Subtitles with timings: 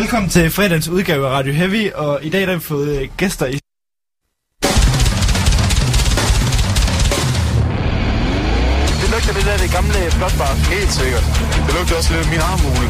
[0.00, 3.04] Velkommen til fredagens udgave af Radio Heavy, og i dag der har vi fået øh,
[3.22, 3.56] gæster i
[9.00, 10.52] Det lugter lidt af det gamle flotbar.
[10.74, 11.24] Helt sikkert.
[11.66, 12.88] Det lugter også lidt af min armhule.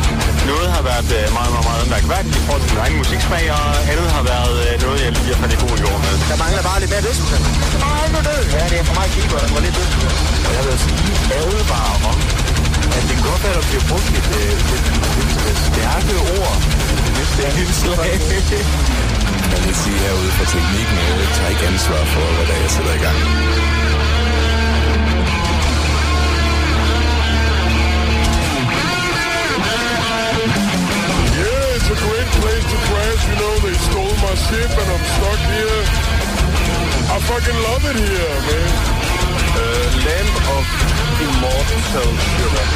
[0.51, 3.67] Noget har været øh, meget, meget, meget mærkværdigt i forhold til min egen musiksmag, og
[3.93, 6.15] andet har været øh, noget, jeg lige har fandt i god jord med.
[6.31, 7.37] Der mangler bare lidt mere løselse.
[7.73, 8.41] Der mangler det.
[8.57, 10.09] Ja, det er for mig keyboard, der var lidt løselse.
[10.47, 11.01] Og jeg vil sige,
[11.39, 12.19] advare om,
[12.97, 14.87] at det kan godt være, at der bliver brugt et, øh, et,
[15.21, 16.57] et, et stærke ord.
[17.17, 18.13] Hvis det er helt slag.
[19.53, 22.71] Jeg vil sige herude for teknikken, jeg tager ikke ansvar for, hvad der er, jeg
[22.77, 23.19] sætter i gang.
[31.41, 33.23] Yeah, it's a great place to crash.
[33.31, 35.83] You know, they stole my ship and I'm stuck here.
[37.15, 39.02] I fucking love it here, man.
[39.61, 40.67] Uh, land of
[41.27, 42.67] immortal sugar.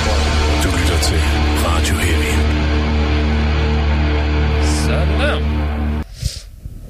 [0.64, 1.20] Du lytter til
[1.66, 2.32] Radio Heavy.
[4.86, 5.36] Sådan der.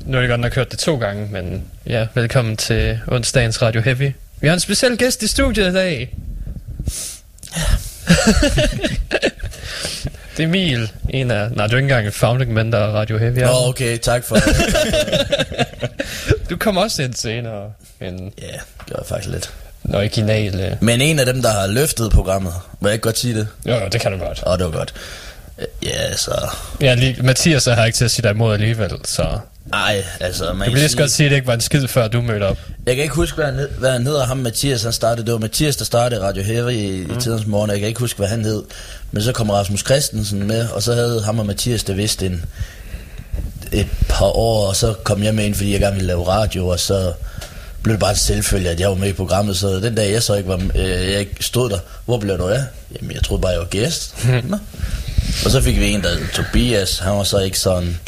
[0.07, 3.81] Nu er det godt nok hørt det to gange, men ja, velkommen til onsdagens Radio
[3.81, 4.13] Heavy.
[4.41, 6.07] Vi har en speciel gæst i studiet i dag.
[10.37, 11.51] det er Emil, en af...
[11.51, 13.35] Nej, du er ikke engang en founding member af Radio Heavy.
[13.39, 13.69] Nå, altså.
[13.69, 14.45] okay, tak for det.
[16.51, 17.73] Du kommer også ind senere.
[18.01, 19.53] En Ja, det gør jeg faktisk lidt.
[19.89, 20.61] En original...
[20.61, 23.49] øh, Men en af dem, der har løftet programmet, må jeg ikke godt sige det?
[23.67, 24.43] Jo, jo, det kan du godt.
[24.47, 24.95] Åh, oh, det var godt.
[25.59, 26.49] Øh, Ja, så...
[26.81, 29.39] Ja, lige, Mathias har ikke til at sige dig imod alligevel, så...
[29.73, 31.61] Ej, altså, man Du kan lige så sige, godt sige, at det ikke var en
[31.61, 32.59] skid, før du mødte op.
[32.87, 35.27] jeg kan ikke huske, hvad han, hed, hvad han hedder, ham Mathias, han startede.
[35.27, 37.17] Det var Mathias, der startede Radio Heavy i, mm.
[37.17, 37.71] i tidens morgen.
[37.71, 38.63] Jeg kan ikke huske, hvad han hed.
[39.13, 42.45] Men så kom Rasmus Christensen med, og så havde ham og Mathias det vist en,
[43.73, 46.69] et par år, og så kom jeg med ind, fordi jeg gerne ville lave radio,
[46.69, 47.13] og så
[47.87, 50.23] blev det bare en selvfølge, at jeg var med i programmet, så den dag jeg
[50.23, 52.65] så ikke var, øh, jeg ikke stod der, hvor blev du af?
[52.97, 54.15] Jamen, jeg troede bare, jeg var gæst.
[54.51, 54.59] Nå.
[55.45, 58.01] Og så fik vi en, der Tobias, han var så ikke sådan,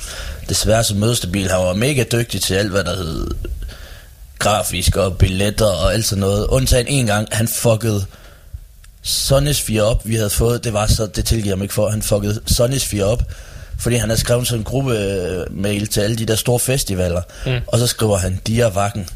[0.49, 3.31] desværre så mødestabil, han var mega dygtig til alt, hvad der hed
[4.39, 6.47] grafisk og billetter og alt sådan noget.
[6.47, 8.05] Undtagen en gang, han fuckede
[9.03, 12.41] Sonisfire op, vi havde fået, det var så, det tilgiver mig ikke for, han fuckede
[12.47, 13.23] Sonisfire op,
[13.79, 17.53] fordi han havde skrevet sådan en gruppe mail til alle de der store festivaler, mm.
[17.67, 19.09] og så skriver han, de er vakken.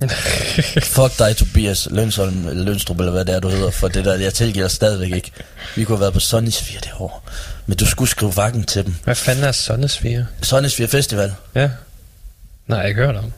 [0.96, 4.14] Fuck dig, Tobias Lønsholm, eller Lønstrup, eller hvad det er, du hedder, for det der,
[4.18, 5.32] jeg tilgiver dig stadigvæk ikke.
[5.76, 7.28] Vi kunne have været på Sonisfire det år,
[7.66, 8.94] men du skulle skrive vakken til dem.
[9.04, 10.26] Hvad fanden er Sonnesfire?
[10.42, 11.70] Sonisfire Festival, Ja.
[12.66, 13.32] Nej, jeg ikke hørt om.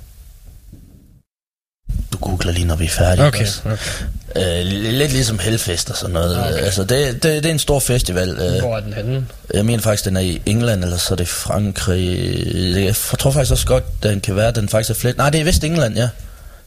[2.12, 3.26] du googler lige, når vi er færdige.
[3.26, 3.60] Okay, også.
[3.64, 4.60] okay.
[4.60, 6.38] Øh, lidt ligesom Hellfest og sådan noget.
[6.38, 6.52] Okay.
[6.64, 8.28] Altså, det, det, det er en stor festival.
[8.28, 9.26] Øh, Hvor er den henne?
[9.54, 12.84] jeg mener faktisk, den er i England, eller så er det Frankrig.
[12.86, 15.16] Jeg tror faktisk også godt, den kan være, den faktisk er flet.
[15.16, 16.08] Nej, det er vist England, ja.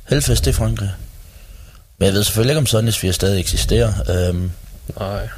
[0.10, 0.90] Hellfest, det er Frankrig.
[1.98, 3.94] Men jeg ved selvfølgelig ikke, om Sundhedsfire stadig eksisterer.
[4.10, 4.52] Øhm,
[5.00, 5.30] Nej.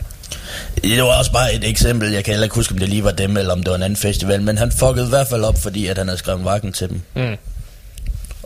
[0.84, 2.12] det var også bare et eksempel.
[2.12, 3.84] Jeg kan heller ikke huske, om det lige var dem, eller om det var en
[3.84, 4.42] anden festival.
[4.42, 7.02] Men han fuckede i hvert fald op, fordi at han havde skrevet vakken til dem.
[7.16, 7.36] Mm.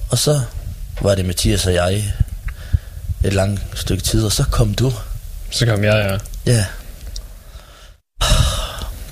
[0.10, 0.42] Og så
[1.02, 2.14] var det Mathias og jeg
[3.26, 4.94] et langt stykke tid, og så kom du.
[5.52, 6.52] Så kom jeg, ja.
[6.54, 6.66] Ja.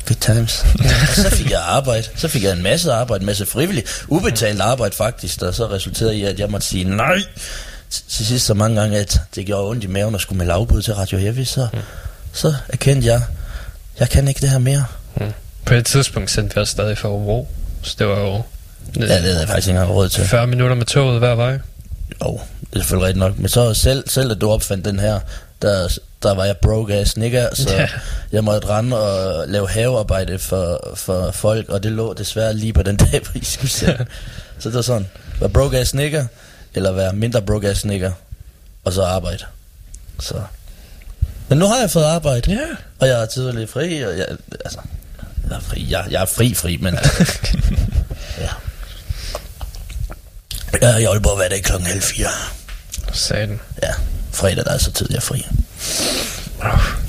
[0.08, 0.66] Good times.
[1.16, 2.04] så fik jeg arbejde.
[2.16, 6.18] Så fik jeg en masse arbejde, en masse frivilligt, ubetalt arbejde faktisk, der så resulterede
[6.18, 7.18] i, at jeg måtte sige nej
[8.10, 10.82] til sidst så mange gange, at det gjorde ondt i maven at skulle melde afbud
[10.82, 11.68] til Radio Heavy, så,
[12.34, 13.22] så erkendte jeg,
[14.00, 14.86] jeg kan ikke det her mere.
[15.66, 17.48] På et tidspunkt sendte vi også stadig for Ro.
[17.82, 18.42] Så det var jo...
[19.00, 20.24] Ja, det havde jeg faktisk ikke engang råd til.
[20.26, 21.60] 40 minutter med toget hver vej.
[22.26, 23.40] Jo, det er selvfølgelig rigtigt nok.
[23.40, 25.20] Men så selv, selv at du opfandt den her,
[25.62, 27.88] der, der var jeg broke ass nigger, så Ja.
[28.32, 32.84] jeg måtte rende og lave havearbejde for, for folk, og det lå desværre lige på
[32.84, 34.06] den dag, hvor I skulle sende.
[34.60, 35.08] så det var sådan,
[35.40, 36.26] være broke ass nigger,
[36.74, 38.12] eller være mindre broke ass nigger,
[38.86, 39.44] og så arbejde.
[40.20, 40.42] Så.
[41.50, 42.60] Men nu har jeg fået arbejde, Ja.
[43.00, 44.26] og jeg er tidligere fri, og jeg,
[44.66, 44.80] altså,
[45.50, 46.94] jeg er fri, jeg, jeg er fri, fri, men
[48.44, 48.50] ja.
[50.82, 52.28] Jeg er i Aalborg hver dag klokken halv fire.
[53.14, 53.60] Sagde den.
[53.84, 53.92] Ja,
[54.38, 55.46] fredag der er så tid, jeg er fri.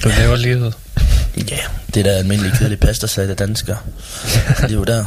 [0.04, 0.74] Du lever livet.
[1.50, 1.58] Ja,
[1.94, 3.76] det er da almindelig kedelig pastasag, det dansker.
[4.60, 5.04] Det er jo der.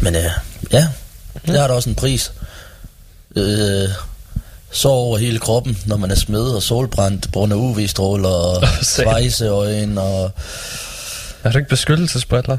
[0.00, 0.30] Men øh,
[0.72, 0.86] ja,
[1.46, 2.32] det har da også en pris.
[3.36, 3.88] Øh,
[4.70, 8.62] sår over hele kroppen, når man er smed og solbrændt på grund af UV-stråler og
[8.82, 9.02] Se.
[9.02, 10.30] svejseøjen og...
[11.44, 12.58] Er du ikke beskyttelsesbriller?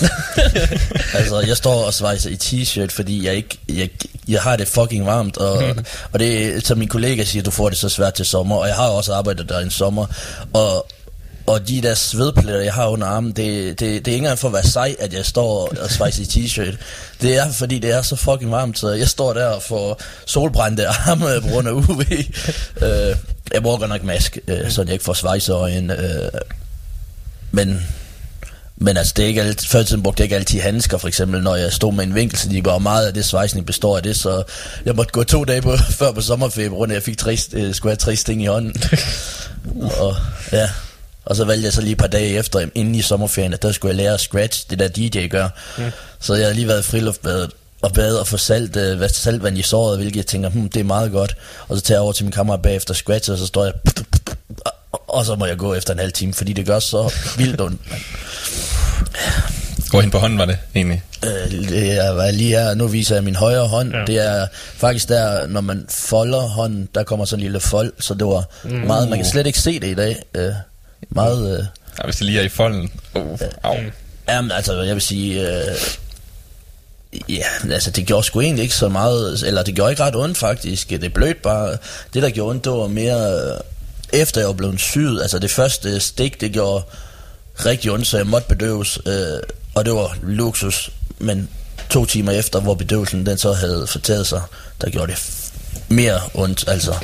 [1.18, 3.90] Altså, jeg står og svejser i t-shirt, fordi jeg ikke, jeg,
[4.28, 5.62] jeg har det fucking varmt, og,
[6.12, 8.76] og det, som min kollega siger, du får det så svært til sommer, og jeg
[8.76, 10.06] har også arbejdet der en sommer,
[10.52, 10.86] og,
[11.46, 14.48] og de der svedpletter, jeg har under armen, det, det, det er ikke engang for
[14.48, 16.76] at være sej, at jeg står og svejser i t-shirt.
[17.22, 20.86] Det er, fordi det er så fucking varmt, så jeg står der og får solbrændte
[20.86, 22.00] arme på grund af UV.
[22.86, 23.16] øh,
[23.52, 25.90] jeg bruger godt nok mask, øh, så jeg ikke får svejseøjen.
[25.90, 26.30] Øh,
[27.50, 27.82] men
[28.76, 31.42] Men altså, det er ikke altid, før tiden brugte jeg ikke altid handsker, for eksempel,
[31.42, 34.02] når jeg stod med en vinkel, så de var meget af det svejsning består af
[34.02, 34.42] det, så
[34.84, 37.18] jeg måtte gå to dage på, før på sommerferie, på grund af, at jeg fik
[37.18, 38.74] tre, øh, skulle have tre sting i hånden.
[40.00, 40.16] og,
[40.52, 40.68] ja.
[41.24, 43.72] Og så valgte jeg så lige et par dage efter, inden i sommerferien, at der
[43.72, 45.48] skulle jeg lære at scratch, det der DJ gør.
[45.78, 45.84] Mm.
[46.20, 47.50] Så jeg har lige været i friluftbadet
[47.82, 50.84] og bade og få salt, øh, saltvand i såret, hvilket jeg tænker, hmm, det er
[50.84, 51.36] meget godt.
[51.68, 53.72] Og så tager jeg over til min kammerat bagefter og scratcher, og så står jeg...
[55.06, 57.90] Og, så må jeg gå efter en halv time, fordi det gør så vildt ondt.
[57.90, 58.02] mand.
[59.90, 61.02] Hvorhen på hånden var det egentlig?
[61.24, 63.94] Øh, det er lige her, nu viser jeg min højre hånd.
[63.94, 64.04] Ja.
[64.06, 64.46] Det er
[64.76, 68.44] faktisk der, når man folder hånden, der kommer sådan en lille fold, så det var
[68.64, 68.70] mm.
[68.70, 70.16] meget, man kan slet ikke se det i dag.
[70.34, 70.52] Øh,
[71.10, 71.64] meget, øh,
[71.98, 72.90] Ja, hvis det lige er i folden.
[73.14, 73.76] Uh, au.
[74.28, 75.76] jamen altså, jeg vil sige, øh,
[77.28, 80.38] ja, altså det gjorde sgu egentlig ikke så meget, eller det gjorde ikke ret ondt
[80.38, 80.90] faktisk.
[80.90, 81.76] Det blødt bare,
[82.14, 83.60] det der gjorde ondt, det var mere, øh,
[84.12, 86.84] efter jeg var blevet syet, altså det første stik, det gjorde
[87.66, 89.38] rigtig ondt, så jeg måtte bedøves, øh,
[89.74, 91.48] og det var luksus, men
[91.90, 94.42] to timer efter, hvor bedøvelsen den så havde fortaget sig,
[94.80, 95.22] der gjorde det
[95.88, 96.94] mere ondt, altså.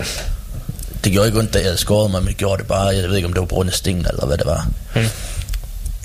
[1.05, 3.09] Det gjorde ikke ondt, da jeg havde skåret mig, men det gjorde det bare, jeg
[3.09, 4.69] ved ikke, om det var på grund af stingen, eller hvad det var.
[4.95, 5.05] Hmm.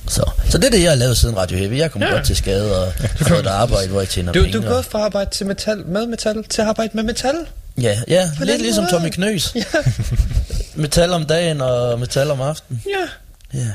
[0.07, 1.77] Så, så det er det, jeg har lavet siden Radio Heavy.
[1.77, 2.07] Jeg kom Ja.
[2.11, 4.57] godt til skade og har fået et arbejde, hvor jeg tjener Du, penge.
[4.59, 7.35] du er gået fra arbejde til metal, med metal til at arbejde med metal.
[7.81, 8.93] Ja, ja På lidt ligesom måde.
[8.93, 9.55] Tommy Knøs.
[10.75, 12.83] metal om dagen og metal om aftenen.
[12.89, 13.07] Ja.
[13.59, 13.71] Ja.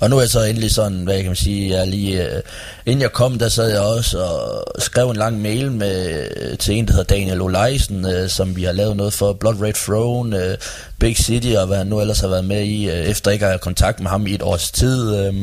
[0.00, 2.42] Og nu er jeg så endelig sådan, hvad kan man sige, jeg er lige, øh,
[2.86, 6.86] inden jeg kom, der sad jeg også og skrev en lang mail med, til en,
[6.86, 10.56] der hedder Daniel Oleisen, øh, som vi har lavet noget for, Blood Red Throne, øh,
[10.98, 13.50] Big City, og hvad han nu ellers har været med i, øh, efter ikke at
[13.50, 15.16] have kontakt med ham i et års tid.
[15.16, 15.34] Øh,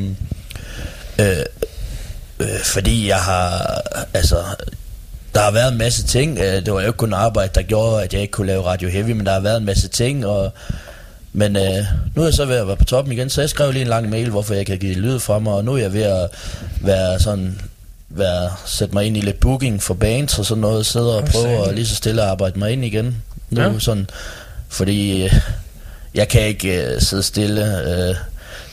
[1.19, 1.45] øh,
[2.39, 3.81] øh, fordi jeg har,
[4.13, 4.43] altså,
[5.35, 6.39] der har været en masse ting.
[6.39, 8.89] Øh, det var jo ikke kun arbejde, der gjorde, at jeg ikke kunne lave Radio
[8.89, 10.51] Heavy, men der har været en masse ting, og
[11.33, 11.85] men øh,
[12.15, 13.87] nu er jeg så ved at være på toppen igen, så jeg skrev lige en
[13.87, 16.01] lang mail, hvorfor jeg ikke har givet lyd fra mig, og nu er jeg ved
[16.01, 16.29] at
[16.81, 17.61] være sådan,
[18.09, 21.67] være, sætte mig ind i lidt booking for bands og sådan noget, sidde og prøve
[21.67, 23.23] at lige så stille at arbejde mig ind igen.
[23.49, 23.71] Nu Ja.
[23.71, 23.79] ja.
[23.79, 24.09] sådan,
[24.69, 25.33] fordi øh,
[26.13, 27.79] jeg kan ikke øh, sidde stille.
[27.81, 28.15] Øh,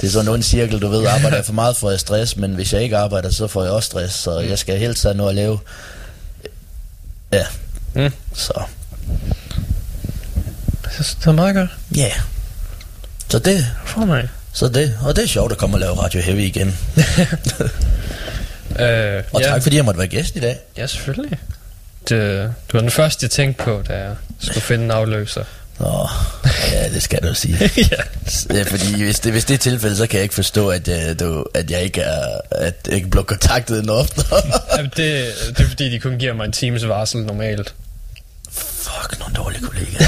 [0.00, 2.36] det er sådan en ond cirkel, du ved, arbejder jeg for meget, får jeg stress,
[2.36, 5.14] men hvis jeg ikke arbejder, så får jeg også stress, så jeg skal helst have
[5.14, 5.58] noget at lave.
[7.32, 7.44] Ja,
[7.94, 8.10] Mm.
[8.34, 8.62] så
[10.90, 11.70] Så det er meget godt.
[11.96, 12.00] ja.
[12.00, 12.12] Yeah.
[13.28, 14.28] Så det, For mig.
[14.52, 16.78] så det, og det er sjovt at komme og lave Radio Heavy igen.
[18.80, 19.46] Øh, Og ja.
[19.48, 20.58] tak fordi jeg måtte være gæst i dag.
[20.76, 21.38] Ja, selvfølgelig.
[22.08, 25.44] Det, du var den første, jeg tænkte på, da jeg skulle finde en afløser.
[25.82, 26.08] Nå,
[26.72, 27.58] ja, det skal du sige.
[27.76, 28.56] ja.
[28.56, 31.20] Ja, fordi hvis det, hvis det er tilfældet, så kan jeg ikke forstå, at, uh,
[31.20, 34.42] du, at jeg ikke er, at jeg ikke blev kontaktet endnu oftere.
[34.76, 35.26] Jamen, det,
[35.56, 37.74] det er fordi, de kun giver mig en times varsel normalt.
[38.52, 40.06] Fuck, nogle dårlige kollegaer.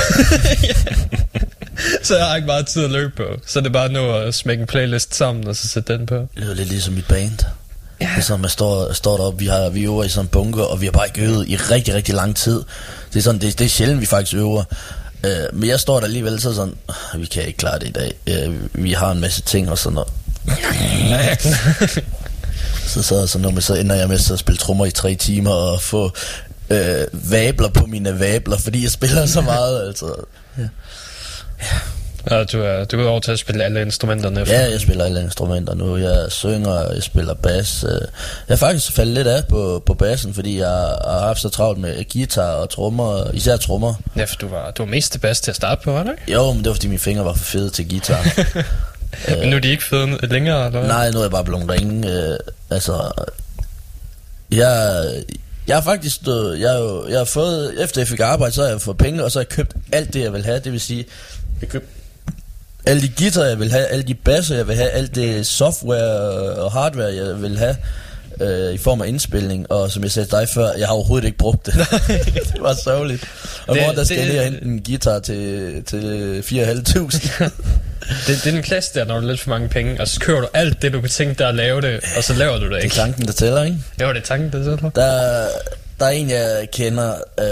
[2.03, 3.41] Så jeg har ikke meget tid at løbe på.
[3.47, 6.15] Så det er bare nu at smække en playlist sammen, og så sætte den på.
[6.15, 7.39] Det lyder lidt ligesom mit band.
[8.01, 8.07] Ja.
[8.07, 10.63] Det er sådan, man står, står deroppe, vi, har, vi øver i sådan en bunker,
[10.65, 12.63] og vi har bare ikke øvet i rigtig, rigtig lang tid.
[13.13, 14.65] Det er, sådan, det, det er sjældent, vi faktisk øver.
[15.25, 17.93] Uh, men jeg står der alligevel så sådan, "Ah, vi kan ikke klare det i
[17.93, 18.13] dag.
[18.49, 18.55] Uh,
[18.85, 20.09] vi har en masse ting og sådan noget.
[22.87, 25.51] så, så, så, nu, så ender jeg med så at spille trommer i tre timer
[25.51, 26.11] og få
[26.71, 29.87] øh, vabler på mine vabler, fordi jeg spiller så meget.
[29.87, 30.15] Altså.
[30.59, 30.69] Ja,
[32.31, 34.61] du er, du er over til at spille alle instrumenterne efter.
[34.61, 35.97] Ja, jeg spiller alle instrumenter nu.
[35.97, 37.85] Jeg synger, jeg spiller bas.
[37.85, 37.91] øh.
[38.49, 41.79] Jeg er faktisk faldet lidt af på, på bassen, fordi jeg har haft så travlt
[41.79, 43.95] med guitar og trommer, især trommer.
[44.17, 46.11] Ja, for du var, du var mest til bas til at starte på, var du
[46.11, 46.33] ikke?
[46.33, 48.27] Jo, men det var fordi mine fingre var for fede til guitar.
[49.41, 50.87] Men nu er de ikke fede længere, eller?
[50.87, 52.11] Nej, nu er jeg bare blevet ringe.
[52.13, 52.37] Øh,
[52.71, 53.13] altså,
[54.51, 55.05] jeg,
[55.67, 58.81] jeg har faktisk, øh, jeg, jeg har fået, efter jeg fik arbejde, så har jeg
[58.81, 60.59] fået penge, og så har jeg købt alt det, jeg vil have.
[60.59, 61.05] Det vil sige,
[61.61, 61.87] jeg købt
[62.87, 66.11] alle de guitar, jeg vil have, alle de basser, jeg vil have, alt det software
[66.57, 67.77] og hardware, jeg vil have,
[68.41, 71.39] øh, i form af indspilning, og som jeg sagde dig før, jeg har overhovedet ikke
[71.39, 71.75] brugt det.
[72.53, 73.25] det var sørgeligt.
[73.67, 77.51] Og hvor der skal det- jeg lige hente en guitar til, til 4.500.
[78.27, 80.21] Det, det er en klasse der, når du har lidt for mange penge, og så
[80.21, 82.65] kører du alt det, du kan tænke dig at lave det, og så laver du
[82.65, 82.97] det det er ikke.
[82.97, 83.77] tanken, der tæller, ikke?
[84.03, 84.91] Jo, det er tanken, det er så.
[84.95, 85.47] Der,
[86.01, 87.47] der er en, jeg kender, øh,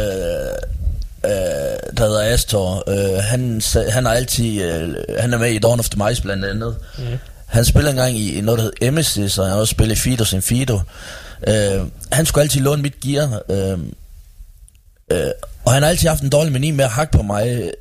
[1.24, 2.84] øh, der hedder Astor.
[2.88, 6.44] Øh, han, han, er altid, øh, han er med i Dawn of the Mice blandt
[6.44, 6.76] andet.
[6.98, 7.04] Mm.
[7.46, 10.42] Han spiller engang i noget, der hedder Emesis, og han har også spillet Fido sin
[10.42, 10.80] Fido.
[11.48, 11.80] Øh,
[12.12, 13.42] han skulle altid låne mit gear.
[13.50, 13.78] Øh,
[15.10, 15.30] øh,
[15.64, 17.72] og han har altid haft en dårlig mani med at hakke på mig.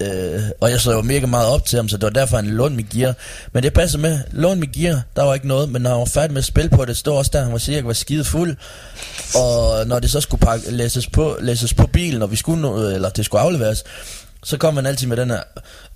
[0.00, 2.46] Øh, og jeg så jo mega meget op til ham, så det var derfor, han
[2.46, 3.14] lånte mit gear.
[3.52, 6.04] Men det passer med, lån mit gear, der var ikke noget, men når han var
[6.04, 8.56] færdig med at spille på det, stod også der, han var cirka var skide fuld.
[9.34, 12.88] Og når det så skulle pakke, læses, på, læses på bilen, og vi skulle, nå-
[12.88, 13.84] eller det skulle afleveres,
[14.44, 15.40] så kommer han altid med den her,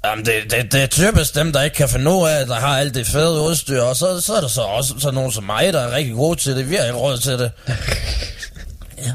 [0.04, 2.78] Jamen, det, det, det er typisk dem, der ikke kan finde ud af, der har
[2.78, 5.73] alt det fede udstyr, og så, så er der så også så nogen som mig,
[5.73, 6.70] der er rigtig gode til det.
[6.70, 7.50] Vi har ikke råd til det.
[9.06, 9.12] ja.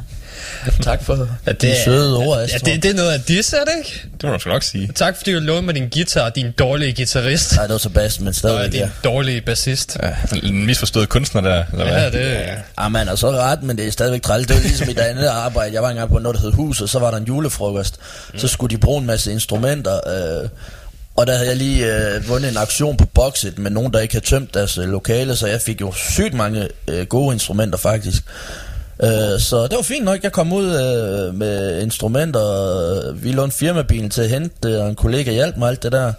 [0.83, 2.73] Tak for Ja, de søde ord, Ja, Astrid.
[2.73, 4.03] det, det er noget af dis, er det ikke?
[4.21, 4.89] Det må du sgu nok sige.
[4.95, 7.55] Tak fordi du lånte mig din guitar, din dårlige guitarist.
[7.55, 8.89] Nej, det var Sebastian, men Og stadigvæk, din ja.
[9.03, 9.97] dårlige bassist.
[10.03, 10.09] Ja,
[10.43, 12.11] en misforstået kunstner der, eller hvad?
[12.21, 14.47] Ja, det Ah, man er så ret, men det er stadigvæk træls.
[14.47, 15.73] Det var ligesom i det andet arbejde.
[15.73, 17.95] Jeg var engang på noget, der hed Huset, så var der en julefrokost.
[18.37, 19.93] Så skulle de bruge en masse instrumenter,
[20.43, 20.49] øh,
[21.15, 24.13] og der havde jeg lige øh, vundet en aktion på Boxit med nogen, der ikke
[24.13, 28.23] havde tømt deres øh, lokale, så jeg fik jo sygt mange øh, gode instrumenter faktisk.
[29.03, 33.57] Øh, så det var fint nok, jeg kom ud øh, med instrumenter, og vi lånte
[33.57, 36.13] firmabilen til at hente det, og en kollega hjalp mig alt det der.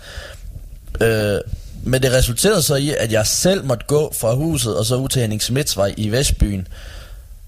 [1.01, 1.41] Øh,
[1.83, 5.09] men det resulterede så i, at jeg selv måtte gå fra huset og så ud
[5.09, 6.69] til Henning Smitsvej i Vestbyen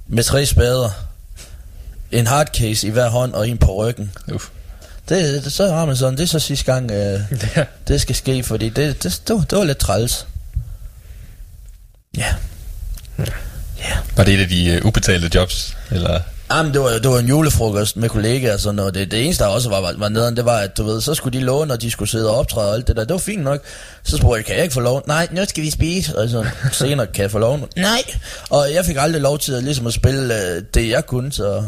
[0.06, 0.90] med tre spader,
[2.12, 4.12] en hardcase i hver hånd og en på ryggen.
[4.34, 4.48] Uff.
[5.08, 7.20] Det, det, så har man sådan, det er så sidste gang, øh,
[7.56, 7.64] Ja.
[7.88, 10.26] det skal ske, fordi det, det, det, var, det var lidt træls.
[12.16, 12.34] Ja.
[14.16, 15.76] Var det et af de uh, ubetalte jobs?
[15.90, 16.20] Eller?
[16.52, 18.94] Jamen, det var, det var en julefrokost med kollegaer og sådan noget.
[18.94, 21.14] Det, det eneste, der også var, var, var nederen, det var, at du ved, så
[21.14, 23.04] skulle de låne, og de skulle sidde og optræde og alt det der.
[23.04, 23.60] Det var fint nok.
[24.02, 25.02] Så spurgte jeg, kan jeg ikke få lov?
[25.06, 26.18] Nej, nu skal vi spise.
[26.18, 27.68] Og så senere, kan jeg få lov?
[27.76, 28.02] Nej.
[28.50, 31.62] Og jeg fik aldrig lov til at, ligesom at spille øh, det, jeg kunne, så...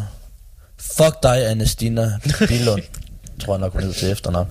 [0.96, 2.12] Fuck dig, Anastina
[2.48, 2.82] Billund.
[3.44, 4.48] tror jeg nok, hun hedder til efternavn.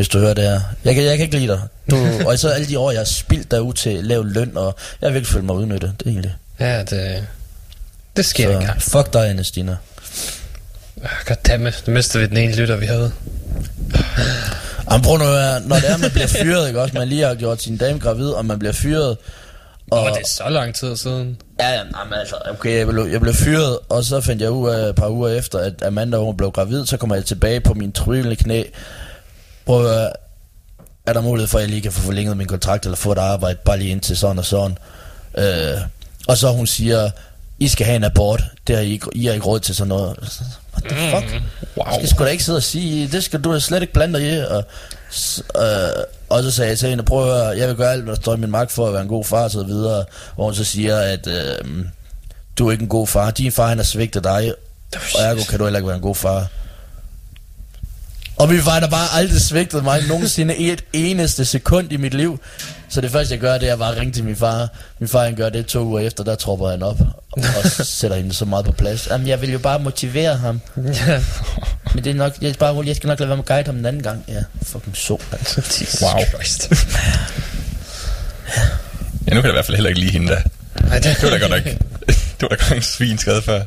[0.00, 0.60] Hvis du hører det her.
[0.84, 1.60] Jeg kan, jeg kan ikke lide dig.
[1.90, 1.96] Du,
[2.28, 5.12] og så alle de år, jeg har spildt derude til lav løn, og jeg har
[5.12, 5.94] virkelig følt mig udnyttet.
[5.98, 6.34] Det er egentlig.
[6.60, 7.26] Ja, det...
[8.16, 8.58] Det sker så.
[8.58, 8.82] engang.
[8.82, 9.76] fuck dig, Anastina.
[11.26, 13.12] Goddammit, nu mister vi den ene lytter, vi havde.
[14.90, 16.94] Jamen prøv nu når det er, man bliver fyret, ikke også?
[16.94, 19.16] Man lige har gjort sin dame gravid, og man bliver fyret.
[19.90, 21.36] Og oh, det er så lang tid siden.
[21.60, 24.70] Ja, ja, jamen, altså, okay, jeg blev, jeg blev fyret, og så fandt jeg ud
[24.70, 27.74] af et par uger efter, at Amanda hun blev gravid, så kommer jeg tilbage på
[27.74, 28.62] min tryllende knæ.
[29.70, 30.10] Prøv at høre,
[31.06, 33.18] er der mulighed for, at jeg lige kan få forlænget min kontrakt, eller få et
[33.18, 34.78] arbejde, bare lige indtil sådan og sådan.
[35.38, 35.80] Øh,
[36.28, 37.10] og så hun siger,
[37.58, 39.88] I skal have en abort, det har I, ikke- I har ikke råd til sådan
[39.88, 40.16] noget.
[40.74, 41.34] What the fuck?
[41.34, 41.40] Mm,
[41.76, 41.86] wow.
[41.86, 44.18] Jeg skal sgu da ikke sidde og sige, det skal du da slet ikke blande
[44.20, 44.38] dig i.
[44.38, 44.64] Og,
[45.62, 48.14] øh, og så sagde jeg til hende, prøv at høre, jeg vil gøre alt, hvad
[48.14, 50.04] der står i min magt for at være en god far og så videre.
[50.34, 51.84] Hvor hun så siger, at øh,
[52.58, 53.30] du er ikke en god far.
[53.30, 54.54] Din far, han har svigtet dig,
[55.14, 56.46] og ergo kan du heller ikke være en god far.
[58.40, 62.14] Og min far, der bare aldrig svigtet mig nogensinde i et eneste sekund i mit
[62.14, 62.40] liv.
[62.88, 64.68] Så det første, jeg gør, det er bare at ringe til min far.
[64.98, 67.00] Min far, han gør det to uger efter, der tropper han op
[67.32, 67.42] og
[67.84, 69.08] sætter hende så meget på plads.
[69.10, 70.60] Jamen, jeg vil jo bare motivere ham.
[70.76, 71.22] Ja.
[71.94, 73.48] Men det er nok, jeg, er bare, rolig, jeg skal nok lade være med at
[73.48, 74.24] guide ham en anden gang.
[74.28, 75.18] Ja, fucking så.
[75.80, 76.24] Jesus Wow.
[76.34, 76.72] Christ.
[79.28, 80.40] Ja, nu kan det i hvert fald heller ikke lige hende der.
[80.90, 81.74] Ej, det, Det var da godt nok...
[82.40, 83.60] det var da godt en svin skrevet før.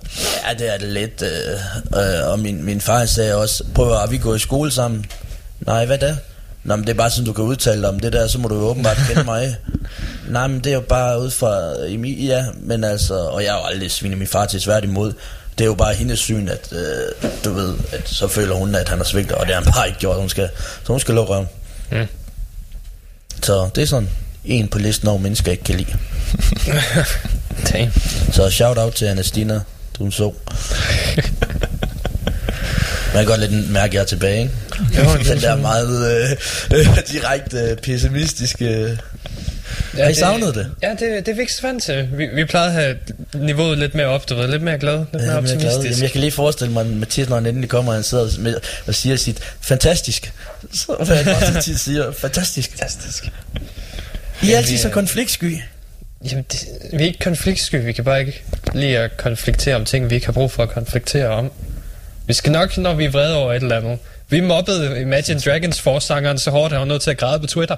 [0.48, 1.22] Ja, det er det lidt.
[1.22, 5.06] Øh, øh, og min, min far sagde også, prøv at vi gået i skole sammen?
[5.60, 6.18] Nej, hvad da?
[6.64, 8.48] Nå, men det er bare sådan, du kan udtale dig om det der, så må
[8.48, 9.56] du jo åbenbart kende mig.
[10.30, 13.60] Nej, men det er jo bare ud fra Emil, ja, men altså, og jeg har
[13.60, 15.14] jo aldrig svinet min far til svært imod.
[15.58, 18.90] Det er jo bare hendes syn, at øh, du ved, at så føler hun, at
[18.90, 20.16] han har svigtet, og det har han bare ikke gjort.
[20.16, 20.50] Hun skal,
[20.84, 21.48] så hun skal lukke røven.
[21.92, 22.08] Mm.
[23.44, 24.10] Så det er sådan
[24.46, 25.98] en på listen over mennesker, jeg ikke kan lide.
[27.72, 27.92] Damn.
[28.32, 29.54] Så shout out til Anastina,
[29.98, 30.34] du er en så.
[33.14, 34.54] Man kan godt lidt mærke, at jeg er tilbage, ikke?
[34.98, 36.22] Jo, det er Den der meget
[36.72, 38.98] øh, øh, direkte øh, pessimistiske...
[39.98, 40.72] Har I savnet det?
[40.82, 42.10] Ja, det, det er vi ikke så vant til.
[42.14, 42.96] Vi, vi plejede at have
[43.34, 45.74] niveauet lidt mere op, du ved, lidt mere glad, lidt mere Jamen, jeg, er glad.
[45.74, 45.90] optimistisk.
[45.90, 48.40] Jamen, jeg kan lige forestille mig, at Mathias, når han endelig kommer, og han sidder
[48.40, 48.56] med,
[48.88, 50.34] og siger sit fantastisk.
[50.74, 52.70] Så hvad han bare siger, fantastisk.
[52.70, 53.32] Fantastisk.
[54.44, 55.58] I er altid så konfliktsky.
[56.32, 57.76] Jamen, det, vi er ikke konfliktsky.
[57.76, 60.70] Vi kan bare ikke lide at konfliktere om ting, vi ikke har brug for at
[60.70, 61.52] konfliktere om.
[62.28, 64.00] Vi skal nok, når vi er vrede over et eller andet.
[64.30, 67.48] Vi mobbede Imagine Dragons forsangeren så hårdt, at han var nødt til at græde på
[67.48, 67.76] Twitter.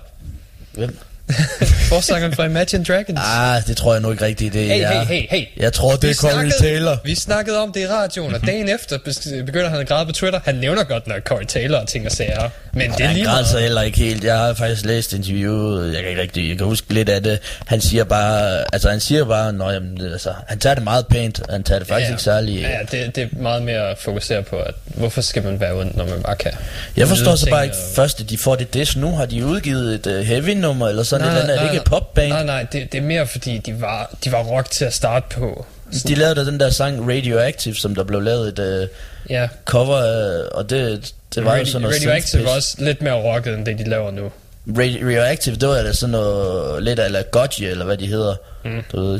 [0.73, 0.97] Hvem?
[1.89, 3.19] Forsangeren fra Imagine Dragons.
[3.23, 4.91] Ah, det tror jeg nu ikke rigtigt, det Hey, er.
[5.03, 5.45] hey, hey, hey.
[5.57, 6.97] Jeg tror, det Vi er Corey snakkede- Taylor.
[7.05, 8.97] Vi snakkede om det i radioen, og dagen efter
[9.45, 10.39] begynder han at græde på Twitter.
[10.45, 12.49] Han nævner godt nok Corey Taylor og ting og sager.
[12.73, 13.63] Men det er lige græd så meget.
[13.63, 14.23] heller ikke helt.
[14.23, 15.93] Jeg har faktisk læst interviewet.
[15.93, 17.39] Jeg kan ikke rigtig, jeg kan huske lidt af det.
[17.65, 21.41] Han siger bare, altså han siger bare, når jamen, altså, han tager det meget pænt.
[21.49, 22.55] Han tager det faktisk Ja, ikke særlig.
[22.61, 25.91] Ja, det, det er meget mere at fokusere på, at hvorfor skal man være ond,
[25.95, 26.51] når man bare kan.
[26.97, 29.15] Jeg forstår så bare ikke og- først, at de får det des nu.
[29.15, 31.57] Har de udgivet et uh, heavy nummer eller sådan nej, et eller andet?
[31.57, 32.29] Er det ikke et popband?
[32.29, 35.25] Nej, nej, det, det er mere fordi, de var, de var rock til at starte
[35.35, 35.65] på.
[36.07, 38.87] De lavede den der sang Radioactive, som der blev lavet et uh,
[39.29, 43.13] Ja, cover af, og det, det var jo sådan noget Radioactive var også lidt mere
[43.13, 44.31] rocket, end det de laver nu.
[44.77, 48.35] Radio- Radioactive, det var da sådan noget lidt la Gotye, eller hvad de hedder.
[48.65, 48.81] Mm.
[48.91, 49.19] Du ved,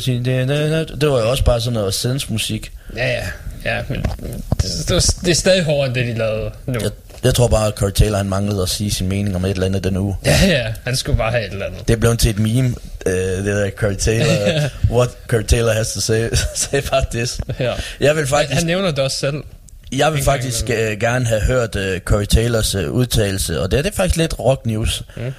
[1.02, 2.72] det, var jo også bare sådan noget synthmusik.
[2.96, 3.24] Ja, ja,
[3.66, 6.80] ja, men det, det, det er stadig hårdere, end det de lavede nu.
[6.82, 6.92] Jeg,
[7.25, 9.65] Jeg tror bare, at Corey Taylor han manglede at sige sin mening om et eller
[9.65, 10.17] andet den uge.
[10.25, 11.88] Ja, ja, han skulle bare have et eller andet.
[11.88, 12.67] Det er blevet til et meme,
[13.05, 17.39] uh, det der Corey Taylor, what Corey Taylor has to say, say about this.
[17.60, 17.74] Ja.
[18.00, 19.44] Jeg vil Han, faktisk, han nævner det også selv.
[19.91, 23.84] jeg vil faktisk uh, gerne have hørt uh, Corey Taylors uh, udtalelse, og det er,
[23.84, 25.03] det faktisk lidt rock news.
[25.17, 25.34] Mm.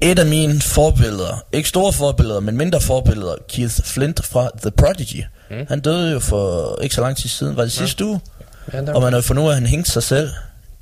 [0.00, 5.24] Et af mine forbilleder, ikke store forbilleder, men mindre forbilleder, Keith Flint fra The Prodigy.
[5.50, 5.66] Mm.
[5.68, 8.20] Han døde jo for ikke så lang tid siden, var det sidste uge?
[8.72, 10.30] Ja, der Og man har fundet ud af, at han hængte sig selv.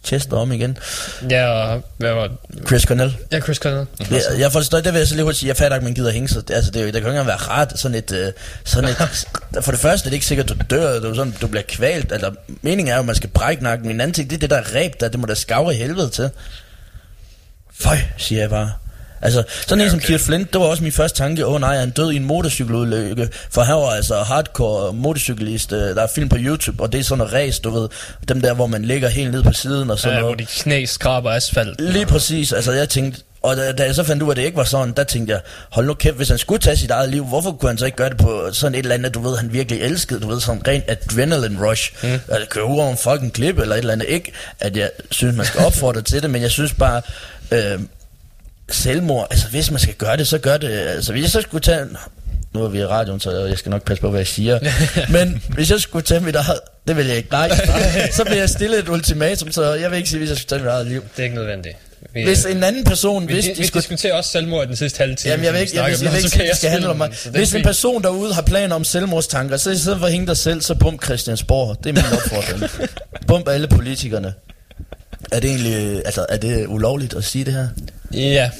[0.04, 0.78] Chester om igen.
[1.30, 2.28] ja, og hvad var
[2.66, 3.16] Chris Cornell.
[3.32, 3.86] Ja, Chris Cornell.
[4.10, 6.10] Jeg, jeg forstår, det vil jeg så lige hurtigt sige, jeg fatter ikke, man gider
[6.10, 6.48] hænge sig.
[6.48, 8.32] Det- Altså, det, er jo- det kan jo ikke engang være rart, sådan et, øh,
[8.64, 8.96] sådan et,
[9.64, 12.12] for det første er det ikke sikkert, du dør, du, er sådan, du bliver kvalt,
[12.12, 12.30] altså,
[12.62, 14.50] meningen er jo, at man skal brække nakken, men en anden ting, det er det
[14.50, 16.30] der ræb der, det må da skavre i helvede til.
[17.80, 18.72] Føj, siger jeg bare.
[19.22, 21.60] Altså, sådan ja, en som Keith Flint, det var også min første tanke, åh oh,
[21.60, 26.06] nej, han døde i en motorcykelulykke, for han var altså hardcore motorcyklist, øh, der er
[26.14, 27.88] film på YouTube, og det er sådan noget race, du ved,
[28.28, 30.36] dem der, hvor man ligger helt ned på siden og sådan Ja, noget.
[30.36, 31.80] hvor de knæ skraber asfalt.
[31.80, 34.42] Lige præcis, altså jeg tænkte, og da, da jeg så fandt ud af, at det
[34.42, 37.08] ikke var sådan, der tænkte jeg, hold nu kæft, hvis han skulle tage sit eget
[37.08, 39.36] liv, hvorfor kunne han så ikke gøre det på sådan et eller andet, du ved,
[39.36, 42.08] han virkelig elskede, du ved, sådan rent adrenaline rush, mm.
[42.28, 45.36] at køre ud over en fucking klip eller et eller andet, ikke at jeg synes,
[45.36, 47.02] man skal opfordre til det, men jeg synes bare,
[47.50, 47.78] øh,
[48.70, 51.60] selvmord, altså hvis man skal gøre det, så gør det, altså hvis jeg så skulle
[51.60, 51.86] tage,
[52.54, 54.58] nu er vi i radioen, så jeg skal nok passe på, hvad jeg siger,
[55.16, 57.50] men hvis jeg skulle tage mit eget, det vil jeg ikke, nej,
[58.12, 60.62] så bliver jeg stillet et ultimatum, så jeg vil ikke sige, hvis jeg skulle tage
[60.62, 61.02] mit eget liv.
[61.02, 61.76] Det er ikke nødvendigt.
[62.14, 63.80] Vi, Hvis en anden person, vi, hvis vi, de vi skulle...
[63.82, 65.30] diskuterer også selvmord i den sidste halve time.
[65.30, 67.10] Jamen, jeg vil ikke, jeg jeg ikke sige, at det skal handle om mig.
[67.30, 70.36] Hvis en person derude har planer om selvmordstanker, så i stedet for at hænge dig
[70.36, 71.84] selv, så bump Christiansborg.
[71.84, 72.70] Det er min opfordring.
[73.28, 74.34] bump alle politikerne.
[75.32, 77.68] Er det egentlig, altså, er det ulovligt at sige det her?
[78.10, 78.50] Ja,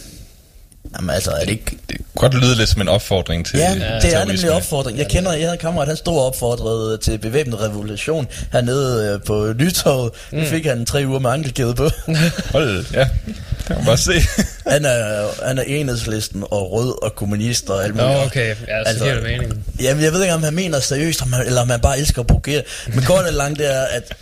[0.96, 1.78] Jamen altså, er det ikke...
[1.88, 4.50] Det godt lyde lidt som en opfordring til Ja, det er nemlig terrorisme.
[4.52, 4.98] opfordring.
[4.98, 9.20] Jeg kender, jeg havde en kammerat, han stod og opfordrede til bevæbnet revolution hernede øh,
[9.26, 10.12] på Nytorvet.
[10.32, 11.90] Nu fik han tre uger med ankelkæde på.
[12.52, 13.00] Hold, ja.
[13.26, 14.12] Det kan man bare se.
[14.72, 18.24] han, er, han er enhedslisten og rød og kommunist og alt Nå, muligt.
[18.26, 18.48] okay.
[18.48, 19.64] Ja, så Altså, giver det mening.
[19.80, 22.20] Jamen, jeg ved ikke, om han mener seriøst, om han, eller om han bare elsker
[22.20, 22.62] at provokere.
[22.94, 24.14] Men kort og langt, det er, at...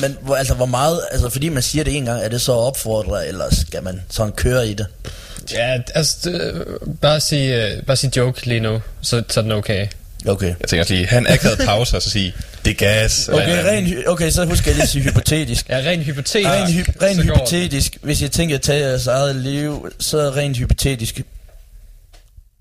[0.00, 1.00] Men hvor, altså, hvor meget...
[1.12, 4.00] Altså, fordi man siger det en gang, er det så at opfordre, eller skal man
[4.10, 4.86] sådan køre i det?
[5.52, 6.64] Ja, altså, det,
[7.00, 9.86] bare sige, uh, bare sige joke lige nu, så, så er den okay.
[10.26, 10.46] Okay.
[10.60, 13.28] Jeg tænker også lige, han akavet pause og så sige, det er gas.
[13.28, 15.68] Okay, ren, okay, så husker jeg lige at sige hypotetisk.
[15.70, 16.48] Ja, rent hypotetisk.
[16.50, 17.36] Ren, hy- ren så går den.
[17.36, 21.20] hypotetisk, hvis jeg tænker at tage jeres eget liv, så rent hypotetisk,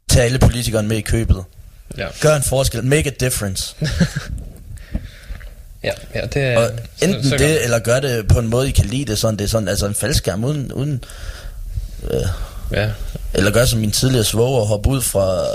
[0.09, 1.43] tag alle politikerne med i købet.
[1.97, 2.07] Ja.
[2.21, 2.83] Gør en forskel.
[2.83, 3.75] Make a difference.
[5.83, 6.57] Ja, ja, det er...
[6.57, 7.63] Og så- enten så det, godt.
[7.63, 9.17] eller gør det på en måde, I kan lide det.
[9.17, 10.71] Sådan, det er sådan, altså en faldskærm uden...
[10.73, 11.03] uden
[12.11, 12.21] øh,
[12.73, 12.89] Ja.
[13.33, 15.45] Eller gør som min tidligere svoger og hoppe ud fra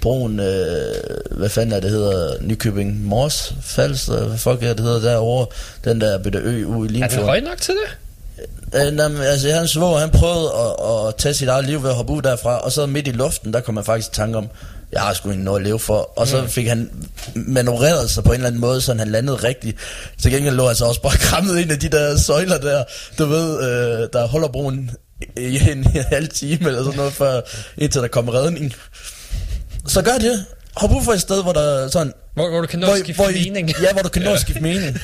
[0.00, 0.94] broen, øh,
[1.30, 5.46] hvad fanden er det hedder, Nykøbing Mors Falster, hvad fuck er det hedder derovre,
[5.84, 7.28] den der bitte ø ude i Er det Limfjorden.
[7.28, 7.98] højt nok til det?
[8.80, 11.90] Øh, nej, men, altså, en svoger, han prøvede at, at tage sit eget liv ved
[11.90, 14.38] at hoppe ud derfra, og så midt i luften, der kom man faktisk i tanke
[14.38, 14.48] om,
[14.92, 16.18] jeg har sgu ikke noget at leve for.
[16.18, 16.90] Og så fik han
[17.34, 19.76] manøvreret sig på en eller anden måde, så han landede rigtigt.
[20.22, 22.84] Til gengæld lå han så også bare krammet ind af de der søjler der,
[23.18, 24.90] du ved, øh, der holder broen
[25.36, 27.40] i en, en halv time eller sådan noget, før,
[27.78, 28.72] indtil der kommer redning.
[29.86, 30.44] Så gør det.
[30.76, 32.12] Hop ud fra et sted, hvor der er sådan...
[32.34, 33.70] Hvor, hvor du kan nå at skifte hvor mening.
[33.82, 34.98] Ja, hvor du kan nå at skifte mening.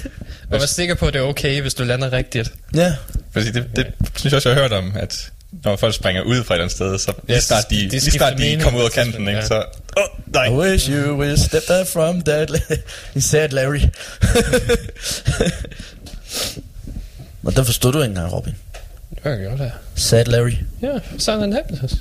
[0.51, 2.53] Og være sikker på, at det er okay, hvis du lander rigtigt.
[2.75, 2.95] Ja.
[3.33, 5.31] Fordi det, det synes jeg også, jeg har hørt om, at
[5.65, 8.01] når folk springer ud fra et eller andet sted, så lige snart de, de lige
[8.01, 9.65] snart de kommer ud af kanten, ikke, så...
[9.97, 10.47] Oh, nej.
[10.47, 12.77] I wish you will step back from that la-
[13.21, 13.81] sad Larry.
[17.43, 18.55] Nå, den forstod du ikke engang, Robin.
[19.11, 19.71] Det var jeg godt, ja.
[19.95, 20.55] Sad Larry.
[20.83, 21.95] Ja, Silent Happiness.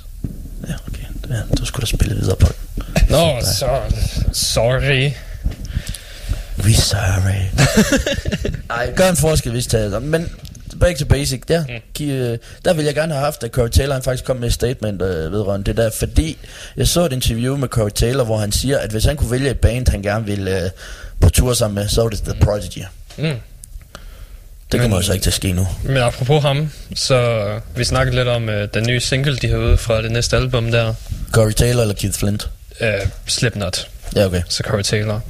[0.68, 1.04] Ja, okay.
[1.30, 2.84] Ja, du skulle da spille videre på den.
[3.10, 3.80] Nå, så...
[4.32, 5.10] Sorry.
[6.64, 7.42] We sorry.
[8.76, 9.98] Ej, gør en forskel, hvis det er.
[9.98, 10.28] Men
[10.80, 12.04] back to basic, der, mm.
[12.06, 14.54] øh, der ville jeg gerne have haft, at Corey Taylor han faktisk kom med et
[14.54, 16.38] statement øh, vedrørende det der, fordi
[16.76, 19.50] jeg så et interview med Corey Taylor, hvor han siger, at hvis han kunne vælge
[19.50, 20.70] et band, han gerne ville øh,
[21.20, 22.84] på tur sammen med, så var det The Prodigy.
[23.16, 23.36] Mm.
[24.72, 25.68] Det kommer jo så ikke til at ske nu.
[25.84, 29.76] Men apropos ham, så vi snakkede lidt om uh, den nye single, de har ude
[29.76, 30.94] fra det næste album der.
[31.32, 32.48] Corey Taylor eller Keith Flint?
[32.80, 32.86] Uh,
[33.26, 34.42] Slipknot, Ja, okay.
[34.48, 35.22] så Corey Taylor.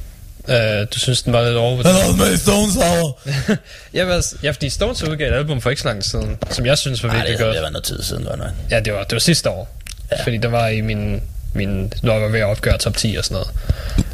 [0.47, 0.53] Uh,
[0.93, 1.83] du synes, den var lidt over?
[1.83, 3.19] Han har med Stones Hour.
[3.93, 6.37] ja, men altså- ja, fordi Stones udgav et album for ikke så lang tid siden,
[6.51, 7.55] som jeg synes var Nej, virkelig det, godt.
[7.55, 8.49] det var noget tid siden, godt nok.
[8.71, 9.69] Ja, det var, det var sidste år.
[10.11, 10.15] Ja.
[10.17, 10.23] Ja.
[10.23, 11.21] Fordi der var i min,
[11.53, 11.93] min...
[12.03, 13.49] Når jeg var ved at opgøre top 10 og sådan noget.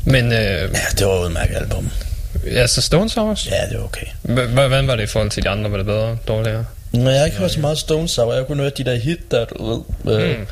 [0.04, 1.92] Men øh, Ja, det var udmærket album.
[2.46, 3.50] Ja, så Stones også.
[3.50, 4.06] Ja, det var okay.
[4.54, 5.72] Hvordan var det i forhold til de andre?
[5.72, 6.18] Var det bedre?
[6.28, 6.66] Dårligere?
[6.92, 8.34] Men jeg har ikke hørt så meget Stones Sour.
[8.34, 10.20] Jeg kunne høre de der hit, der du ved.
[10.20, 10.46] Øh, Mm.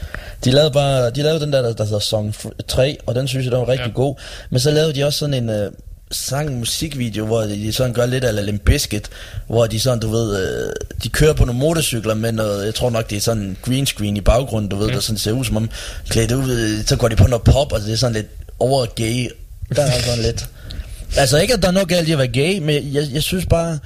[0.46, 2.36] De lavede bare, de lavede den der, der, der hedder Song
[2.68, 3.94] 3, og den synes jeg, den var rigtig ja.
[3.94, 4.16] God.
[4.50, 5.72] Men så lavede de også sådan en, øh,
[6.12, 9.10] sang musikvideo, hvor de sådan gør lidt af Limp Bizkit,
[9.48, 12.90] hvor de sådan, du ved, øh, de kører på nogle motorcykler med noget, jeg tror
[12.90, 14.94] nok, det er sådan en green screen i baggrunden, du ved, mm.
[14.94, 15.70] der sådan ser ud som om,
[16.10, 18.28] klædt ud, øh, så går de på noget pop, og det er sådan lidt
[18.60, 19.30] over gay.
[19.76, 20.46] Der er sådan lidt...
[21.18, 23.46] Altså ikke, at der er noget galt i at være gay, men jeg, jeg synes
[23.46, 23.80] bare...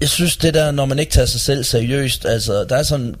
[0.00, 3.14] Jeg synes det der, når man ikke tager sig selv seriøst, altså der er sådan...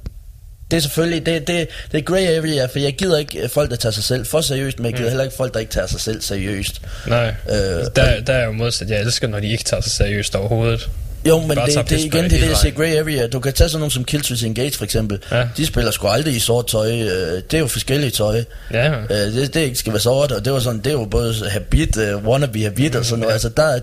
[0.70, 3.76] Det er selvfølgelig, det, det, det er grey area, for jeg gider ikke folk, der
[3.76, 5.08] tager sig selv for seriøst, men jeg gider Mm.
[5.10, 6.80] heller ikke folk, der ikke tager sig selv seriøst.
[7.06, 7.54] Nej, Øh,
[7.96, 8.90] der, der er jo modsat.
[8.90, 10.88] Jeg elsker, når de ikke tager sig seriøst overhovedet.
[11.26, 13.26] Jo, men det, det, det igen, det det er det, grey area.
[13.26, 15.18] Du kan tage sådan nogle som Killswitch Engage for eksempel.
[15.30, 15.48] Ja.
[15.56, 16.92] De spiller sgu aldrig i sort tøj.
[16.92, 18.44] øh, Det er jo forskellige tøj.
[18.72, 21.34] Ja, Øh, det, det ikke skal være sort, og det var sådan, det jo både
[21.50, 23.32] habit, uh, wannabe habit og sådan noget.
[23.32, 23.80] Altså, der er,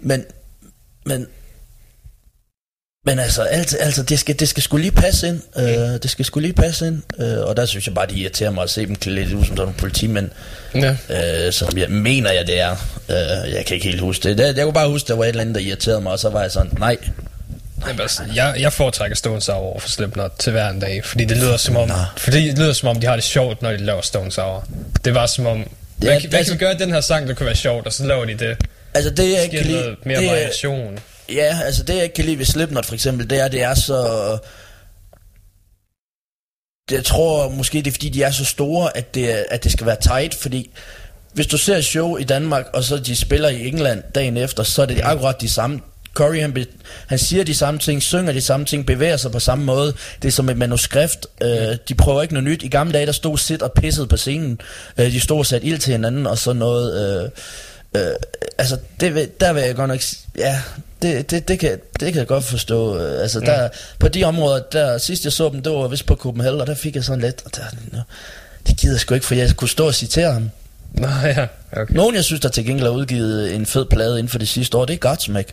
[0.00, 0.24] men,
[1.06, 1.26] men,
[3.06, 5.40] men altså, altså, altså det, skal, det skal sgu lige passe ind.
[5.56, 5.62] Uh,
[6.02, 7.02] det skal sgu lige passe ind.
[7.18, 9.38] Uh, og der synes jeg bare, det irriterer mig at se dem klæde lidt ud
[9.44, 10.30] som sådan nogle politimænd.
[10.74, 10.90] ja.
[10.90, 12.70] Uh, som jeg mener jeg, det er.
[13.08, 14.38] Uh, jeg kan ikke helt huske det.
[14.38, 14.56] det.
[14.56, 16.42] Jeg kunne bare huske, der var et eller andet, der irriterede mig, og så var
[16.42, 16.96] jeg sådan, nej.
[17.86, 21.24] Jamen, altså, jeg, jeg foretrækker Stone Sour over for Slipknot til hver en dag, fordi
[21.24, 23.76] det lyder som om, fordi det lyder som om, de har det sjovt, når de
[23.76, 24.68] laver Stone Sour.
[25.04, 25.64] Det var som om, Ja,
[26.06, 28.06] hvad, hvad altså- kan vi gøre den her sang, der kunne være sjovt, og så
[28.06, 28.56] laver de det.
[28.94, 29.96] Altså, det jeg kan lide...
[30.04, 30.98] mere det, variation.
[31.34, 33.74] Ja, altså det jeg ikke kan lide ved Slipknot for eksempel, det er, det er
[33.74, 34.38] så...
[36.90, 39.86] Jeg tror måske, det er fordi, de er så store, at det, at det skal
[39.86, 40.70] være tight, fordi
[41.32, 44.62] hvis du ser et show i Danmark, og så de spiller i England dagen efter,
[44.62, 45.80] så er det akkurat de samme.
[46.14, 46.66] Corey, han, be,
[47.06, 49.94] han siger de samme ting, synger de samme ting, bevæger sig på samme måde.
[50.22, 51.26] Det er som et manuskript.
[51.42, 52.62] Øh, de prøver ikke noget nyt.
[52.62, 54.60] I gamle dage, der stod Sid og pissede på scenen.
[54.98, 57.22] Øh, de stod og satte ild til hinanden, og sådan noget...
[57.24, 57.30] Øh,
[57.96, 58.12] Øh,
[58.58, 60.00] altså, det, vil- der vil jeg godt nok...
[60.38, 60.62] Ja,
[61.02, 62.98] det, det, det, kan, det kan jeg godt forstå.
[62.98, 66.14] Øh, Altså, der, på de områder, der sidst jeg så dem, det var vist på
[66.14, 67.42] Copenhagen, og der fik jeg sådan lidt...
[67.44, 67.62] Og der,
[68.66, 70.50] det gider jeg sgu ikke, for jeg kunne stå og citere ham.
[70.94, 71.94] Nå ja, okay.
[71.94, 74.76] Nogen, jeg synes, der til gengæld har udgivet en fed plade inden for det sidste
[74.78, 75.48] år, det er Godsmack,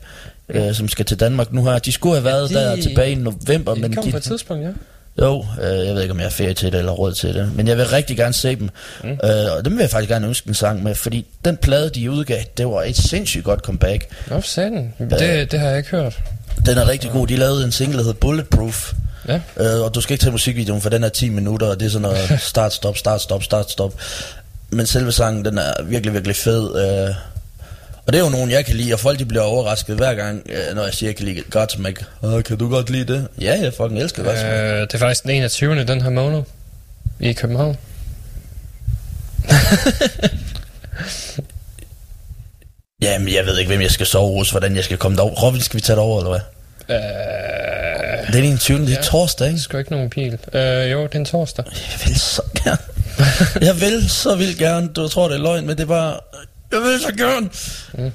[0.49, 1.79] øh, som skal til Danmark nu her.
[1.79, 4.23] De skulle have været de- der tilbage i november, Det men kom de, på et
[4.23, 4.69] tidspunkt, ja.
[5.21, 7.56] Jo, øh, jeg ved ikke, om jeg har ferie til det eller råd til det.
[7.56, 8.69] Men jeg vil rigtig gerne se dem.
[9.03, 9.10] Mm.
[9.10, 12.12] Øh, og dem vil jeg faktisk gerne ønske en sang med, fordi den plade, de
[12.12, 14.06] udgav, det var et sindssygt godt comeback.
[14.27, 14.93] Nå, satan.
[14.99, 16.19] Det, det har jeg ikke hørt.
[16.65, 17.27] Den er rigtig god.
[17.27, 18.93] De lavede en single, der hedder Bulletproof.
[19.27, 19.39] Ja.
[19.58, 21.89] Øh, og du skal ikke tage musikvideoen, for den er 10 minutter, og det er
[21.89, 23.93] sådan noget start, stop, start, stop, start, stop.
[24.69, 26.75] Men selve sangen, den er virkelig, virkelig fed.
[26.75, 27.15] Øh,
[28.08, 30.41] og det er jo nogen, jeg kan lide, og folk de bliver overrasket hver gang,
[30.50, 32.06] øh, når jeg siger, jeg kan lide Godsmack.
[32.24, 33.28] Åh, kan du godt lide det?
[33.41, 34.54] Ja, jeg fucking elsker Godsmack.
[34.54, 35.84] Øh, det er faktisk den 21.
[35.86, 36.43] den her måned
[37.20, 37.78] i København.
[43.02, 45.36] Jamen, jeg ved ikke, hvem jeg skal sove hos, hvordan jeg skal komme derover.
[45.36, 46.39] Robin, skal vi tage det over, eller hvad?
[46.96, 48.78] Øh, Det er den 20.
[48.80, 49.02] Det er Ja.
[49.02, 49.58] torsdag, det ikke?
[49.60, 50.38] er sgu ikke nogen pil.
[50.54, 51.65] Øh, jo, det er en torsdag.
[51.65, 52.78] Jeg vil så gerne.
[53.67, 54.88] jeg vil så vildt gerne.
[54.88, 56.20] Du tror, det er løgn, men det er bare...
[56.71, 57.49] Jeg vil så gerne.
[57.93, 58.12] Mm.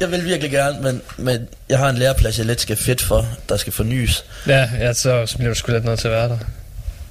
[0.00, 3.26] Jeg vil virkelig gerne, men, men jeg har en læreplads, jeg lidt skal fedt for,
[3.48, 4.24] der skal fornyes.
[4.46, 6.38] Ja, ja så, så bliver du sgu lidt nødt til at være der.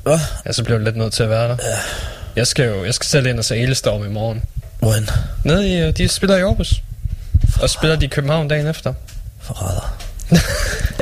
[0.04, 0.19] Hvad?
[0.45, 1.58] Ja, så bliver du lidt nødt til at være der.
[1.63, 1.77] Ja.
[2.36, 4.41] Jeg skal jo jeg skal selv ind og se Elestorm i morgen.
[4.80, 5.10] Hvorhen?
[5.43, 6.73] Nede i, øh, de spiller i Aarhus.
[7.62, 8.93] Og spiller de i København dagen efter.
[9.41, 9.97] Forræder.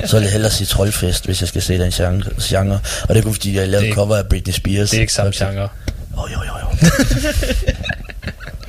[0.05, 2.23] så vil jeg hellere sige Troldfest, hvis jeg skal se den genre.
[2.41, 2.79] genre.
[3.01, 4.89] Og det er kun fordi, jeg er- cover af Britney Spears.
[4.89, 5.69] Det er ikke samme genre.
[6.17, 6.89] Oh, jo, jo, jo.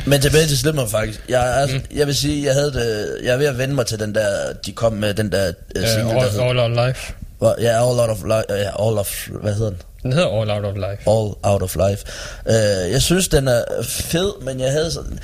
[0.06, 1.20] Men tilbage til Slipknot faktisk.
[1.28, 1.80] Jeg, er, mm.
[1.94, 4.52] jeg vil sige, jeg havde det, jeg er ved at vende mig til den der,
[4.66, 7.12] de kom med den der uh, single, der all, hedder, all Out Life.
[7.38, 9.78] Hvor- ja, All Out of Life, ja, All of, hvad hedder den?
[10.02, 11.10] Den hedder All Out of Life.
[11.10, 12.04] All Out of Life.
[12.46, 15.18] Uh, jeg synes, den er fed, men jeg havde sådan,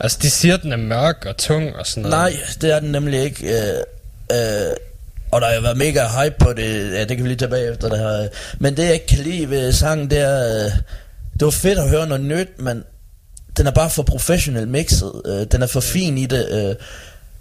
[0.00, 2.32] Altså, de siger, den er mørk og tung og sådan noget.
[2.34, 3.46] nej, det er den nemlig ikke.
[3.46, 4.72] Uh, uh,
[5.30, 7.88] og der har været mega hype på det, ja, det kan vi lige tage bagefter
[7.88, 8.28] det her.
[8.58, 10.72] Men det jeg ikke kan lide ved sangen, det er, uh,
[11.32, 12.84] det var fedt at høre noget nyt, men
[13.56, 15.12] den er bare for professionelt mixet.
[15.24, 16.76] Uh, den er for fin i det.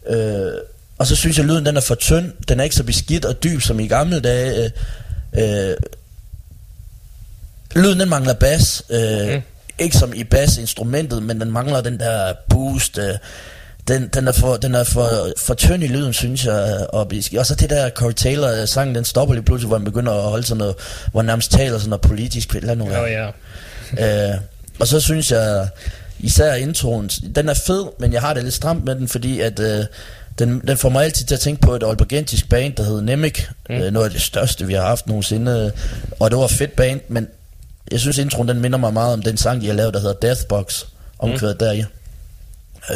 [0.08, 0.54] Uh, uh,
[0.98, 2.32] og så synes jeg, lyden den er for tynd.
[2.48, 4.72] Den er ikke så beskidt og dyb som i gamle dage.
[5.34, 5.74] Uh, uh,
[7.76, 8.84] lyden den mangler bas.
[8.90, 8.96] Mm.
[9.34, 9.42] mm.
[9.80, 12.98] Ikke som i basinstrumentet, men den mangler den der boost.
[12.98, 13.04] Uh,
[13.88, 16.88] den, den er for, den er for, for tynd i lyden, synes jeg.
[16.90, 20.14] Og, og så det der Corey Taylor sang, den stopper lige pludselig, hvor han begynder
[20.14, 20.76] at holde sådan noget,
[21.12, 22.54] hvor han nærmest taler sådan noget politisk.
[22.54, 22.76] Være.
[22.82, 24.34] Åh oh, ja.
[24.34, 24.38] Øh,
[24.80, 25.68] og så synes jeg,
[26.24, 29.60] især introen, den er fed, men jeg har det lidt stramt med den, fordi at
[29.60, 29.86] øh,
[30.40, 33.48] den, den får mig altid til at tænke på et aalborgensisk band, der hed Nemik.
[33.70, 33.76] Mm.
[33.76, 35.72] Øh, noget af det største, vi har haft nogensinde.
[36.20, 37.28] Og det var et fedt band, men
[37.92, 40.16] jeg synes introen, den minder mig meget om den sang, de har lavet, der hedder
[40.16, 40.84] Deathbox,
[41.20, 41.66] omkvædet mm.
[41.66, 41.80] deri.
[42.90, 42.96] Øh,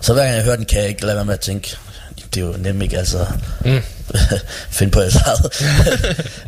[0.00, 1.76] så hver gang jeg hører den, kan jeg ikke lade være med at tænke,
[2.34, 3.26] det er jo nemt ikke, altså.
[3.64, 3.80] Mm.
[4.78, 5.62] Find på jeres eget.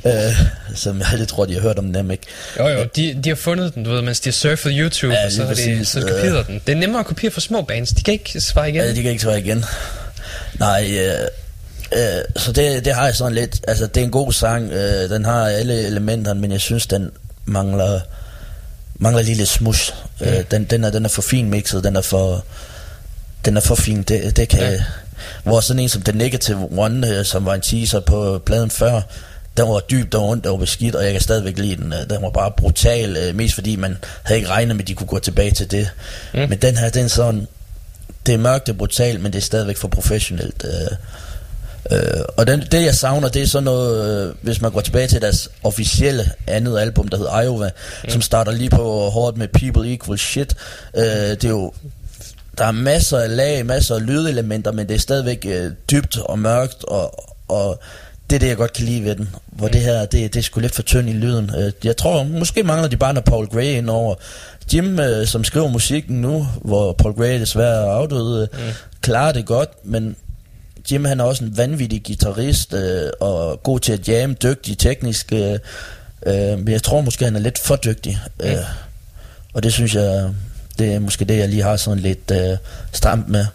[0.29, 2.25] øh, som jeg aldrig tror, de har hørt om nem ikke.
[2.59, 5.25] Jo jo, de, de har fundet den, du ved, mens de har surfet YouTube, Ja,
[5.25, 6.09] og så har de så øh.
[6.09, 6.61] kopieret den.
[6.67, 8.83] Det er nemmere at kopiere for små bands, de kan ikke svare igen.
[8.83, 9.65] Ja, de kan ikke svare igen.
[10.59, 11.21] Nej, øh,
[11.93, 15.11] øh, så det, det har jeg sådan lidt, altså det er en god sang, øh,
[15.11, 17.11] den har alle elementerne, men jeg synes, den
[17.45, 18.01] mangler,
[18.95, 19.95] mangler lige lidt smush.
[20.21, 20.27] Mm.
[20.27, 22.45] Øh, den, den, er, den er for fin mixet, den er for,
[23.45, 24.61] den er for fin, det, det kan...
[24.61, 24.83] Ja.
[25.43, 29.01] Hvor sådan en som The Negative One, øh, som var en teaser på pladen før,
[29.57, 31.93] den var dybt og ondt og beskidt, og jeg kan stadigvæk lide den.
[31.93, 34.95] Øh, Den var bare brutal, øh, mest fordi man havde ikke regnet med, at de
[34.95, 35.91] kunne gå tilbage til det.
[36.35, 36.41] Mm.
[36.41, 37.49] Men den her, den er sådan,
[38.27, 40.65] det er mørkt, er brutalt, men det er stadigvæk for professionelt.
[40.65, 40.97] Øh,
[41.99, 45.07] øh, og den, det jeg savner, det er sådan noget, øh, hvis man går tilbage
[45.07, 47.71] til deres officielle andet album, der hedder Iowa,
[48.05, 48.11] mm.
[48.11, 50.55] som starter lige på hårdt med People Equal Shit.
[50.97, 51.73] Øh, det er jo,
[52.59, 56.39] der er masser af lag, masser af lydelementer, men det er stadigvæk øh, dybt og
[56.39, 57.81] mørkt, og, og
[58.31, 59.29] det er det, jeg godt kan lide ved den.
[59.47, 61.51] Hvor det her, det, det er sgu lidt for tynd i lyden.
[61.59, 64.15] Øh, jeg tror, måske mangler de bare noget Paul Gray ind over.
[64.75, 68.59] Jim, øh, som skriver musikken nu, hvor Paul Gray desværre er afdød, mm.
[69.01, 70.17] klarer det godt, men
[70.93, 75.33] Jim han er også en vanvittig guitarist, øh, og god til at jamme, dygtig teknisk,
[75.33, 75.59] øh,
[76.27, 78.19] øh, men jeg tror måske, han er lidt for dygtig.
[78.43, 78.57] Øh,
[79.53, 80.31] og det synes jeg,
[80.79, 82.57] det er måske det, jeg lige har sådan lidt øh,
[82.93, 83.47] stramt med.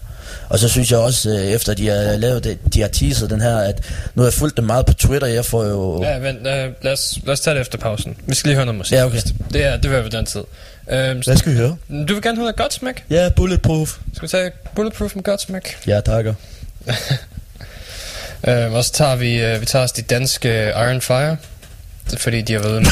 [0.49, 3.41] Og så synes jeg også, øh, efter de har lavet det, de har teaset den
[3.41, 3.83] her, at
[4.15, 6.03] nu har jeg fulgt dem meget på Twitter, jeg får jo...
[6.03, 8.17] Ja, vent, øh, lad, os, lad os tage det efter pausen.
[8.25, 9.13] Vi skal lige høre noget musik Ja, okay.
[9.15, 9.33] først.
[9.53, 10.41] Det, er, det vil være ved den tid.
[10.91, 11.77] Øhm, Hvad skal vi høre?
[11.89, 13.03] du vil gerne høre Godsmack?
[13.09, 13.97] Ja, Bulletproof.
[14.13, 15.77] Skal vi tage Bulletproof med Godsmack?
[15.87, 16.33] Ja, takker.
[18.47, 21.37] Øhm, og så tager vi, øh, vi tager os de danske Iron Fire.
[22.11, 22.91] Det Fordi de har været med...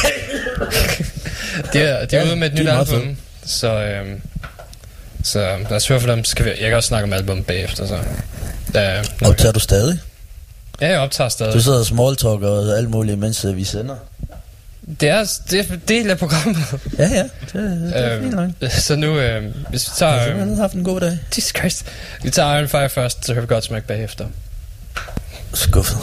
[1.72, 3.16] de er, de er Ja, ude med et nyt album.
[3.50, 4.20] Så, øhm,
[5.22, 6.24] så lad os høre for dem.
[6.24, 7.86] Skal vi, jeg kan også snakke om album bagefter.
[7.86, 7.98] Så.
[8.74, 9.98] Ja, Og tager du stadig?
[10.80, 11.54] ja, jeg optager stadig.
[11.54, 13.96] Du sidder og smalltalker og alt muligt, mens øh, vi sender.
[15.00, 16.56] Det er, det er del af programmet.
[16.98, 17.22] Ja, ja.
[17.22, 18.50] Det, det er fint nok.
[18.60, 20.28] øhm, så nu, øh, hvis vi tager...
[20.30, 21.18] Øh, man har haft en god dag.
[21.36, 21.84] Jesus Christ.
[22.22, 24.26] Vi tager Iron Fire først, så hører vi Godsmack bagefter.
[25.54, 25.98] Skuffet.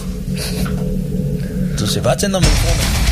[1.79, 3.06] Du siger bare tænder mikrofonen.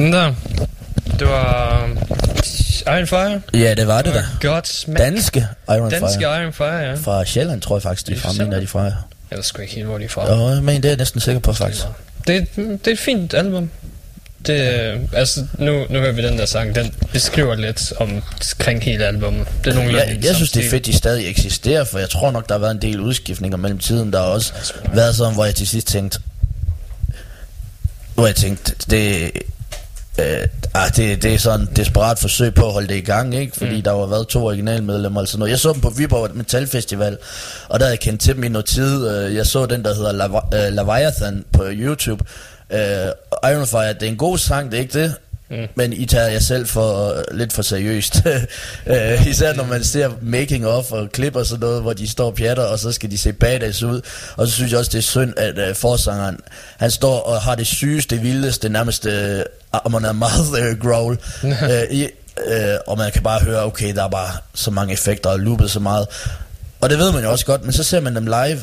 [0.00, 0.34] Sådan der.
[1.18, 1.98] Det var um,
[2.86, 3.40] Iron Fire.
[3.54, 4.24] Ja, det var det da.
[4.48, 4.98] Godt smæk.
[4.98, 6.42] Danske Iron Danske Fire.
[6.42, 6.94] Iron Fire, ja.
[6.94, 8.32] Fra Sjælland, tror jeg faktisk, de er fra.
[8.32, 8.82] Mener de fra.
[8.84, 8.92] Jeg
[9.30, 10.54] ved sgu ikke helt, hvor de er fra.
[10.54, 11.84] Jo, men det er jeg næsten sikker på, faktisk.
[12.26, 13.70] Det, det er et fint album.
[14.46, 18.82] Det, øh, altså, nu, nu hører vi den der sang, den beskriver lidt om, omkring
[18.82, 19.46] hele albumet.
[19.64, 22.30] Det er nogle Jeg, jeg synes, det er fedt, de stadig eksisterer, for jeg tror
[22.30, 24.12] nok, der har været en del udskiftninger mellem tiden.
[24.12, 24.52] Der har også
[24.94, 26.18] været sådan, hvor jeg til sidst tænkte,
[28.14, 29.30] hvor jeg tænkte, det,
[30.20, 33.34] øh, ah, det, det er sådan et desperat forsøg på at holde det i gang,
[33.34, 33.56] ikke?
[33.56, 33.82] Fordi mm.
[33.82, 35.50] der var været to originalmedlemmer, altså noget.
[35.50, 37.18] Jeg så dem på Viborg Metal Festival,
[37.68, 39.08] og der havde jeg kendt til dem i noget tid.
[39.10, 42.24] Øh, Jeg så den, der hedder øh, Leviathan på YouTube.
[42.72, 42.78] Øh,
[43.52, 45.14] Iron Fire, det er en god sang, det er ikke det?
[45.50, 45.66] Mm.
[45.74, 48.22] Men I tager jer selv for uh, lidt for seriøst.
[48.86, 52.26] uh, især når man ser making of og klip og sådan noget, hvor de står
[52.26, 54.00] og pjatter, og så skal de se badass ud.
[54.36, 56.40] Og så synes jeg også, det er synd, at uh, forsangeren,
[56.78, 59.12] han står og har det sygeste, vildeste, nærmest uh,
[59.72, 61.18] Amarth uh, growl.
[61.42, 61.50] uh,
[61.98, 62.04] i,
[62.36, 62.52] uh,
[62.86, 65.80] og man kan bare høre, okay, der er bare så mange effekter og loopet så
[65.80, 66.06] meget.
[66.80, 68.60] Og det ved man jo også godt, men så ser man dem live,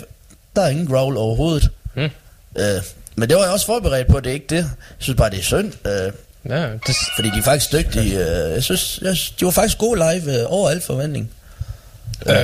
[0.55, 1.69] der er ingen growl overhovedet.
[1.95, 2.09] Mm.
[2.55, 2.61] Uh,
[3.15, 4.55] men det var jeg også forberedt på, det er ikke det.
[4.55, 4.65] Jeg
[4.97, 5.73] synes bare, det er synd.
[5.85, 6.13] Uh,
[6.49, 8.19] Ja, det, fordi de er faktisk dygtige.
[8.19, 11.29] øh, Jeg synes, jeg, synes, de var faktisk gode live øh, over al forventning.
[12.25, 12.35] øh,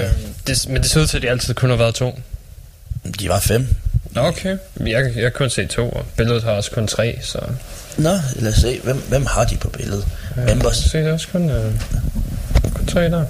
[0.47, 2.19] det, men det ser ud til, at de altid kun har været to.
[3.19, 3.67] De var fem.
[4.11, 4.57] Nå, okay.
[4.79, 7.39] Jeg, jeg har kun set to, og billedet har også kun tre, så...
[7.97, 8.79] Nå, lad os se.
[8.83, 10.05] Hvem, hvem har de på billedet?
[10.37, 10.77] Ja, Members.
[10.77, 11.71] Se, det er også kun, øh,
[12.75, 13.25] kun tre der.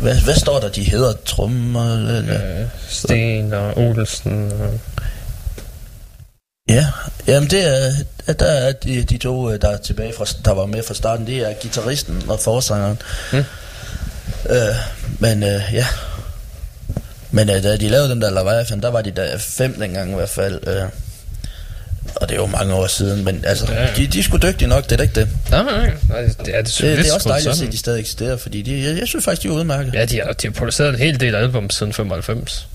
[0.00, 1.12] Hvad, hvad står der, de hedder?
[1.26, 1.94] Trummer?
[1.94, 2.60] Eller?
[2.60, 4.80] Øh, Sten og Olsen og...
[6.68, 6.86] Ja,
[7.26, 7.92] jamen det er,
[8.26, 10.94] at der er de, de to, øh, der er tilbage fra, der var med fra
[10.94, 12.98] starten, det er gitarristen og forsangeren.
[13.32, 13.38] Mm.
[14.50, 14.74] Øh,
[15.18, 15.86] men øh, ja.
[17.30, 20.14] Men øh, da de lavede den der Leviathan, der var de der fem dengang i
[20.14, 20.66] hvert fald.
[20.66, 20.82] Øh,
[22.14, 23.94] og det er jo mange år siden, men altså, Ja, ja.
[23.96, 25.28] De, de er sgu dygtige nok, det er da ikke det.
[25.50, 26.22] Nej, nej, nej.
[26.22, 28.36] Det, det, er det, Det, det er også dejligt at se, at de stadig eksisterer,
[28.36, 29.94] fordi de, jeg, jeg synes faktisk, de er udmærket.
[29.94, 32.68] Ja, de har, de har produceret en hel del album siden 95.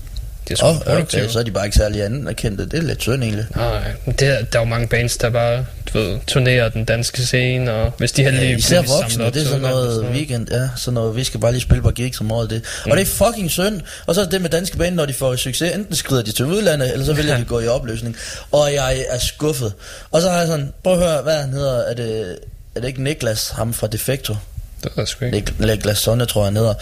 [0.48, 2.64] De er oh, okay, så er de bare ikke særlig anerkendte.
[2.66, 3.46] Det er lidt synd egentlig.
[3.56, 7.22] Nej, det, er- der er jo mange bands, der bare, du ved, turnerer den danske
[7.26, 10.94] scene, og hvis de heldige, Ja, især voksne, det er sådan noget weekend, ja, sådan
[10.94, 12.62] noget, vi skal bare lige spille på gigs om året, det.
[12.84, 13.80] Og det er fucking synd.
[14.06, 16.44] Og så er det med danske band, når de får succes, enten skrider de til
[16.44, 18.16] udlandet, eller så vælger de gå i opløsning.
[18.52, 19.72] Og jeg er skuffet.
[20.10, 22.38] Og så har jeg sådan, prøv at høre, hvad han hedder, er det,
[22.74, 24.36] er det ikke Niklas, ham fra Defecto?
[24.84, 25.36] Det er sgu ikke.
[25.60, 26.74] Nik- Niklas Sonne, tror jeg, han hedder.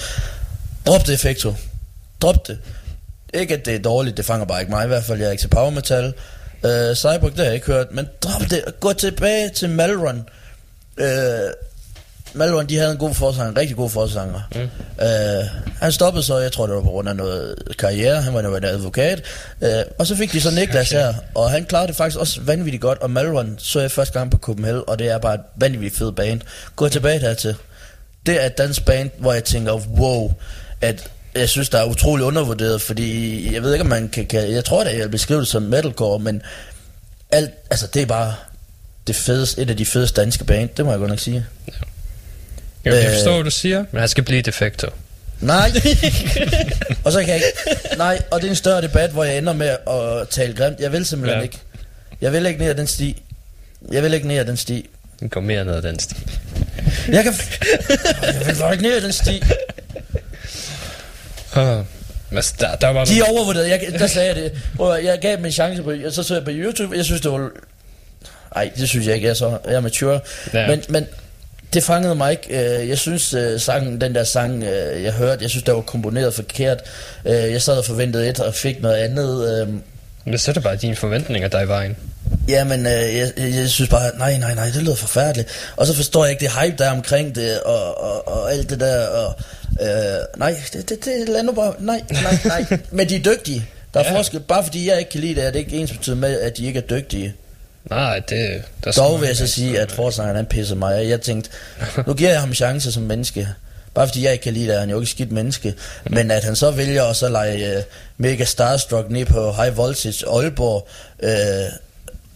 [0.87, 1.55] Drop Defecto.
[2.23, 2.59] Drop det.
[3.33, 5.31] Ikke at det er dårligt, det fanger bare ikke mig i hvert fald, jeg er
[5.31, 6.15] ikke til power metal.
[6.65, 10.29] Uh, Cyborg, det har jeg ikke hørt, men drop det, gå tilbage til Malrun.
[11.01, 11.07] Uh,
[12.35, 14.41] Malrun, de havde en god forsanger, en rigtig god forsanger.
[14.55, 14.61] Mm.
[14.99, 15.47] Uh,
[15.81, 18.57] han stoppede så, jeg tror det var på grund af noget karriere, han var jo
[18.57, 19.23] en advokat.
[19.61, 19.69] Uh,
[19.99, 22.99] og så fik de så Niklas her, og han klarede det faktisk også vanvittigt godt.
[22.99, 26.13] Og Malrun så jeg første gang på Copenhagen, og det er bare et vanvittigt fed
[26.13, 26.41] band.
[26.77, 27.55] Gå tilbage dertil.
[28.27, 30.33] Det er et dansk band, hvor jeg tænker, wow,
[30.81, 34.53] at jeg synes, der er utrolig undervurderet, fordi jeg ved ikke, om man kan, kan
[34.53, 36.43] jeg tror, at jeg vil beskrive det som metalcore, men
[37.31, 38.35] alt, altså det er bare
[39.07, 41.47] det fedeste, et af de fedeste danske band, det må jeg godt nok sige.
[42.85, 43.15] Jeg kan Øh.
[43.15, 44.93] forstå, hvad du siger, men han skal blive defektor.
[45.41, 45.73] Nej.
[47.05, 47.97] og så kan jeg ikke.
[47.99, 50.81] Nej, og det er en større debat, hvor jeg ender med at tale grimt.
[50.81, 51.43] Jeg vil simpelthen Ja.
[51.43, 51.59] ikke.
[52.21, 53.23] Jeg vil ikke ned ad den sti.
[53.93, 54.89] Jeg vil ikke ned ad den sti.
[55.21, 56.17] Den går mere ned ad den stil.
[57.09, 57.35] Jeg kan...
[58.23, 59.43] Jeg vil bare ikke ned ad den sti.
[61.57, 61.85] Uh,
[62.31, 63.69] men der, der var De er overvurderet.
[63.69, 64.53] Jeg, der sagde jeg det.
[64.77, 65.93] Prøv, jeg gav dem en chance på...
[66.11, 66.97] Så så jeg på YouTube.
[66.97, 67.51] Jeg synes, det var...
[68.55, 69.25] Nej, det synes jeg ikke.
[69.27, 70.21] Jeg er så jeg er mature.
[70.55, 70.67] Ja.
[70.67, 71.07] Men, men
[71.73, 72.81] det fangede mig ikke.
[72.81, 75.81] Øh, Jeg synes, øh, sangen, den der sang, øh, jeg hørte, jeg synes, der var
[75.81, 76.79] komponeret forkert.
[77.25, 79.69] Jeg sad og forventede et, og fik noget andet.
[80.25, 81.97] Men så er det bare dine forventninger, der er i vejen.
[82.49, 85.49] Jamen, øh, jeg, jeg, synes bare, nej, nej, nej, det lyder forfærdeligt.
[85.77, 88.71] Og så forstår jeg ikke det hype, der er omkring det, og, og, og alt
[88.71, 89.35] det der, og
[89.83, 89.89] øh,
[90.39, 92.79] nej, det, det, det lad nu bare, nej, nej, nej.
[92.91, 93.67] Men de er dygtige.
[93.95, 94.19] Der er Ja.
[94.19, 94.41] forskel.
[94.41, 96.67] Bare fordi jeg ikke kan lide det, er det ikke ens betyder med, at de
[96.67, 97.35] ikke er dygtige.
[97.91, 98.63] Nej, det...
[98.85, 101.09] Der er Dog vil jeg så sige, at forsangeren han pisser mig.
[101.09, 101.51] Jeg tænkte,
[102.07, 103.49] nu giver jeg ham chance som menneske.
[103.95, 105.75] Bare fordi jeg ikke kan lide det, er han jo ikke skidt menneske.
[106.11, 107.83] Men at han så vælger at så lege uh,
[108.17, 110.89] mega starstruck ned på High Voltage Aalborg,
[111.23, 111.29] uh,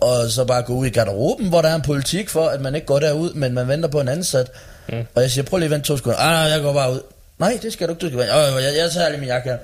[0.01, 2.75] og så bare gå ud i garderoben, hvor der er en politik for, at man
[2.75, 4.51] ikke går derud, men man venter på en ansat.
[4.89, 5.07] Mm.
[5.15, 6.19] Og jeg siger, prøv lige at vente to sekunder.
[6.19, 7.01] Ah, nej, jeg går bare ud.
[7.39, 8.33] Nej, det skal du ikke, du skal vente.
[8.33, 9.59] Øh, jeg, jeg tager lige min jakke her.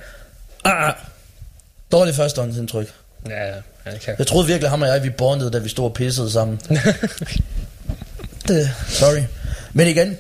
[0.65, 0.95] Ah, ah.
[1.93, 2.93] Dårligt førstehåndsindtryk.
[3.29, 3.55] Ja, ja,
[3.85, 4.15] han kan.
[4.19, 6.61] Jeg troede virkelig, ham og jeg, vi bondede, da vi stod og pissede sammen.
[8.49, 9.23] det, sorry.
[9.73, 10.19] Men igen,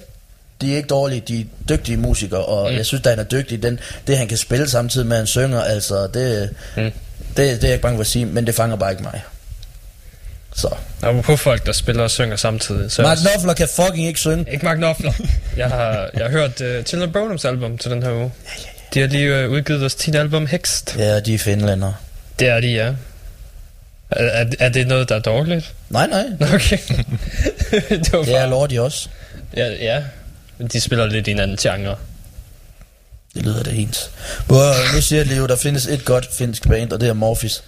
[0.61, 2.77] de er ikke dårlige, de er dygtige musikere, og mm.
[2.77, 3.63] jeg synes, at han er dygtig.
[3.63, 6.83] Den, det, han kan spille samtidig med, at han synger, altså, det, mm.
[6.83, 6.93] det,
[7.37, 9.23] det er jeg ikke bange for at sige, men det fanger bare ikke mig.
[10.55, 10.75] Så.
[11.03, 12.93] Og på folk, der spiller og synger samtidig.
[12.93, 14.53] Så Mark Knopfler kan fucking ikke synge.
[14.53, 15.13] Ikke Mark Knopfler.
[15.57, 18.33] Jeg har, jeg har hørt uh, Children Bonhams album til den her uge.
[18.95, 20.11] De har lige uh, udgivet deres 10.
[20.17, 20.97] album, Hext.
[20.99, 21.93] Ja, de er finlænder.
[22.39, 22.93] Det er de, ja.
[24.11, 25.75] Er, er, er det noget, der er dårligt?
[25.91, 26.25] Nej, nej.
[26.55, 26.79] Okay.
[27.89, 28.47] det var Det er.
[28.47, 29.09] Lordi også.
[29.57, 30.03] Ja, ja.
[30.59, 31.97] Men De spiller lidt i en anden genre.
[33.35, 34.11] Det lyder det ens.
[34.47, 37.65] Hvor, nu siger jeg lige, der findes et godt finsk band, og det er Morphis.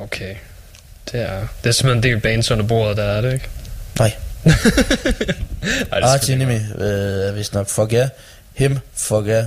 [0.00, 0.34] Okay.
[1.12, 3.48] Det er, det er simpelthen en del bands under bordet, der er det, ikke?
[3.98, 4.12] Nej.
[5.92, 7.68] Ej, er Arch Enemy, øh, er vist nok.
[7.68, 8.08] Fuck ja.
[8.54, 9.46] Him, fuck ja.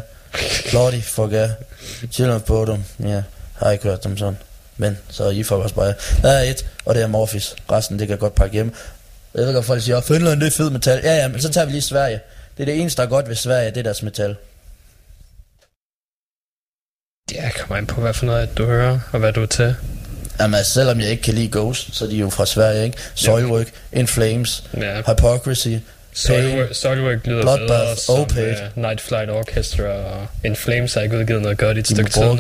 [0.74, 1.50] Lordi, fuck ja.
[2.12, 3.24] Children på dem, ja.
[3.56, 4.38] Har ikke hørt dem sådan.
[4.78, 5.94] Men, så I får også bare.
[6.22, 7.56] Der er et, og det er Morphis.
[7.72, 8.74] Resten, det kan godt pakke hjem.
[9.36, 11.02] Jeg ved godt, folk siger, Finland, det er fed metal.
[11.04, 12.20] Ja, ja, men så tager vi lige Sverige.
[12.58, 14.36] Det er det eneste, der er godt ved Sverige, det er deres metal.
[17.32, 19.76] Ja, kommer an på, hvad for noget du hører, og hvad du er til.
[20.42, 22.98] Jamen, altså, selvom jeg ikke kan lide Ghost, så er de jo fra Sverige, ikke?
[23.16, 24.98] Soilwork, In Flames, Ja.
[25.12, 25.68] Hypocrisy,
[26.14, 28.62] Soilwork, Soilwork lyder Bloodbath, bedre som Opeth.
[28.78, 32.12] uh, Night Flight Orchestra, og In Flames har ikke udgivet noget godt i et stykke
[32.12, 32.38] tid nu.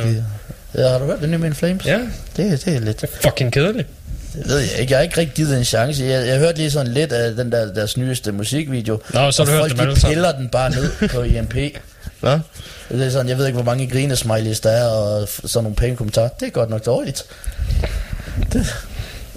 [0.75, 1.85] Ja, har du hørt det nye med In Flames?
[1.85, 1.99] Ja,
[2.37, 3.01] Det, det er lidt...
[3.01, 3.87] det er fucking kedeligt.
[4.35, 4.91] Det ved jeg ikke.
[4.91, 6.03] Jeg har ikke rigtig givet en chance.
[6.03, 9.01] Jeg, jeg hørte lige sådan lidt af den der deres nyeste musikvideo.
[9.13, 10.13] Nå, så har du hørt folk, dem de sammen.
[10.15, 11.55] piller den bare ned på IMP.
[12.21, 12.39] Nå?
[12.89, 15.95] Det er sådan, jeg ved ikke, hvor mange grinesmileys der er, og sådan nogle pæne
[15.95, 16.27] kommentarer.
[16.27, 17.25] Det er godt nok dårligt.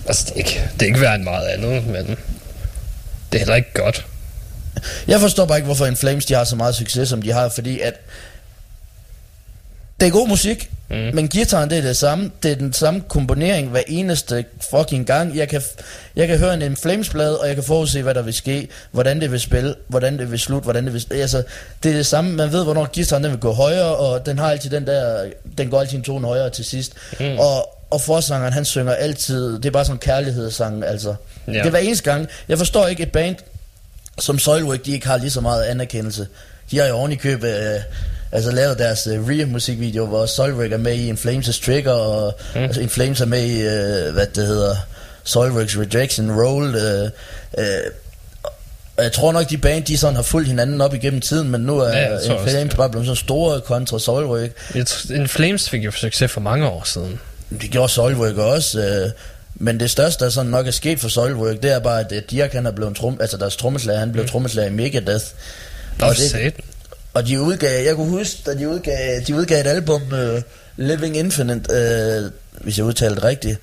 [0.07, 3.55] Altså, det er, ikke, det er ikke værd end meget andet, men det er heller
[3.55, 4.07] ikke godt.
[5.07, 7.49] Jeg forstår bare ikke, hvorfor In Flames de har så meget succes, som de har,
[7.49, 7.95] fordi at
[10.01, 10.97] det er god musik, Mm.
[11.14, 12.30] men guitaren det er det samme.
[12.42, 15.36] Det er den samme komponering hver eneste fucking gang.
[15.36, 15.62] Jeg kan,
[16.16, 18.68] jeg kan høre en In Flames plade, og jeg kan forudse, hvad der vil ske,
[18.90, 21.07] hvordan det vil spille, hvordan det vil slutte, hvordan det vil...
[21.11, 21.42] Altså,
[21.82, 22.32] det er det samme.
[22.32, 25.24] Man ved, hvornår guitaren den vil gå højere, og den har altid den der...
[25.59, 26.92] Den går altid en tone højere til sidst.
[27.20, 27.38] Mm.
[27.38, 29.53] Og, og forsangeren, han synger altid...
[29.53, 31.14] Det er bare sådan en kærlighedssang, altså.
[31.47, 31.53] Ja.
[31.53, 32.28] Det er hver eneste gang.
[32.49, 33.36] Jeg forstår ikke et band,
[34.18, 36.26] som Soilwork, de ikke har lige så meget anerkendelse.
[36.70, 37.80] De har jo oven i købet, øh,
[38.35, 42.61] altså lavet deres uh, re-musikvideo, hvor Soilwork er med i In Flames' Trigger, og mm.
[42.61, 44.76] altså, In Flames er med i, uh, hvad det hedder,
[45.24, 46.74] Soilworks Rejection Roll.
[46.74, 47.11] Uh,
[47.59, 47.64] uh,
[48.99, 51.78] jeg tror nok, de band, de sådan har fulgt hinanden op igennem tiden, men nu
[51.78, 52.76] er Ja, jeg ja, tror In også, ja.
[52.76, 53.99] bare blevet så store kontra
[54.82, 57.20] tr- En Flames fik jo succes for mange år siden.
[57.51, 59.11] Det gjorde Soilwork også, øh,
[59.55, 62.22] men det største, der sådan nok er sket for Soilwork, det er bare, at øh,
[62.30, 65.24] Dirk han er blevet trum, altså deres trommeslager, han blev trommeslager i Megadeth.
[66.03, 66.55] Og det-.
[67.15, 70.43] Og de udgav, jeg kunne huske, da de udgav, de udgav et album, uh,
[70.77, 72.31] Living Infinite, uh,
[72.65, 73.59] hvis jeg udtalte det rigtigt,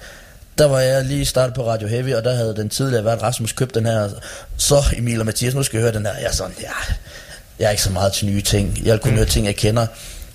[0.58, 3.52] der var jeg lige startet på Radio Heavy, og der havde den tidligere været Rasmus
[3.52, 4.10] købt den her.
[4.58, 6.14] Så Emil og Mathias, nu skal jeg høre den her.
[6.14, 6.94] Jeg er sådan, ja,
[7.60, 8.82] jeg er ikke så meget til nye ting.
[8.86, 9.88] Jeg vil kun høre ting, jeg kender.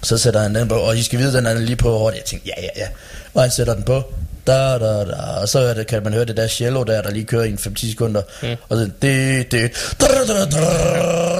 [0.02, 2.16] Så sætter han den på, og I skal vide, den er lige på hårdt.
[2.16, 2.88] Jeg tænkte, ja, ja, ja.
[3.34, 4.02] Og han sætter den på.
[4.46, 5.12] Da, da, da.
[5.40, 7.58] Og så det, kan man høre det der cello der, der lige kører i en
[7.58, 8.22] 5-10 sekunder.
[8.42, 8.48] Mm.
[8.68, 9.70] Og så det, det.
[10.00, 10.60] Da, da, da, da,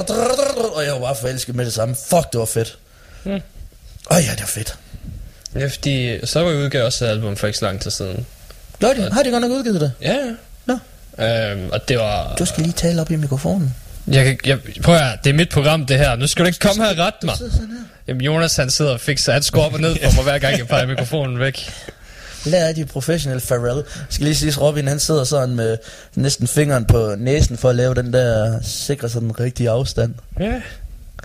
[0.09, 0.15] da,
[0.75, 1.95] Og jeg var bare forelsket med det samme.
[2.11, 2.79] Fuck, det var fedt.
[3.25, 3.31] Mm.
[3.31, 3.41] Åh
[4.17, 4.75] oh, ja, det var fedt.
[5.55, 8.27] Ja, fordi så var jeg udgav også et album for ikke så lang tid siden.
[8.81, 9.11] Gør de?
[9.13, 9.93] Har de godt nok udgivet det?
[10.03, 10.33] Ja, ja.
[10.67, 10.79] Nå.
[11.25, 12.35] Øhm, og det var...
[12.39, 13.75] Du skal lige tale op i mikrofonen.
[14.09, 16.17] Jeg, kan- jeg, prøv at høre, det er mit program det her.
[16.17, 17.35] Nu skal du ikke komme her og rette mig.
[18.09, 20.59] Jamen Jonas han sidder og fikser, han skruer op og ned for mig hver gang
[20.59, 21.71] jeg peger mikrofonen væk.
[22.55, 23.77] Af de professionelle Pharrell.
[23.77, 25.77] Jeg skal lige sige, Robin han sidder sådan med
[26.15, 30.15] næsten fingeren på næsen for at lave den der, sikre sig den rigtige afstand.
[30.41, 30.63] Ja.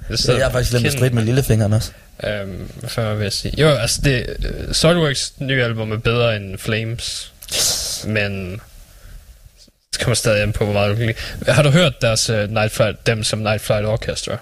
[0.09, 1.91] Jeg, Så jeg har faktisk glemt at stridt med lillefingeren også.
[2.23, 3.61] Øhm, hvad fanden vil jeg sige?
[3.61, 7.31] Jo, altså det, uh, Soilworks nye album er bedre end Flames.
[8.07, 8.51] Men
[9.93, 11.17] det kommer stadig an på, hvor meget du kan lide.
[11.51, 14.37] Har du hørt deres uh, Night Flight, dem som Night Flight Orchestra?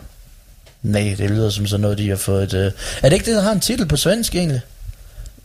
[0.83, 2.53] Nej, det lyder som sådan noget, de har fået...
[2.53, 2.59] Uh...
[2.59, 2.71] Er
[3.03, 4.61] det ikke det, der har en titel på svensk egentlig?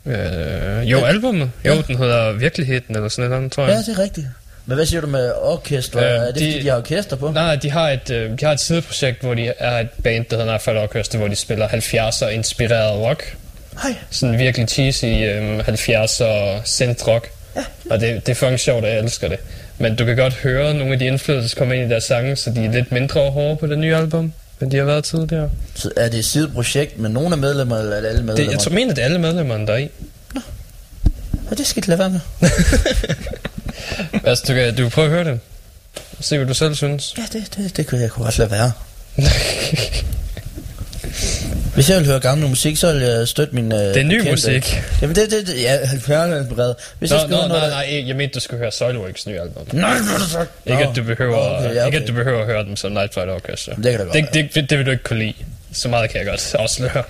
[0.04, 1.50] Uh, jo, albumet.
[1.64, 1.80] Jo, Ja.
[1.88, 3.82] den hedder Virkeligheden, eller sådan noget, tror Ja, jeg.
[3.86, 4.26] det er rigtigt.
[4.66, 5.98] Men hvad siger du med orkester?
[6.02, 7.30] Øh, er det de- fordi, de har orkester på?
[7.30, 10.36] Nej, de har et, øh, de har et sideprojekt, hvor de er et band, der
[10.36, 13.36] hedder Flight Orchestra, hvor de spiller 70'er inspireret rock.
[13.82, 13.94] Hej.
[14.10, 17.30] Sådan virkelig cheesy øh, 70'er synth rock.
[17.56, 17.64] Ja.
[17.90, 19.38] Og det, det er fucking sjovt, og jeg elsker det.
[19.78, 22.50] Men du kan godt høre nogle af de indflydelser, kommer ind i deres sange, så
[22.50, 25.50] de er lidt mindre hårde på det nye album, end de har været tidligere.
[25.74, 28.52] Så er det et sideprojekt med nogle af medlemmer, eller er det alle Det, medlemmer?
[28.52, 29.88] jeg tror, mener, det er alle medlemmerne, der er i.
[31.50, 32.20] Og det skal de lade være med.
[34.24, 35.40] Altså, du kan, du kan prøve at høre det.
[36.20, 37.14] Se, hvad du selv synes.
[37.18, 38.72] Ja, det, det, det kunne jeg kunne godt lade være.
[41.74, 43.72] Hvis jeg vil høre gammel musik, så vil jeg støtte min...
[43.72, 44.82] Uh, Det er ny musik.
[45.02, 45.92] Jamen det, det, det ja, jeg er
[46.40, 46.76] inspireret.
[46.98, 47.70] Hvis Nå, jeg nå, nej, noget...
[47.70, 49.66] nej, jeg mente, du skulle høre Soilworks nye album.
[49.72, 50.50] Nej, har du sagt?
[50.66, 52.00] Ikke, at du behøver, Nå, okay, ja, ikke, okay.
[52.02, 53.72] at du behøver at høre dem som Night Flight Orchestra.
[53.74, 55.34] Det kan da godt det, det, det, det vil du ikke kunne lide.
[55.72, 57.02] Så meget kan jeg godt afsløre.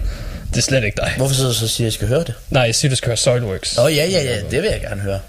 [0.50, 1.12] Det er slet ikke dig.
[1.16, 2.34] Hvorfor så, så siger jeg, at jeg skal høre det?
[2.50, 3.78] Nej, jeg siger, du skal høre Soilworks.
[3.78, 5.20] Åh, oh, ja, ja, ja, det vil jeg gerne høre.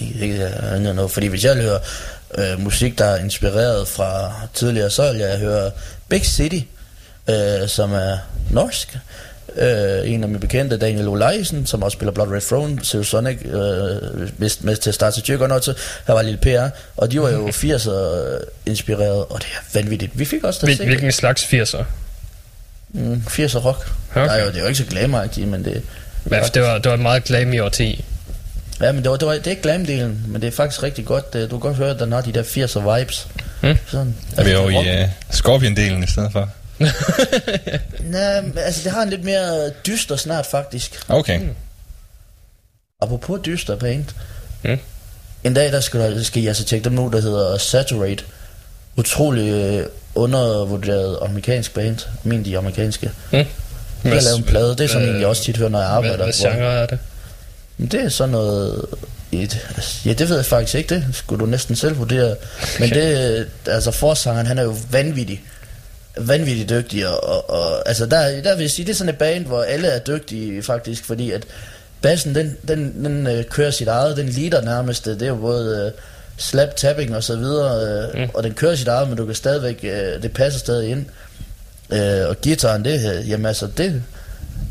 [0.00, 1.78] Ikke, ikke andet noget, fordi hvis jeg vil høre
[2.38, 5.70] øh, musik, der er inspireret fra tidligere, så vil jeg høre
[6.08, 6.58] Big City,
[7.30, 8.16] øh, som er
[8.50, 8.98] norsk.
[9.56, 13.38] Øh, en af mine bekendte, Daniel Olaisen, som også spiller Blood Red Throne, Silver Sonic,
[13.44, 15.74] øh, vist med til at starte til Tyrk, og noget til,
[16.06, 20.18] her var lille PR, og de var jo 80'er inspireret, og det er vanvittigt.
[20.18, 21.84] Vi fik også der Hvil, hvilken slags 80'er?
[22.92, 23.92] mm, 80'er rock.
[24.10, 24.26] Okay.
[24.26, 25.82] Nej, jo, det er jo ikke så glamagtigt, men det,
[26.30, 28.04] Ja, det var, det var et meget glam i årti.
[28.80, 31.04] Ja, men det, var, det, var, det er ikke glamdelen, men det er faktisk rigtig
[31.04, 31.32] godt.
[31.32, 33.28] Det- Du kan godt høre, at den har de der 80'er vibes.
[33.62, 33.76] Mm.
[33.86, 34.14] Sådan.
[34.36, 36.48] Er vi jo i uh, Scorpion-delen i stedet for?
[38.00, 41.04] Nej, altså det har en lidt mere dyster snart faktisk.
[41.08, 41.40] Okay.
[43.00, 44.04] Apropos dyster band.
[44.64, 44.78] Mm.
[45.44, 48.24] En dag, der skal, skal I altså tjekke dem nu, der hedder Saturate.
[48.96, 51.98] Utrolig øh, undervurderet amerikansk band.
[52.22, 53.10] Min de er amerikanske.
[53.32, 53.38] Mm.
[54.02, 54.70] De har lavet en plade.
[54.70, 56.24] Det er sådan en, jeg også tit hører, når jeg Hvad, arbejder.
[56.24, 56.98] hvad hvor- genre er det?
[57.78, 58.84] Det er sådan noget...
[59.32, 59.58] Et,
[60.04, 60.94] ja, det ved jeg faktisk ikke.
[60.94, 62.36] Det skulle du næsten selv vurdere.
[62.80, 63.46] Men det...
[63.66, 65.42] Altså, forsangeren, han er jo vanvittig.
[66.18, 67.08] Vanvittigt dygtig.
[67.08, 69.62] Og, og, og altså, der, der vil jeg sige, det er sådan et band, hvor
[69.62, 71.04] alle er dygtige, faktisk.
[71.04, 71.44] Fordi at
[72.02, 74.16] bassen, den, den, den øh, kører sit eget.
[74.16, 75.04] Den leader nærmest.
[75.04, 75.86] Det er jo både...
[75.86, 76.02] Øh,
[76.36, 78.30] slap tapping og så videre, øh, mm.
[78.34, 81.06] og den kører sit eget, men du kan stadigvæk, øh, det passer stadig ind.
[81.92, 84.02] Øh, og guitaren, det, øh, jamen altså, det,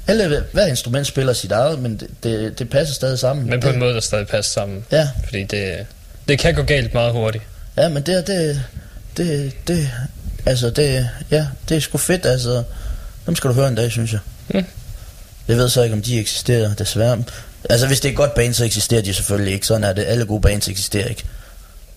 [0.08, 3.50] alle, hver instrument spiller sit eget, men det, det, det passer stadig sammen.
[3.50, 4.86] Men på en måde, der stadig passer sammen.
[4.92, 5.86] Ja, Fordi det,
[6.28, 7.44] det kan gå galt meget hurtigt.
[7.78, 8.64] ja, men det, det,
[9.18, 9.90] det, det,
[10.46, 12.64] altså det, ja, det er sgu fedt, altså,
[13.26, 14.20] dem skal du høre en dag, synes jeg.
[14.54, 14.66] Mm.
[15.48, 17.24] Jeg ved så ikke, om de eksisterer, desværre.
[17.70, 19.68] Altså, hvis det er et godt band, så eksisterer de selvfølgelig ikke.
[19.68, 20.06] Sådan er det.
[20.08, 21.24] Alle gode bands eksisterer ikke.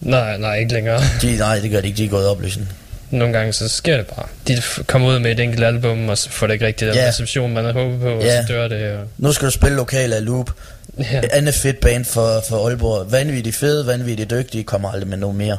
[0.00, 1.00] Nej, nej, ikke længere.
[1.22, 1.96] De, nej, det gør de ikke.
[1.96, 2.68] De er gået opløsning.
[3.10, 4.26] Nogle gange så sker det bare.
[4.48, 7.08] De kommer ud med et enkelt album, og så får det ikke rigtig den Ja.
[7.08, 8.46] reception, man havde håbet på, og Ja.
[8.46, 8.92] så dør det.
[8.92, 9.04] Og...
[9.18, 10.50] Nu skal du spille lokal af Loop.
[10.98, 11.18] Ja.
[11.18, 13.12] Et andet fedt band for, for Aalborg.
[13.12, 14.64] Vanvittigt fede, vanvittigt dygtige.
[14.64, 15.56] Kommer aldrig med nogen mere.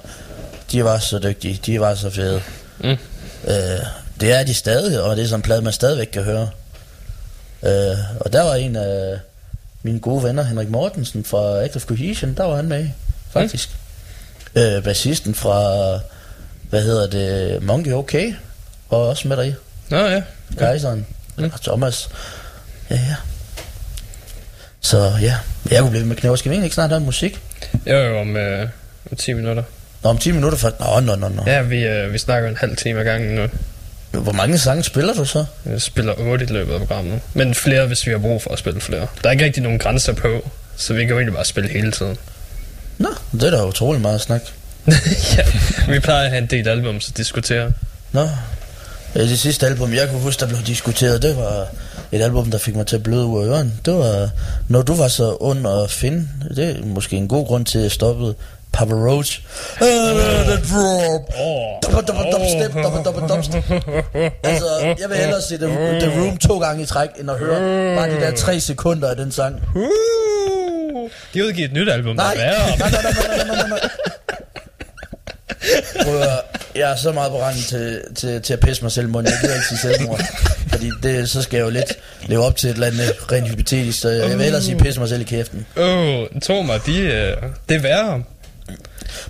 [0.71, 1.59] De var så dygtige.
[1.65, 2.41] De var så fede.
[2.79, 2.97] Mm.
[3.47, 3.79] Øh,
[4.19, 6.49] det er de stadig, og det er sådan en plade, man stadigvæk kan høre.
[7.63, 9.19] Øh, og der var en af
[9.83, 12.89] mine gode venner, Henrik Mortensen fra Act of Cohesion, der var han med,
[13.31, 13.69] faktisk.
[14.55, 14.61] Mm.
[14.61, 15.99] Øh, bassisten fra,
[16.69, 18.15] hvad hedder det, Monkey OK,
[18.89, 19.53] var også med der i.
[19.89, 20.21] Nå ja.
[20.59, 21.05] Geiseren.
[21.37, 21.51] Mm.
[21.53, 22.09] Og Thomas.
[22.89, 23.15] Ja, ja.
[24.79, 25.35] Så ja,
[25.71, 26.35] jeg kunne blive med knæver.
[26.35, 27.41] Skal vi egentlig ikke snart have musik?
[27.87, 28.69] Jo, jo, om, øh,
[29.11, 29.63] om 10 minutter.
[30.05, 30.79] Nå, om 10 minutter først.
[30.79, 31.43] Nå, nå, nå, nå.
[31.47, 33.47] Ja, vi, øh, vi snakker en halv time ad gangen nu.
[34.21, 35.45] Hvor mange sange spiller du så?
[35.63, 37.19] Vi spiller 8 i løbet af programmet.
[37.33, 39.07] Men flere, hvis vi har brug for at spille flere.
[39.23, 41.91] Der er ikke rigtig nogen grænser på, så vi kan jo egentlig bare spille hele
[41.91, 42.17] tiden.
[42.97, 44.41] Nå, det er da utrolig meget snak.
[45.37, 45.43] ja,
[45.89, 47.71] vi plejer at have en del album at diskutere.
[48.11, 48.27] Nå.
[49.13, 51.67] Det sidste album, jeg kunne huske, der blev diskuteret, det var
[52.11, 53.71] et album, der fik mig til at bløde ud af ørerne.
[53.85, 54.29] Det var,
[54.67, 57.83] når du var så ond at finde, det er måske en god grund til, at
[57.83, 58.35] jeg stoppede
[58.75, 59.31] Papa Roach.
[59.81, 59.87] Uh,
[60.51, 61.21] the drop.
[61.81, 63.63] Double, double, double step, double, double, double step.
[64.49, 65.67] Altså, jeg vil hellere se The,
[65.99, 69.15] The Room to gange i træk, end at høre bare de der tre sekunder af
[69.15, 69.55] den sang.
[69.75, 69.81] Uh,
[71.33, 73.89] de har udgivet et nyt album, Nej, nej, nej, nej, nej, nej, nej, nej.
[76.03, 76.39] Prøv at høre,
[76.75, 79.31] jeg er så meget på randen til, til, til at pisse mig selv i munden.
[79.31, 80.21] Jeg gider ikke sige selvmord.
[80.69, 81.93] Fordi det, så skal jeg jo lidt
[82.25, 83.99] leve op til et eller andet rent hypotetisk.
[83.99, 85.65] Så jeg vil hellere sige pisse mig selv i kæften.
[85.77, 87.37] Åh, oh, tro mig, de, øh,
[87.69, 88.23] det er værre.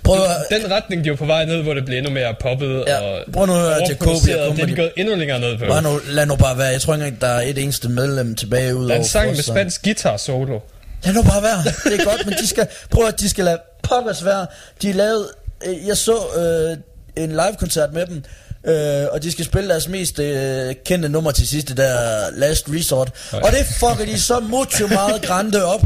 [0.04, 2.34] Prøv at Den retning, de er jo på vej ned, hvor det bliver endnu mere
[2.40, 4.56] poppet Ja, og prøv nu at høre, Jacobi overproduceret.
[4.56, 5.64] Det er de gået endnu længere ned på.
[5.68, 6.66] bare nu, lad nu bare være.
[6.66, 9.30] Jeg tror ikke engang, der er et eneste medlem tilbage ud Der er en sang
[9.30, 10.58] med spansk guitar solo.
[11.04, 11.62] Lad nu bare være.
[11.84, 14.46] Det er godt, men de skal, prøv at de skal lade pokkers være.
[14.82, 15.28] De lavede,
[15.66, 18.24] øh, jeg så øh, en live-koncert med dem,
[18.66, 21.96] øh, og de skal spille deres mest øh, kendte nummer til sidst, det der
[22.32, 23.10] Last Resort.
[23.32, 23.40] Oj.
[23.44, 25.82] Og det fucker de så mucho meget grande op.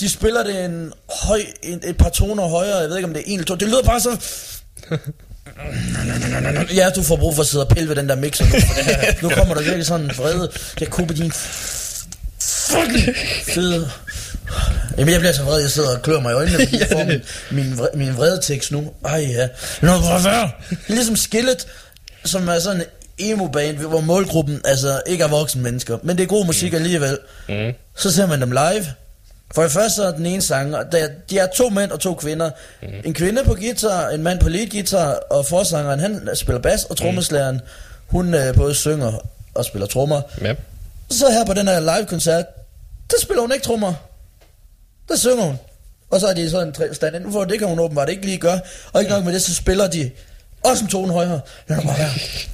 [0.00, 3.20] De spiller det en høj, en, et par toner højere, jeg ved ikke om det
[3.20, 3.54] er en eller to.
[3.54, 4.16] Det lyder bare så...
[6.74, 8.50] Ja, du får brug for at sidde og pille ved den der mixer nu.
[8.50, 10.50] for det her- Nu kommer der virkelig sådan en vrede.
[10.80, 11.32] Jeg kunne din
[12.40, 13.16] fucking
[13.46, 13.90] fede...
[14.98, 17.04] Jamen, jeg bliver så vred, jeg sidder og klør mig i øjnene, fordi jeg får
[17.12, 17.20] min,
[17.50, 18.90] min, vre, min vredetekst nu.
[19.04, 19.48] Ej, ja.
[19.82, 20.50] Nå, hvor være?
[20.70, 21.66] Det ligesom Skillet,
[22.24, 22.86] som er sådan en
[23.18, 27.18] emo-band, hvor målgruppen altså ikke er voksne mennesker, men det er god musik alligevel.
[27.48, 27.72] Mm.
[27.96, 28.86] Så ser man dem live.
[29.54, 32.50] For det første er den ene sanger, der, de er to mænd og to kvinder.
[32.82, 32.88] Mm.
[33.04, 36.96] En kvinde på guitar, en mand på lead guitar, og forsangeren, han spiller bas, og
[36.96, 37.60] trommeslageren,
[38.06, 39.12] hun øh, både synger
[39.54, 40.22] og spiller trommer.
[40.40, 40.54] Ja.
[41.10, 42.44] Så her på den her live-koncert,
[43.10, 43.94] der spiller hun ikke trommer.
[45.08, 45.58] Der synger hun.
[46.10, 48.26] Og så er de sådan en tre stand inden for, det kan hun åbenbart ikke
[48.26, 48.60] lige gøre.
[48.92, 50.10] Og ikke nok med det, så spiller de
[50.64, 51.40] også en tone højere.
[51.68, 52.10] Lad bare være.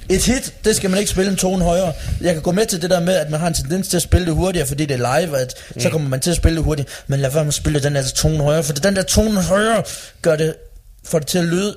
[0.09, 1.93] Et hit, det skal man ikke spille en tone højere.
[2.21, 4.01] Jeg kan gå med til det der med, at man har en tendens til at
[4.03, 5.81] spille det hurtigere, fordi det er live, at mm.
[5.81, 7.03] så kommer man til at spille det hurtigt.
[7.07, 9.83] Men lad være med at spille den der tone højere, for den der tone højere
[10.21, 10.55] gør det,
[11.05, 11.75] får det til at lyde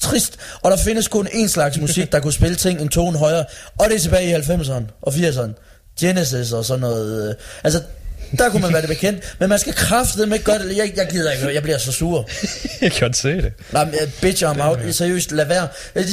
[0.00, 0.36] trist.
[0.62, 3.44] Og der findes kun én slags musik, der kunne spille ting en tone højere.
[3.78, 5.52] Og det er tilbage i 90'erne og 80'erne.
[6.00, 7.28] Genesis og sådan noget.
[7.28, 7.80] øh, Altså,
[8.38, 9.36] der kunne man være det bekendt.
[9.38, 10.76] Men man skal kraftedeme ikke gøre det.
[10.76, 12.28] Jeg, jeg gider ikke, jeg bliver så sur.
[12.80, 13.52] Jeg kan godt se det.
[13.72, 14.78] Nej, men, bitch, I'm out.
[14.90, 15.68] Seriøst, lad være.
[15.94, 16.04] Øh,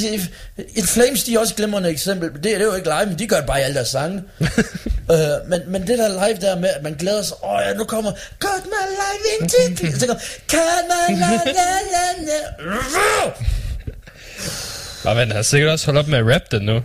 [0.74, 2.32] Et Flames, de er også et glimrende eksempel.
[2.32, 4.22] Det, det er jo ikke live, men de gør det bare i alle deres sange.
[4.40, 4.48] uh,
[5.50, 8.12] men, men det der live der med, at man glæder sig, åh ja, nu kommer
[8.38, 10.00] Cut my life into pieces.
[10.00, 13.32] Så kommer, Cut my life, la, la, la.
[15.04, 16.80] Og man har sikkert også holdt op med at rap den nu.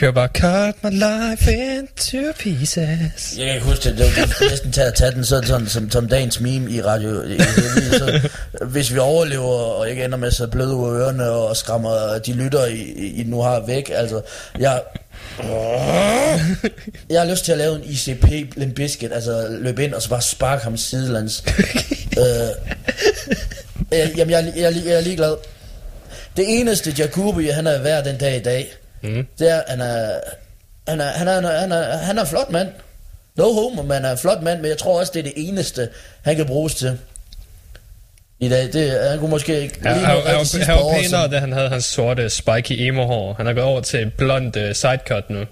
[0.00, 3.34] Kører bare Cut my life into pieces.
[3.38, 5.90] Jeg kan ikke huske det, det var næsten til at tage den sådan, sådan som,
[5.90, 7.22] som dagens meme i radio.
[7.22, 7.38] i-
[7.98, 8.28] så,
[8.66, 12.18] hvis vi overlever, og ikke ender med at sidde bløde ud af ørerne og skræmmer
[12.26, 12.80] de lytter, I,
[13.16, 14.20] I nu har væk, altså,
[14.58, 14.82] jeg...
[17.10, 20.08] Jeg har lyst til at lave en ICP Limp Bizkit, altså løbe ind og så
[20.08, 21.44] bare sparke ham sidelands.
[22.18, 22.24] øh,
[23.98, 25.34] jeg, jamen, jeg, jeg, jeg er ligeglad.
[26.36, 28.72] Det eneste Jacobi, han er værd den dag i dag,
[29.02, 29.26] Mm.
[29.38, 30.20] det er, han er,
[30.88, 32.68] han er, han er, han er, han er, han er en flot mand.
[33.36, 35.32] No homo, men han er en flot mand, men jeg tror også, det er det
[35.36, 35.88] eneste,
[36.22, 36.98] han kan bruges til.
[38.38, 41.38] I dag, det, han kunne måske ikke Han, lige han, han, han var pænere, da
[41.38, 43.34] han havde hans sorte spiky emo hår.
[43.34, 45.44] Han er gået over til blond uh, sidecut nu.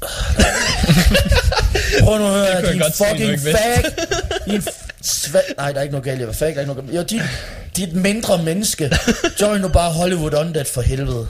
[2.02, 3.52] Prøv nu at høre, jeg din se, fucking vidste.
[3.52, 3.84] fag.
[4.46, 4.60] Din
[5.04, 6.48] sva- Nej, der er ikke noget galt i at være fag.
[6.48, 6.96] Der er ikke noget galt.
[6.98, 7.22] Jo, dit,
[7.76, 8.96] dit mindre menneske.
[9.40, 11.26] Join nu bare Hollywood Undead for helvede.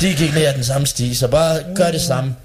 [0.00, 2.36] De gik ned ad den samme sti, så bare gør det samme.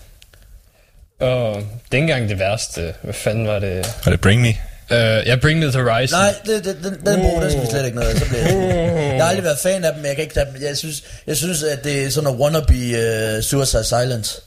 [1.20, 1.61] Og det
[1.91, 2.93] er ikke engang det værste.
[3.01, 3.93] Hvad fanden var det?
[4.05, 4.47] Var det Bring Me?
[4.91, 6.20] Uh, ja, Bring Me The Horizon.
[6.20, 8.41] Nej, det, det, den, den brug, den skal vi slet ikke noget af, så bliver
[8.41, 8.61] jeg sur.
[9.01, 10.61] Jeg har aldrig været fan af dem, men jeg kan ikke tage dem.
[10.61, 14.41] Jeg synes, jeg synes at det er sådan noget wannabe uh, Suicide Silence.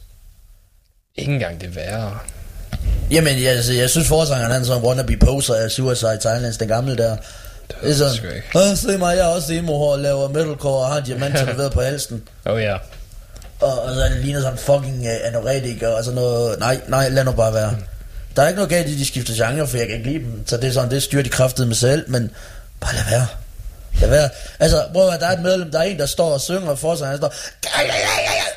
[1.17, 2.19] Ikke engang det værre.
[3.11, 6.59] Jamen, jeg, altså, jeg synes forsangeren han er sådan en wannabe poser af Suicide Silence,
[6.59, 7.17] den gamle der.
[7.83, 8.43] Det er sådan.
[8.55, 11.73] Åh, se mig, jeg er også emo og laver metalcore og har en diamant tatoveret
[11.73, 12.23] på halsen.
[12.45, 12.77] Oh ja.
[13.61, 16.59] Og, og så han ligner sådan fucking uh, anoretiker og sådan noget.
[16.59, 17.77] Nej, nej, lad nu bare være.
[18.37, 20.47] Der er ikke noget galt i, de skifter genre, for jeg kan ikke lide dem.
[20.47, 22.31] Så det er sådan, det styrer de kraftede med selv, men
[22.81, 23.27] bare lad være.
[24.01, 24.29] Lad være.
[24.61, 26.95] Altså, prøv at der er et medlem, der er en, der står og synger for
[26.95, 27.35] sig, han står,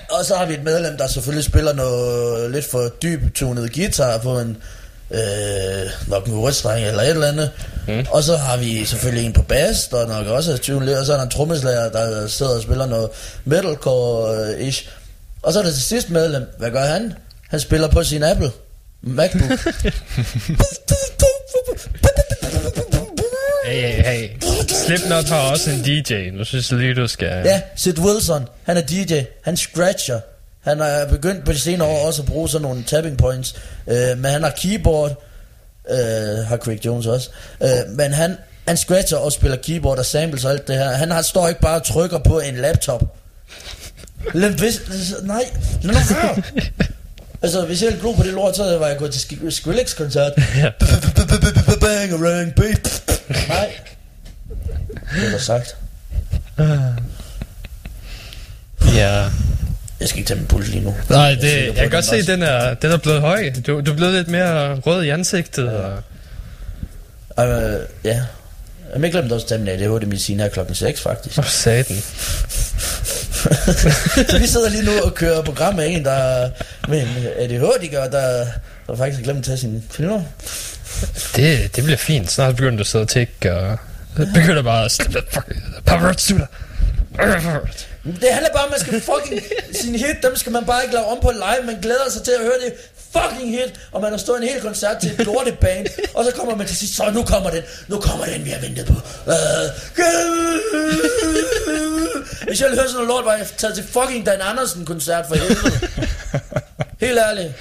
[0.10, 4.18] og så har vi et medlem, der selvfølgelig spiller noget lidt for dyb tunet guitar
[4.18, 4.58] på en
[5.12, 7.52] øh, nok en rødstreng eller et eller andet.
[7.88, 8.06] Mm.
[8.12, 11.14] Og så har vi selvfølgelig en på bass, der nok også er lidt, og så
[11.14, 13.10] er der en trommeslager, der sidder og spiller noget
[13.46, 14.90] metalcore-ish.
[15.42, 17.14] Og så er der til sidst medlem, hvad gør han?
[17.50, 18.52] Han spiller på sin Apple
[19.02, 19.50] MacBook.
[23.66, 24.30] Hey, hey, hey.
[24.86, 26.30] Slipknot har også en DJ.
[26.34, 27.28] Nu synes jeg lige, du skal...
[27.46, 29.14] Ja, Sid Wilson, han er DJ,
[29.44, 30.20] han scratcher.
[30.64, 33.56] Han er begyndt på de senere år også at bruge sådan nogle tapping points.
[33.88, 35.24] Øh, men han har keyboard,
[35.90, 35.98] øh,
[36.48, 37.30] har Craig Jones også.
[37.64, 38.38] Øh, men han,
[38.68, 40.90] han scratcher og spiller keyboard og samples og alt det her.
[40.90, 43.04] Han har, står ikke bare og trykker på en laptop.
[44.34, 44.82] Hvis,
[45.24, 45.44] nej,
[45.82, 46.42] lad nu høre.
[47.42, 50.34] Altså, hvis jeg glo på det lort, så var jeg gået til Sk- Skrillex-koncert.
[51.80, 53.02] Bang, a rang, beat.
[53.30, 53.74] Nej.
[55.22, 55.76] Det da sagt.
[58.96, 59.30] Ja.
[60.00, 60.96] Jeg skal ikke tage min puls lige nu.
[61.10, 63.52] Nej, Jeg det, på, jeg kan godt se, at den er, den er blevet høj.
[63.68, 65.70] Du, du er blevet lidt mere rød i ansigtet.
[65.70, 66.00] Og...
[67.48, 68.22] Øh, ja.
[68.94, 71.38] Jeg har glemt også at tage min ADHD-medicin her klokken 6, faktisk.
[71.38, 71.96] Åh, satan.
[74.30, 76.50] så vi sidder lige nu og kører program med en, der
[76.88, 77.08] med en
[77.40, 78.46] ADHD-gør, der,
[78.88, 80.22] der faktisk har glemt at tage sin piller.
[81.36, 82.32] Det, det bliver fint.
[82.32, 83.78] Snart begynder du at sidde og tække, og
[84.16, 85.22] begynder bare at slippe
[85.86, 86.48] paparazzi dig.
[88.06, 89.42] Det handler bare om, at man skal fucking...
[89.82, 91.66] Sin hit, dem skal man bare ikke lave om på live.
[91.66, 92.74] Man glæder sig til at høre det
[93.14, 96.56] fucking hit, og man har stået en hel koncert til et lorteband, og så kommer
[96.56, 98.94] man til sidst, så nu kommer den, nu kommer den, vi har ventet på.
[99.26, 99.34] Uh,
[102.48, 105.36] Hvis jeg ville høre sådan noget lort, var jeg taget til fucking Dan Andersen-koncert for
[105.36, 105.90] helvede.
[107.00, 107.54] Helt ærligt.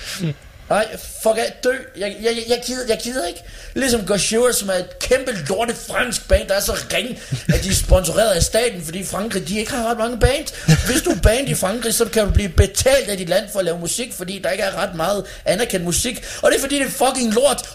[0.70, 1.70] Nej, fuck af, dø.
[1.96, 3.40] Jeg, jeg, jeg, gider, jeg gider ikke.
[3.74, 7.18] Ligesom Gaucheur, som er et kæmpe lorte fransk band, der er så ring,
[7.54, 10.46] at de er sponsoreret af staten, fordi Frankrig, de ikke har ret mange band.
[10.86, 13.58] Hvis du er band i Frankrig, så kan du blive betalt af dit land for
[13.58, 16.24] at lave musik, fordi der ikke er ret meget anerkendt musik.
[16.42, 17.68] Og det er fordi, det er fucking lort.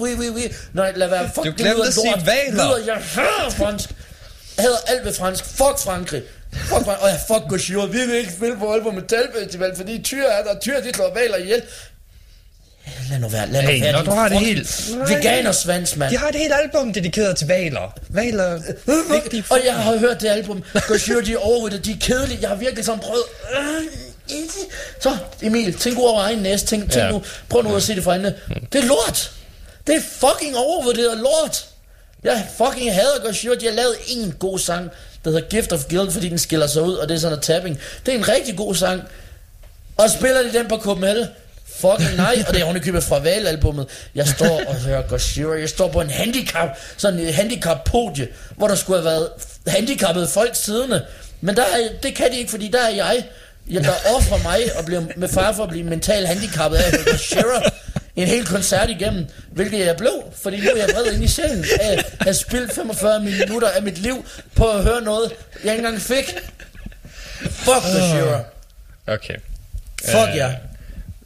[0.00, 0.42] Oui, oui, oui.
[0.72, 1.30] Nej, lad være.
[1.34, 2.26] Fuck, Du det glemte lyder at sige lort.
[2.26, 2.52] valer.
[2.64, 3.90] Lyder, jeg hader fransk.
[4.56, 5.44] Jeg hader alt ved fransk.
[5.44, 6.22] Fuck Frankrig.
[6.54, 6.98] Fuck Frankrig.
[7.02, 7.86] Og jeg fuck Gaucheur.
[7.86, 10.60] Vi vil ikke spille på Aalborg Metal Festival, fordi tyr er der.
[10.60, 11.62] Tyr, de slår valer ihjel.
[13.10, 13.92] Lad nu være, lad nu Hey, være.
[13.92, 16.10] når du har det helt- Veganersvans, mand.
[16.10, 17.94] De har et helt album dedikeret til valer.
[18.08, 18.60] Valer.
[19.14, 20.62] Vigtige Og jeg har hørt det album.
[20.88, 21.84] Gaucheur, de er overryddet.
[21.84, 22.38] De er kedelige.
[22.40, 23.22] Jeg har virkelig sådan prøvet...
[23.54, 24.36] Øh,
[25.00, 26.66] Så, Emil, tænk over egen næste.
[26.66, 27.10] Tænk, tænk Ja.
[27.10, 27.22] nu.
[27.48, 28.34] Prøv nu at se det fra øjnene.
[28.72, 29.30] Det er lort.
[29.86, 31.66] Det er fucking overvurderet lort.
[32.24, 33.54] Jeg fucking hader Gaucheur.
[33.54, 34.90] De har lavet en god sang,
[35.24, 37.42] der hedder Gift of Guild, fordi den skiller sig ud, og det er sådan noget
[37.42, 37.80] tapping.
[38.06, 39.02] Det er en rigtig god sang.
[39.96, 41.26] Og spiller de den på Copenhagen?
[41.76, 43.86] Fucking nej, og det er ovenikøbet fra Val-albummet.
[44.14, 48.74] Jeg står og hører Gaucheur, jeg står på en handicap, sådan en handicap-podie, hvor der
[48.74, 49.28] skulle have været
[49.66, 51.04] handicappede folk siddende.
[51.40, 53.24] Men der er, det kan de ikke, fordi der er jeg,
[53.70, 57.62] jeg der offrer mig og bliver med far for at blive mentalt handicappet af Gaucheur
[58.16, 60.12] en hel koncert igennem, hvilket jeg blev,
[60.42, 63.82] fordi nu er jeg vred ind i sjælen af at have spildt 45 minutter af
[63.82, 64.24] mit liv
[64.56, 65.32] på at høre noget,
[65.64, 66.34] jeg ikke engang fik.
[67.50, 68.44] Fuck Gaucheur.
[69.06, 69.34] Okay.
[70.04, 70.50] Fuck Øh, ja.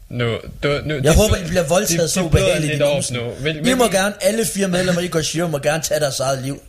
[0.09, 3.31] Nu, du, nu, Jeg håber, I bliver voldtaget det- så det ubehageligt i nu.
[3.41, 6.63] Hvil- I må gerne, alle fire medlemmer i Gaucheur må gerne tage deres eget liv.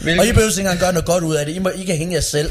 [0.00, 1.52] Hvilken- Og I behøver ikke engang gøre noget godt ud af det.
[1.54, 2.50] I, må, I kan hænge jer selv.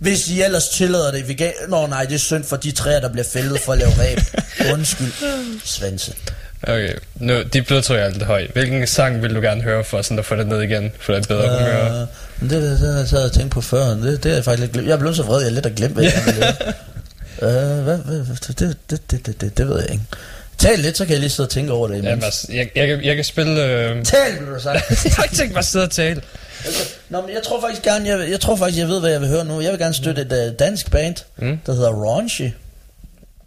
[0.00, 1.28] Hvis I ellers tillader det.
[1.28, 1.52] Vi kan...
[1.68, 4.18] Nå nej, det er synd for de træer, der bliver fældet for at lave ræb.
[4.74, 5.12] Undskyld.
[5.64, 6.12] Svanse.
[6.62, 8.50] Okay, nu, dit blodtryk er lidt højt.
[8.50, 10.92] Hvilken sang vil du gerne høre for sådan at få det ned igen?
[11.00, 12.02] For et bedre humør?
[12.02, 12.08] Uh,
[12.40, 13.84] men det, det, det, har jeg taget og tænkt på før.
[13.86, 14.88] Det, det er jeg faktisk lidt glemt.
[14.88, 16.12] Jeg er blevet så vred, jeg er lidt har glemt, hvad jeg.
[17.42, 17.48] Uh,
[17.84, 18.76] hvad, hvad, hvad, det, det,
[19.10, 20.04] det, det, det, det ved jeg ikke.
[20.58, 22.08] Tal lidt, så kan jeg lige sidde og tænke over det imens.
[22.08, 23.64] Jamen, altså, jeg, jeg, kan- jeg kan spille...
[23.64, 24.04] Øh...
[24.04, 24.90] Tal, vil du sagt.
[25.04, 26.22] jeg har ikke tænkt mig at sidde og tale.
[26.64, 29.20] Altså, Nå, men jeg tror faktisk gerne, jeg, jeg tror faktisk, jeg ved, hvad jeg
[29.20, 29.60] vil høre nu.
[29.60, 31.58] Jeg vil gerne støtte et uh, dansk band, mm.
[31.66, 32.50] der hedder Raunchy.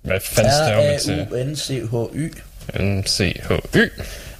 [0.01, 1.27] Hvad fanden staver man til?
[1.31, 2.33] R-A-U-N-C-H-Y.
[2.79, 3.77] M-C-H-Y.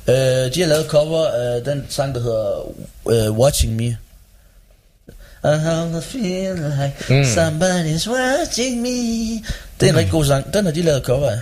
[0.07, 0.13] Uh,
[0.53, 3.97] de har lavet cover af den sang, der hedder uh, Watching Me.
[5.45, 7.15] I have the feel like Mm.
[7.15, 7.23] mm.
[7.23, 8.89] somebody's watching me.
[9.79, 10.53] Det er en rigtig god sang.
[10.53, 11.39] Den har de lavet cover af.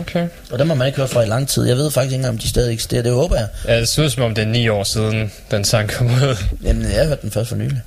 [0.00, 0.28] Okay.
[0.50, 1.66] Og den må man ikke høre fra i lang tid.
[1.66, 3.02] Jeg ved faktisk ikke engang, om de stadig eksisterer.
[3.02, 3.48] Det håber jeg.
[3.68, 6.36] Ja, det ser ud som om det er ni år siden, den sang kom ud.
[6.64, 7.80] Jamen, jeg har hørt den først for nylig.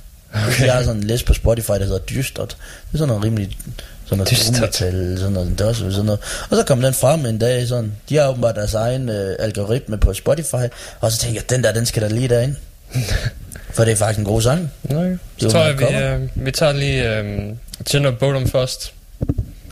[0.46, 0.66] Okay.
[0.66, 2.48] Jeg har sådan en liste på Spotify, der hedder Dystert.
[2.48, 3.58] Det er sådan noget rimelig...
[4.06, 6.20] Sådan noget metal, sådan noget, det også sådan noget.
[6.50, 9.98] Og så kom den frem en dag, sådan, de har åbenbart deres egen øh, algoritme
[9.98, 10.64] på Spotify,
[11.00, 12.54] og så tænkte jeg, den der, den skal der lige derind.
[13.74, 14.72] For det er faktisk en god sang.
[14.82, 17.52] Nej, Det så tror jeg, vi, øh, vi tager lige øh,
[17.90, 18.92] Gin Bodum først.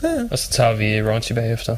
[0.03, 0.23] Ja.
[0.31, 1.75] Og så tager vi Raunchy bagefter.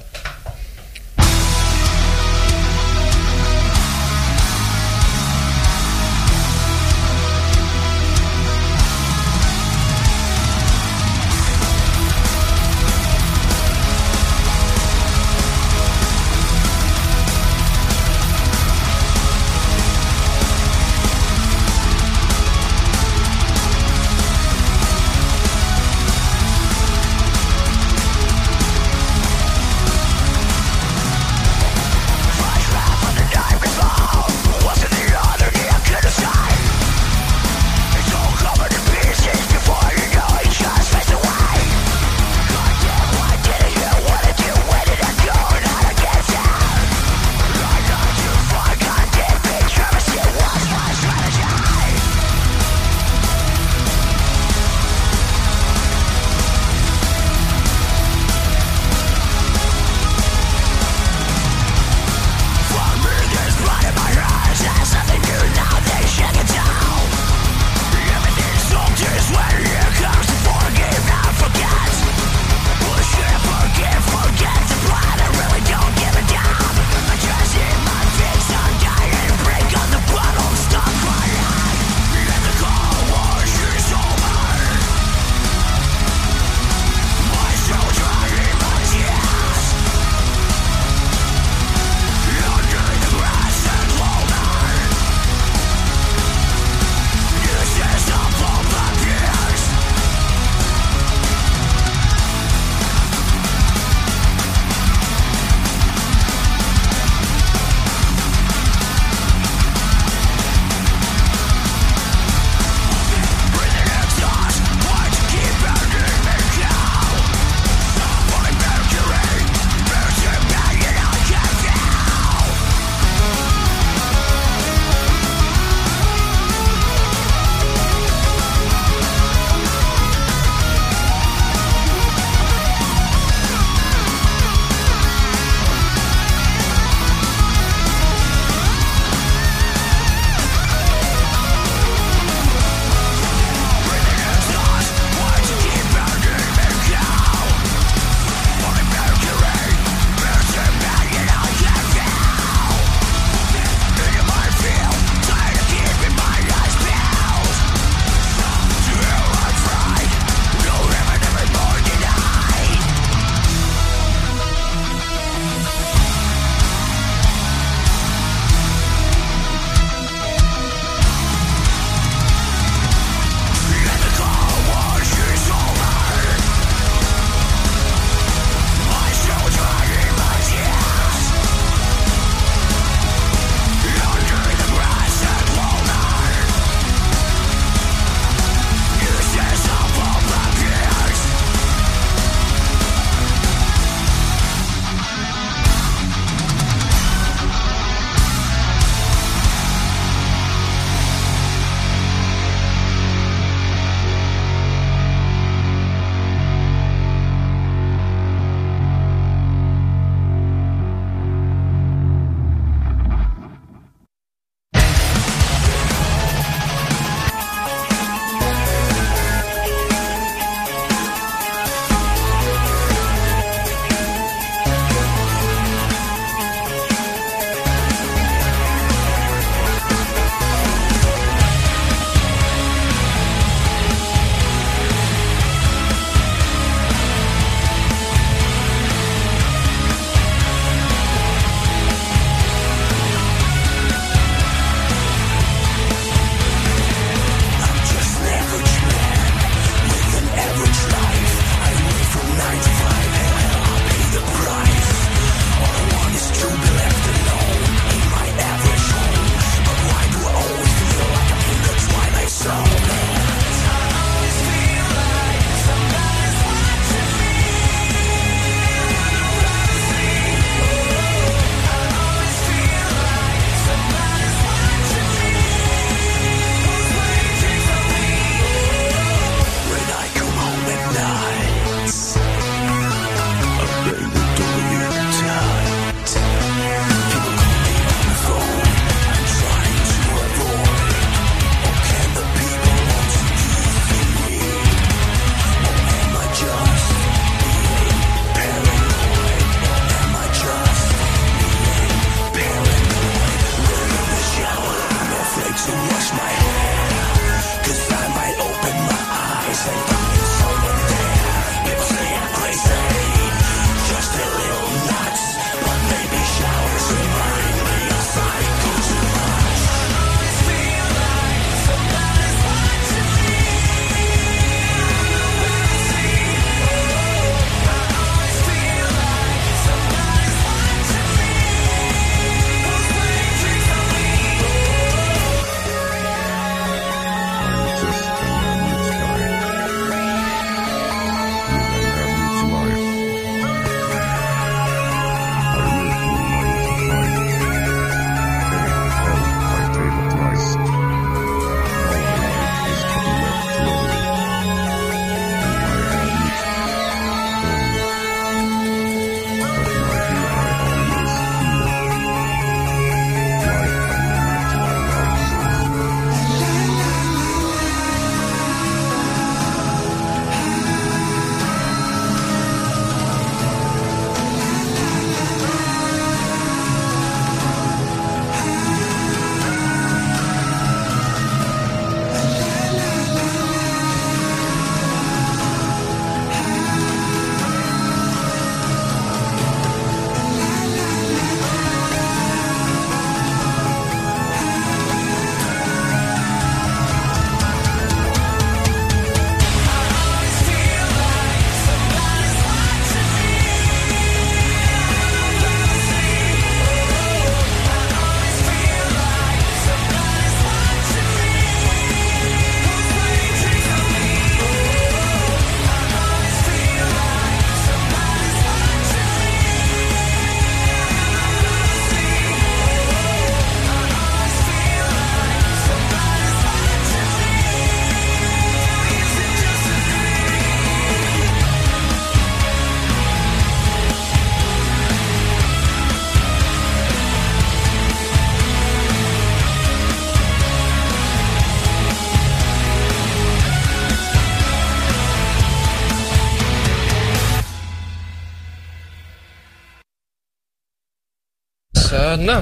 [452.20, 452.34] Nå.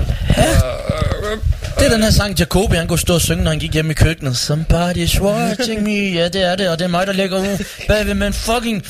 [1.79, 3.89] Det er den her sang, Jacobi han kunne stå og synge, når han gik hjem
[3.91, 4.31] i køkkenet.
[4.33, 5.91] Somebody's watching me.
[5.91, 8.83] Ja, det er det, og det er mig, der ligger ude bagved med en fucking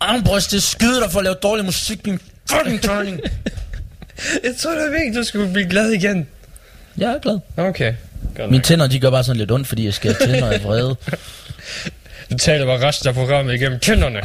[0.00, 2.20] armbryst til skyde dig for at lave dårlig musik, din
[2.50, 3.20] fucking turning.
[4.44, 6.26] Jeg tror, det er vigtigt, du skulle blive glad igen.
[6.98, 7.38] Jeg er glad.
[7.56, 7.94] Okay.
[8.36, 10.96] Godt Mine tænder, de gør bare sådan lidt ondt, fordi jeg skal tænder af vrede.
[12.30, 14.20] Du taler bare resten af programmet igennem tænderne.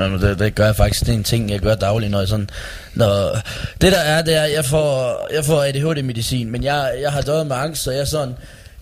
[0.00, 1.00] Jamen, det, det gør jeg faktisk.
[1.00, 2.50] Det er en ting, jeg gør dagligt, når jeg sådan...
[2.94, 3.38] Når,
[3.80, 7.46] det der er, det er, jeg får, jeg får ADHD-medicin, men jeg, jeg har døjet
[7.46, 8.34] med angst, så jeg er sådan...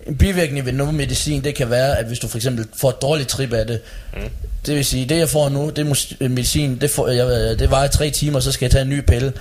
[0.07, 3.03] En bivirkning ved noget medicin, det kan være, at hvis du for eksempel får et
[3.03, 3.81] dårligt trip af det,
[4.14, 4.21] mm.
[4.66, 7.71] det vil sige, det jeg får nu, det er øh, medicin, det, får, jeg, det
[7.71, 9.33] var i tre timer, så skal jeg tage en ny pille.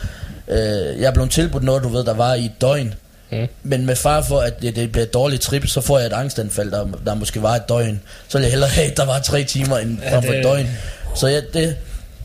[0.48, 2.94] Øh, jeg er blevet tilbudt noget, du ved, der var i et døgn.
[3.32, 3.48] Mm.
[3.64, 6.14] Men med far for, at det, det bliver et dårligt trip, så får jeg et
[6.14, 8.02] angstanfald, der, der måske var et døgn.
[8.28, 10.44] Så vil jeg hellere have, at der var tre timer end Ja, frem for et
[10.44, 10.68] døgn.
[11.16, 11.76] Så ja, det,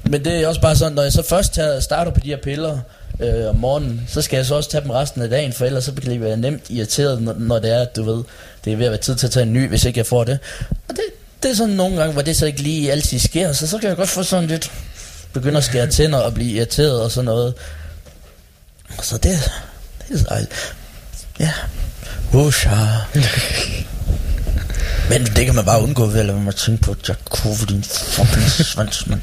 [0.05, 2.37] men det er også bare sådan, når jeg så først tager, starter på de her
[2.37, 2.78] piller
[3.20, 5.85] øh, om morgenen, så skal jeg så også tage dem resten af dagen, for ellers
[5.85, 8.24] så bliver jeg nemt irriteret, når, når det er, at du ved,
[8.64, 10.24] det er ved at være tid til at tage en ny, hvis ikke jeg får
[10.24, 10.39] det.
[10.70, 11.05] Og det,
[11.43, 13.89] det er sådan nogle gange, hvor det så ikke lige altid sker, så så kan
[13.89, 14.72] jeg godt få sådan lidt,
[15.33, 17.55] begynde at skære tænder og blive irriteret og sådan noget.
[19.03, 19.51] Så det,
[20.09, 20.49] det er sejt.
[21.41, 21.53] Ja.
[22.33, 22.76] Husha.
[25.09, 27.83] Men det kan man bare undgå ved at lade at tænke på Jack Cove, din
[27.85, 29.20] fucking svans, mand.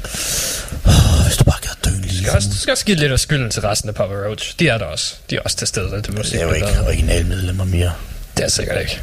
[0.84, 3.20] Oh, hvis du bare kan dø en lille skal, også, skal også give lidt af
[3.20, 4.54] skylden til resten af Papa Roach.
[4.58, 5.14] De er der også.
[5.30, 5.90] De er også til stede.
[5.90, 7.92] Det, Det er jo ikke originalmedlemmer mere.
[8.36, 9.00] Det er sikkert ikke.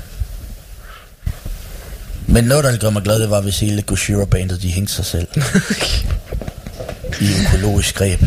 [2.28, 5.28] Men noget, der gør mig glad, det var, hvis hele Gojira-bandet, de hængte sig selv.
[7.22, 8.22] I økologisk greb.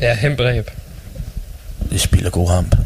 [0.00, 0.70] Ja, hembræb.
[1.90, 2.76] Det spiller god hamp.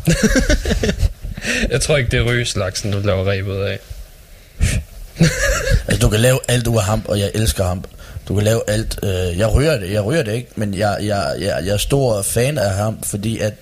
[1.71, 3.79] Jeg tror ikke, det er rygeslaksen, du laver rebet af.
[5.89, 7.87] Altså, du kan lave alt ud af hamp, og jeg elsker hamp.
[8.29, 8.99] Du kan lave alt.
[9.03, 12.23] Øh, jeg ryger det, jeg ryger det ikke, men jeg, jeg, jeg, jeg er stor
[12.23, 13.55] fan af hamp, fordi at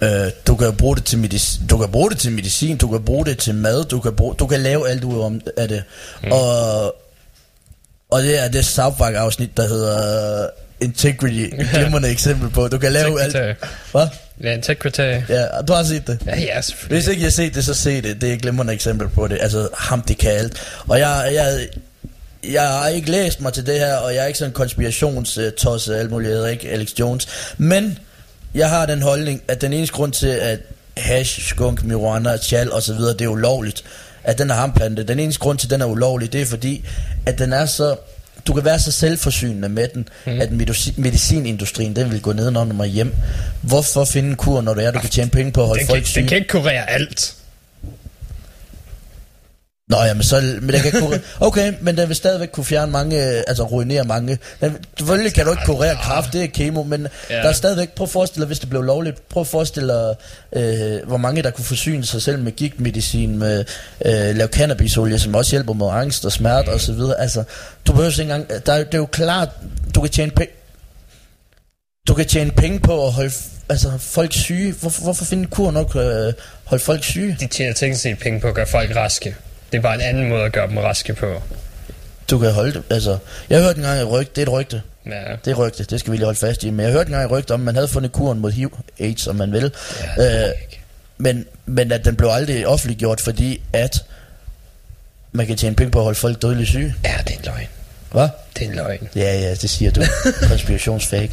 [0.00, 3.02] øh, du kan bruge det til medicin, du kan bruge det til medicin, du kan
[3.04, 5.82] bruge det til mad, du kan bruge, du kan lave alt ud om- af det.
[6.24, 6.32] Mm.
[6.32, 6.84] Og
[8.10, 10.46] og det er det South Park afsnit, der hedder
[10.80, 12.68] Integrity, et glimrende eksempel på.
[12.68, 13.32] Du kan lave alt.
[13.92, 14.06] Hvad?
[14.42, 15.00] Ja, Integrity.
[15.28, 16.18] Ja, du har set det.
[16.26, 16.96] Ja, ja, selvfølgelig.
[16.96, 18.20] Hvis ikke jeg har set det, så se det.
[18.20, 19.38] Det er et glimrende eksempel på det.
[19.40, 20.62] Altså, ham, det kan alt.
[20.88, 21.68] Og jeg, jeg,
[22.52, 25.94] jeg har ikke læst mig til det her, og jeg er ikke sådan en konspirationstosse
[25.94, 26.30] og alt muligt.
[26.30, 27.28] Jeg hedder ikke Alex Jones.
[27.58, 27.98] Men
[28.54, 30.58] jeg har den holdning, at den eneste grund til, at
[30.96, 33.84] hash, skunk, marijuana, chal og så videre, det er ulovligt,
[34.24, 35.02] at den er hamplante.
[35.02, 36.84] Den eneste grund til, at den er ulovlig, det er fordi,
[37.26, 37.96] at den er så...
[38.46, 40.40] Du kan være så selvforsynende med den, mm.
[40.40, 43.14] at medici- medicinindustrien, den vil gå ned under mig hjem.
[43.62, 45.88] Hvorfor finde en kur, når det er, du kan tjene penge på at holde Den
[45.88, 46.20] folk kan, syge?
[46.20, 47.34] den kan ikke kurere alt.
[49.88, 52.92] Nå ja, men, så, men den kan kunne, Okay, men den vil stadigvæk kunne fjerne
[52.92, 54.38] mange, øh, altså ruinere mange.
[54.60, 57.34] Den, selvfølgelig kan du ikke kurere kræft, det er kemo, men Ja.
[57.36, 60.14] der er stadigvæk, prøv at forestille dig, hvis det blev lovligt, prøv at forestille dig,
[60.56, 63.64] øh, hvor mange der kunne forsyne sig selv med gigtmedicin, med
[64.04, 67.20] øh, lave cannabisolie, som også hjælper mod angst og smerte og så videre.
[67.20, 67.44] Altså,
[67.86, 69.48] du behøver ikke engang, der, er- det er jo klart,
[69.94, 70.52] du kan tjene penge,
[72.08, 73.32] du kan tjene penge på at holde
[73.68, 74.72] altså, folk syge.
[74.72, 76.32] Hvorfor, hvorfor finde kur, kan øh,
[76.64, 77.36] holde folk syge?
[77.40, 79.36] De tjener teknisk set penge på at gøre folk raske.
[79.76, 81.42] Det er bare en anden måde at gøre dem raske på.
[82.30, 83.18] Du kan holde det, altså...
[83.50, 84.82] Jeg hørte engang et rygte, det er et rygte.
[85.06, 85.10] Ja.
[85.44, 86.70] Det er rygte, det skal vi lige holde fast i.
[86.70, 89.26] Men jeg hørte engang et rygte om, at man havde fundet kuren mod HIV, AIDS,
[89.26, 89.72] om man vil.
[90.18, 90.52] Ja, Øh,
[91.18, 94.04] men, men at den blev aldrig offentliggjort, fordi at
[95.32, 96.94] man kan tjene penge på at holde folk dødeligt syge.
[97.04, 97.66] ja, det er en løgn.
[98.12, 98.28] Hvad?
[98.56, 99.08] Det er en løgn.
[99.16, 100.02] Ja, ja, det siger du.
[100.48, 101.30] Konspirationsfake.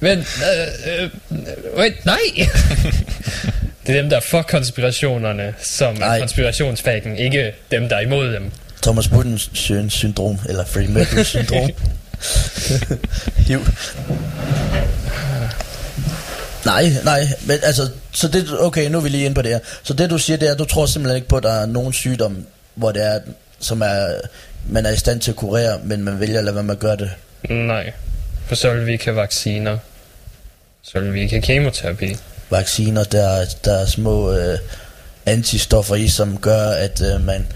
[0.00, 1.10] Men, øh, øh,
[1.76, 2.18] wait, nej!
[3.90, 6.18] det er dem, der er for konspirationerne, som er Nej.
[6.20, 8.50] konspirationsfaken, ikke dem, der er imod dem.
[8.82, 9.50] Thomas Buttons
[9.88, 11.70] syndrom, eller Freddie Mercury syndrom.
[13.46, 13.60] HIV.
[16.64, 19.58] Nej, nej, men altså, så det, okay, nu er vi lige inde på det her.
[19.82, 21.66] Så det du siger, det er, at du tror simpelthen ikke på, at der er
[21.66, 23.20] nogen sygdom, hvor det er,
[23.60, 24.06] som er,
[24.68, 26.80] man er i stand til at kurere, men man vælger at lade være med at
[26.80, 27.10] gøre det.
[27.48, 27.92] Nej.
[28.46, 29.78] For så vil vi ikke have vacciner.
[30.82, 32.16] Så vil vi ikke have kemoterapi.
[32.50, 34.58] Vacciner, der, der er små øh,
[35.26, 37.46] antistoffer i, som gør, at øh, man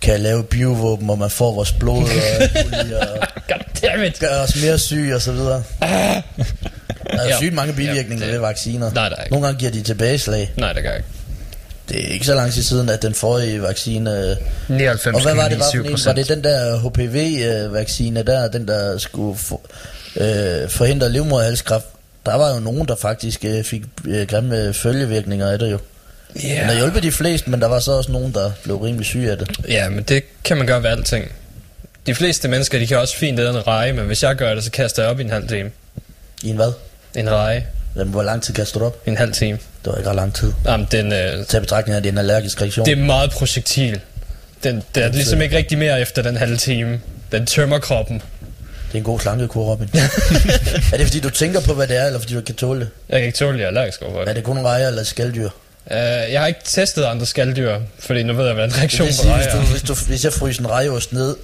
[0.00, 3.28] kan lave biovåben, og man får vores blod og, og
[3.82, 4.18] Goddammit!
[4.18, 5.62] gør os mere syge og så videre.
[5.80, 7.36] Der er Ja.
[7.38, 8.92] sygt mange bivirkninger Ja, det- ved vacciner.
[8.92, 9.30] Nej, der er ikke.
[9.32, 10.52] Nogle gange giver de tilbageslag.
[10.56, 11.08] Nej, det gør ikke.
[11.88, 14.32] Det er ikke så lang tid siden, at den forrige vaccine...
[14.32, 15.98] 99,97 Og hvad var det, var, for en?
[16.06, 19.60] var det den der HPV-vaccine der, den der skulle for,
[20.16, 21.84] øh, forhindre livmoderhalskræft?
[22.28, 25.78] Der var jo nogen, der faktisk øh, fik øh, grimme følgevirkninger af det jo.
[26.32, 29.30] Den har hjulpet de fleste, men der var så også nogen, der blev rimelig syge
[29.30, 29.50] af det.
[29.68, 31.32] ja, men det kan man gøre ved alting.
[32.06, 34.64] De fleste mennesker, de kan også fint æde en reje, men hvis jeg gør det,
[34.64, 35.70] så kaster jeg op i en halv time.
[36.42, 36.72] I en hvad?
[37.16, 37.66] En reje.
[37.96, 39.02] Jamen, hvor lang tid kaster du op?
[39.06, 39.58] En halv time.
[39.84, 40.52] Det var ikke ret lang tid.
[40.66, 42.86] Jamen, den, øh, Tag betragtning af, at det er en allergisk reaktion.
[42.86, 44.00] det er meget projektil.
[44.64, 47.00] Den, det er ligesom ikke rigtig mere efter den halve time.
[47.32, 48.22] Den tømmer kroppen.
[48.88, 49.88] Det er en god slankekur, Robin.
[50.92, 52.88] er det fordi, du tænker på, hvad det er, eller fordi du kan tåle det?
[53.08, 54.36] Jeg kan ikke tåle, at jeg er allergisk overfor Er det.
[54.36, 55.48] det kun rejer eller skalddyr?
[55.90, 55.96] Uh,
[56.32, 59.22] jeg har ikke testet andre skalddyr, fordi nu ved jeg, hvad en reaktion Det på
[59.22, 61.36] sige, hvis, rejer du, hvis, du, hvis jeg fryser en rejeost ned,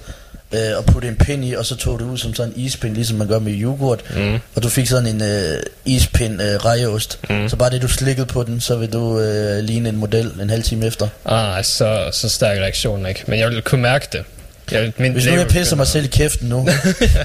[0.51, 2.93] øh, og putte en pind i, og så tog det ud som sådan en ispind,
[2.95, 4.39] ligesom man gør med yoghurt, Mm.
[4.55, 7.49] og du fik sådan en øh, ispind øh, rejeost, mm.
[7.49, 10.49] så bare det du slikkede på den, så vil du øh, ligne en model en
[10.49, 11.07] halv time efter.
[11.25, 13.23] Ah, så, så stærk reaktion ikke.
[13.27, 14.23] Men jeg vil kunne mærke det.
[14.71, 16.67] Jeg, min Hvis nu jeg pisser mig selv i kæften nu,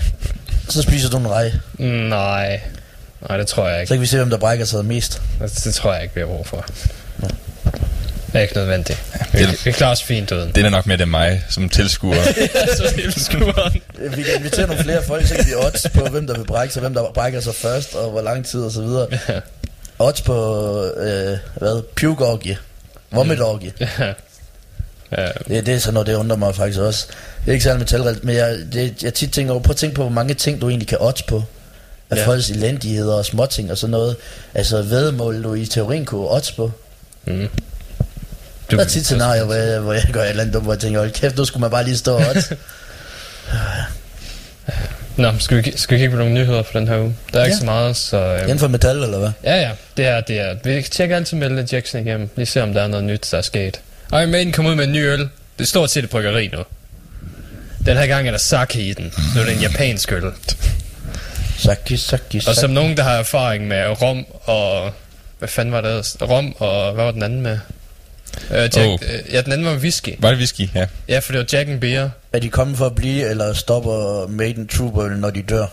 [0.68, 1.60] så spiser du en reje.
[1.78, 2.60] Mm, Nej.
[3.28, 3.92] Nej, det tror jeg Så ikke.
[3.94, 5.22] kan vi se, hvem der brækker sig mest.
[5.42, 6.66] Det, det tror jeg ikke, vi har brug for.
[8.26, 9.02] Det er ikke nødvendigt.
[9.32, 10.52] Vi, Det- vi klarer os fint uden.
[10.54, 12.22] Det er nok mere det mig som tilskuer.
[12.76, 13.80] så skuren.
[13.98, 16.44] Øh, Vi kan invitere nogle flere folk, så kan vi odds på, hvem der vil
[16.44, 19.06] brække sig, hvem der brækker sig først, og hvor lang tid og så videre.
[19.98, 22.56] Odds på, øh, hvad, puke-orgie.
[23.10, 23.72] Vomit-orgie.
[23.80, 24.12] ja.
[25.16, 27.06] Ja, Det, det er sådan noget, det undrer mig faktisk også.
[27.44, 29.96] Det er ikke særlig metalrelt, men jeg, det, jeg tit tænker over, prøv at tænke
[29.96, 31.42] på, hvor mange ting, du egentlig kan odds på.
[32.10, 32.26] Af Ja.
[32.26, 34.16] folks elendigheder og småting og sådan noget.
[34.54, 36.72] Altså vedmål, du i teorien kunne odds på.
[37.24, 37.48] mm.
[38.70, 40.80] Der er tit scenarier, hvor jeg, hvor jeg gør et eller andet dumt, hvor jeg
[40.80, 42.52] tænker, hold kæft, nu skulle man bare lige stå og odds.
[45.16, 47.16] Nå, skal vi, skal vi kigge på nogle nyheder for den her uge?
[47.32, 47.58] Der er ikke Ja.
[47.58, 48.16] så meget, så...
[48.16, 49.30] Øhm, Inden for metal, eller hvad?
[49.44, 50.54] ja, ja, det er, det er.
[50.64, 52.28] Vi tjekker altid Melde Jackson igennem.
[52.36, 53.80] Lige se, om der er noget nyt, der er sket.
[54.12, 55.18] Iron Maiden kom ud med en ny øl.
[55.18, 56.58] Det er stort set et bryggeri nu.
[57.86, 59.12] Den her gang er der sake i den.
[59.34, 60.22] Nu er det en japansk øl.
[61.58, 62.60] Saki, saki, Og saki.
[62.60, 64.92] som nogen, der har erfaring med rom og...
[65.38, 66.16] Hvad fanden var det ellers?
[66.22, 66.92] Rom og...
[66.92, 67.58] Hvad var den anden med?
[68.50, 68.98] Øh, Jack, Oh.
[69.32, 70.14] ja, den anden var whisky.
[70.18, 70.68] Var det whisky?
[70.74, 70.86] Ja.
[71.08, 72.10] Ja, for det var Jack and Beer.
[72.32, 75.66] Er de kommet for at blive, eller stopper Maiden Trooper, når de dør?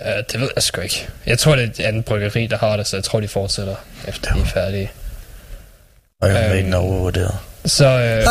[0.00, 1.08] Uh, det ved jeg sgu ikke.
[1.26, 3.74] Jeg tror, det er et andet bryggeri, der har det, så jeg tror, de fortsætter
[4.08, 4.90] efter de er færdige.
[6.20, 6.50] Og jeg Øhm.
[6.50, 7.34] Maiden er overvurderet.
[7.64, 8.22] Så øh,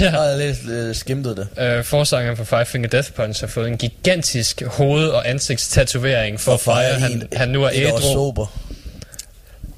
[0.00, 1.62] Jeg har læst øh, skimtet det.
[1.62, 6.52] øh, forsangeren for Five Finger Death Punch har fået en gigantisk hoved- og ansigtstatovering for
[6.54, 8.46] at fejre, han, han nu er ædru, sober.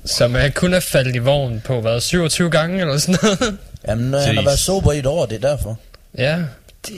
[0.05, 3.59] som han kun er faldet i vogn på, hvad, 27 gange eller sådan noget?
[3.89, 5.79] Jamen, øh, han har været sober i et år, det er derfor.
[6.19, 6.39] ja,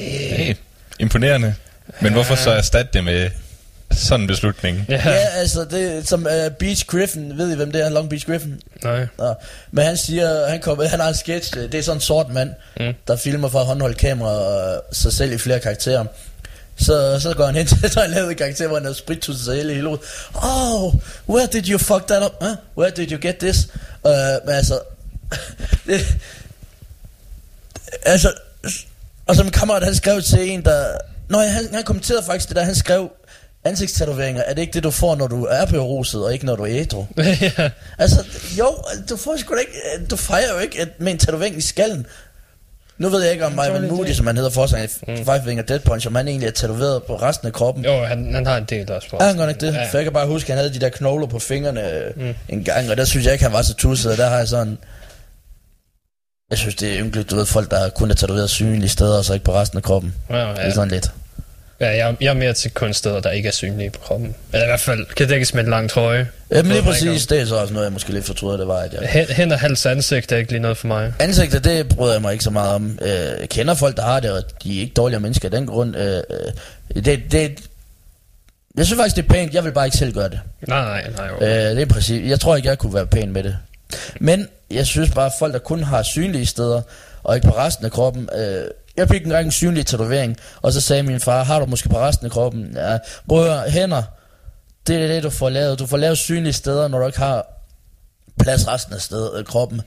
[0.01, 0.55] Hey,
[0.99, 1.55] imponerende.
[2.01, 3.31] Men hvorfor så erstatte det med
[3.95, 4.85] sådan en beslutning?
[4.89, 8.11] ja, Ja, altså, det er som uh, Beach Griffin, ved I hvem det er, Long
[8.11, 8.61] Beach Griffin?
[8.85, 9.07] nej.
[9.19, 9.35] Nå.
[9.71, 12.31] Men han siger, han, kom, han har en sketch, øh, det er sådan en sort
[12.33, 12.51] mand,
[12.81, 12.93] Mm.
[13.09, 16.05] der filmer fra håndholdt kamera og sig selv i flere karakterer.
[16.77, 17.77] Så, så går han hen til,
[18.31, 20.01] en karakter, hvor han har sprittusset sig hele i hovedet.
[20.35, 20.95] Oh,
[21.29, 22.33] where did you fuck that up?
[22.43, 22.57] Huh?
[22.79, 23.69] Where did you get this?
[24.05, 24.11] Uh,
[24.47, 24.79] men altså,
[25.87, 26.01] det,
[28.05, 28.33] altså,
[29.27, 30.87] og som kammerat, han skrev til en, der...
[31.29, 33.11] Nå, ja, han, han kommenterede faktisk det der, han skrev,
[33.65, 36.63] ansigtstatoveringer, er det ikke det, du får, når du er beruset, og ikke når du
[36.63, 37.05] er ædru?
[37.17, 37.71] ja.
[37.99, 38.25] Altså,
[38.59, 38.77] jo,
[39.11, 42.07] du får sgu da ikke, du fejrer jo ikke et, med en tatovering i skallen.
[42.99, 45.81] Nu ved jeg ikke om Ivan Moody, som han hedder forsanger i Five Finger Dead
[45.81, 47.85] Punch, om han egentlig er tatoveret på resten af kroppen.
[47.85, 49.17] Jo, han, han har en del også på.
[49.17, 49.75] Er han godt ikke det?
[49.75, 49.89] Ja.
[49.91, 51.83] For jeg kan bare huske, at han havde de der knogler på fingrene
[52.17, 52.35] mm.
[52.49, 54.49] en gang, og der synes jeg ikke, han var så tusset, og der har jeg
[54.49, 54.79] sådan...
[56.51, 59.25] Jeg synes, det er ynkeligt, du ved, folk, der kun er tatoveret synlige steder, og
[59.25, 60.15] så ikke på resten af kroppen.
[60.31, 60.49] Ja, Ja.
[60.51, 61.11] Det er sådan lidt.
[61.87, 64.35] Ja jeg, jeg er mere til kun steder, der ikke er synlige på kroppen.
[64.53, 66.29] Eller i hvert fald kan dækkes med en lang trøje.
[66.51, 68.93] Jamen lige præcis, det er så også noget, jeg måske lidt fortryder, det var, at
[68.93, 69.27] jeg...
[69.37, 71.13] Hen og hals ansigt er ikke lige noget for mig.
[71.19, 72.99] Ansigter, det bryder jeg mig ikke så meget om.
[73.03, 73.09] Øh,
[73.41, 75.97] Jeg kender folk, der har det, og de er ikke dårligere mennesker af den grund.
[75.97, 76.23] Øh,
[76.97, 77.59] øh, Det, det,
[78.77, 79.55] jeg synes faktisk, det er pænt.
[79.55, 80.41] Jeg vil bare ikke selv gøre det.
[80.69, 81.27] Nej, nej, nej.
[81.41, 81.47] Jo.
[81.47, 82.31] Øh, det er præcis.
[82.31, 83.57] Jeg tror ikke, jeg kunne være pæn med det.
[84.21, 86.83] Men jeg synes bare, at folk, der kun har synlige steder,
[87.23, 88.29] og ikke på resten af kroppen...
[88.37, 88.65] Øh,
[88.97, 91.99] jeg fik engang en synlig tatovering, og så sagde min far, har du måske på
[91.99, 92.73] resten af kroppen?
[92.75, 92.99] Ja,
[93.29, 94.03] bror, hænder,
[94.87, 95.79] det er det, du får lavet.
[95.79, 97.47] Du får lavet synlige steder, når du ikke har
[98.39, 99.81] plads resten af stedet, øh, kroppen.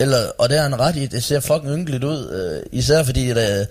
[0.00, 3.28] Eller, og det er han ret i, det ser fucking ynkeligt ud, øh, især fordi
[3.28, 3.68] det,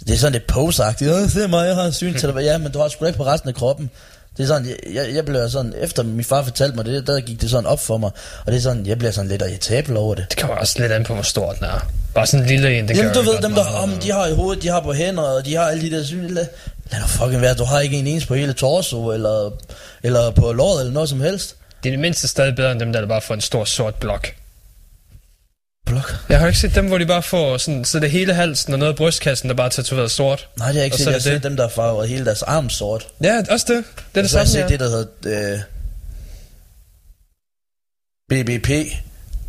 [0.00, 1.10] det er sådan lidt posagtigt.
[1.10, 2.42] Ja, se mig, jeg har syn til dig.
[2.42, 3.90] Ja, men du har sgu ikke på resten af kroppen.
[4.36, 7.40] Det er sådan, jeg, jeg, bliver sådan, efter min far fortalte mig det, der gik
[7.40, 8.10] det sådan op for mig.
[8.46, 10.26] Og det er sådan, jeg bliver sådan lidt irritabel over det.
[10.30, 11.88] Det kommer også lidt an på, hvor stor den er.
[12.14, 14.34] Bare sådan en lille en, det Jamen du ved, dem der, om de har i
[14.34, 16.46] hovedet, de har på hænder, og de har alle de der synlige, lad,
[16.90, 19.50] lad nu fucking være, du har ikke en ens på hele torso, eller,
[20.02, 21.56] eller på låret, eller noget som helst.
[21.82, 23.94] Det er det mindste stadig bedre end dem, der, der bare får en stor sort
[23.94, 24.28] blok.
[25.86, 26.14] Blok?
[26.28, 28.78] Jeg har ikke set dem, hvor de bare får sådan, så det hele halsen og
[28.78, 30.48] noget af brystkassen, der bare er tatoveret sort.
[30.58, 31.06] Nej, det har jeg ikke set.
[31.06, 31.42] Jeg har set det.
[31.42, 33.06] dem, der farver hele deres arm sort.
[33.22, 33.84] Ja, også det.
[34.14, 34.72] Det er det så har jeg samme, set ja.
[34.72, 35.60] det, der hedder øh,
[38.28, 38.68] BBP.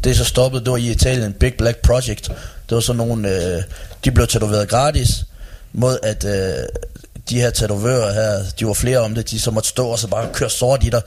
[0.03, 2.27] Det er så stoppet, det var i Italien, Big Black Project.
[2.69, 3.63] Det var sådan nogle, øh,
[4.05, 5.25] de blev tatoveret gratis,
[5.73, 6.65] mod at øh,
[7.29, 10.07] de her tatovører her, de var flere om det, de så måtte stå og så
[10.07, 11.01] bare køre sort i dig.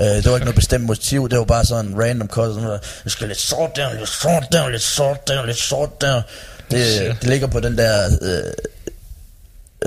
[0.00, 2.80] Øh, det var ikke noget bestemt motiv, det var bare sådan random cut, sådan noget,
[3.04, 6.22] jeg skal lidt sort der, lidt sort der, lidt sort der, lidt sort der.
[6.70, 8.52] Det, det ligger på den der øh,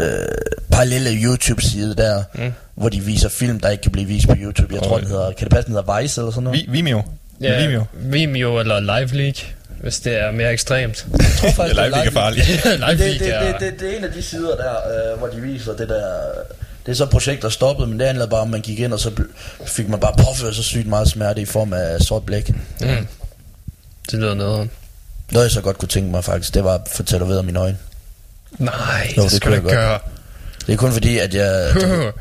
[0.05, 0.25] øh,
[0.71, 2.53] parallelle YouTube-side der, mm.
[2.75, 4.73] hvor de viser film, der ikke kan blive vist på YouTube.
[4.73, 6.59] Jeg tror, den hedder, kan det passe, den hedder Vice eller sådan noget?
[6.59, 7.01] Vi, Vimeo.
[7.41, 7.83] Ja, Vimeo.
[7.93, 9.43] Vimeo eller Live League,
[9.81, 11.05] hvis det er mere ekstremt.
[11.11, 12.47] Jeg tror faktisk, Ja, det Live League er farligt.
[12.65, 13.51] Live Men det, League det, er...
[13.51, 16.05] det, det, det er en af de sider der, øh, hvor de viser det der...
[16.85, 18.99] Det er så projekt, der stoppede, men det handlede bare om, man gik ind, og
[18.99, 19.11] så
[19.65, 22.49] fik man bare påført så sygt meget smerte i form af sort blæk.
[22.49, 23.07] Mm.
[24.11, 24.71] Det lyder nederen.
[25.31, 27.77] Noget jeg så godt kunne tænke mig faktisk, det var at få tatoveret mine øjne.
[28.57, 29.99] Nej, Jo, det, det skal du ikke gøre.
[30.67, 31.71] Det er kun fordi, at jeg...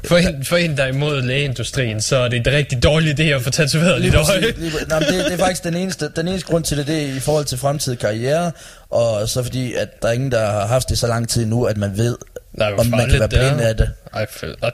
[0.04, 3.22] For en, for en, der er imod lægeindustrien, så er det en rigtig dårlig idé
[3.22, 4.40] at få tatoveret præcis, øje.
[4.40, 7.16] lige, nej, det, det er faktisk den eneste, den eneste grund til det, det er
[7.16, 8.52] i forhold til fremtidig karriere,
[8.90, 11.64] og så fordi, at der er ingen, der har haft det så lang tid nu,
[11.64, 12.16] at man ved,
[12.52, 13.26] Nej, om man kan være er.
[13.54, 13.90] blind af det.
[14.14, 14.26] Ej,
[14.60, 14.72] og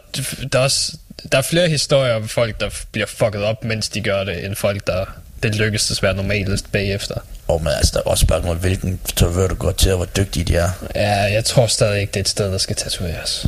[0.53, 0.93] der er, også,
[1.33, 4.55] der er flere historier om folk, der bliver fucket op, mens de gør det, end
[4.55, 5.05] folk, der
[5.43, 7.15] det lykkes desværre normalt bagefter.
[7.49, 10.45] Og men altså, der er også spørgsmål, hvilken tatovør du går til, og hvor dygtige
[10.45, 10.71] de er.
[10.95, 13.47] Ja, jeg tror stadig ikke, det er et sted, der skal tatoveres.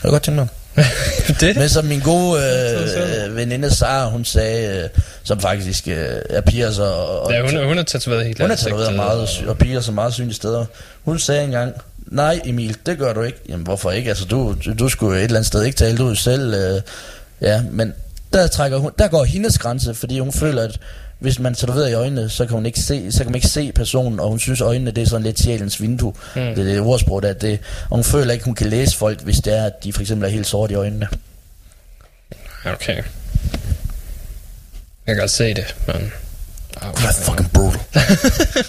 [0.00, 0.48] Kan du godt tænke mig?
[1.40, 1.56] det?
[1.56, 2.40] Men som min gode
[2.88, 4.88] Så- så- øh, veninde Sara, hun sagde, øh,
[5.22, 8.54] som faktisk øh, er piger og, og Ja, hun, hun er tatoveret helt hun er
[8.56, 10.64] tatoveret meget, og- og piger så meget synlige steder.
[11.04, 11.74] Hun sagde engang,
[12.10, 13.38] nej Emil, det gør du ikke.
[13.48, 14.08] Jamen hvorfor ikke?
[14.08, 16.54] Altså du, du, skulle jo et eller andet sted ikke tale, jo selv.
[16.54, 16.80] Øh,
[17.40, 17.94] ja, men
[18.32, 20.80] der, trækker hun, der går hendes grænse, fordi hun føler, at
[21.18, 23.72] hvis man tatoveret i øjnene, så kan, hun ikke se, så kan man ikke se
[23.72, 26.12] personen, og hun synes, øjnene det er sådan lidt sjælens vindue.
[26.34, 26.40] Mm.
[26.40, 27.60] Det er det ordsprog, der er det.
[27.90, 30.28] Og hun føler ikke, hun kan læse folk, hvis det er, at de for eksempel
[30.28, 31.08] er helt sorte i øjnene.
[32.64, 32.96] Okay.
[35.06, 36.12] Jeg kan godt se det, men...
[36.82, 37.80] Oh, Det er fucking brutal.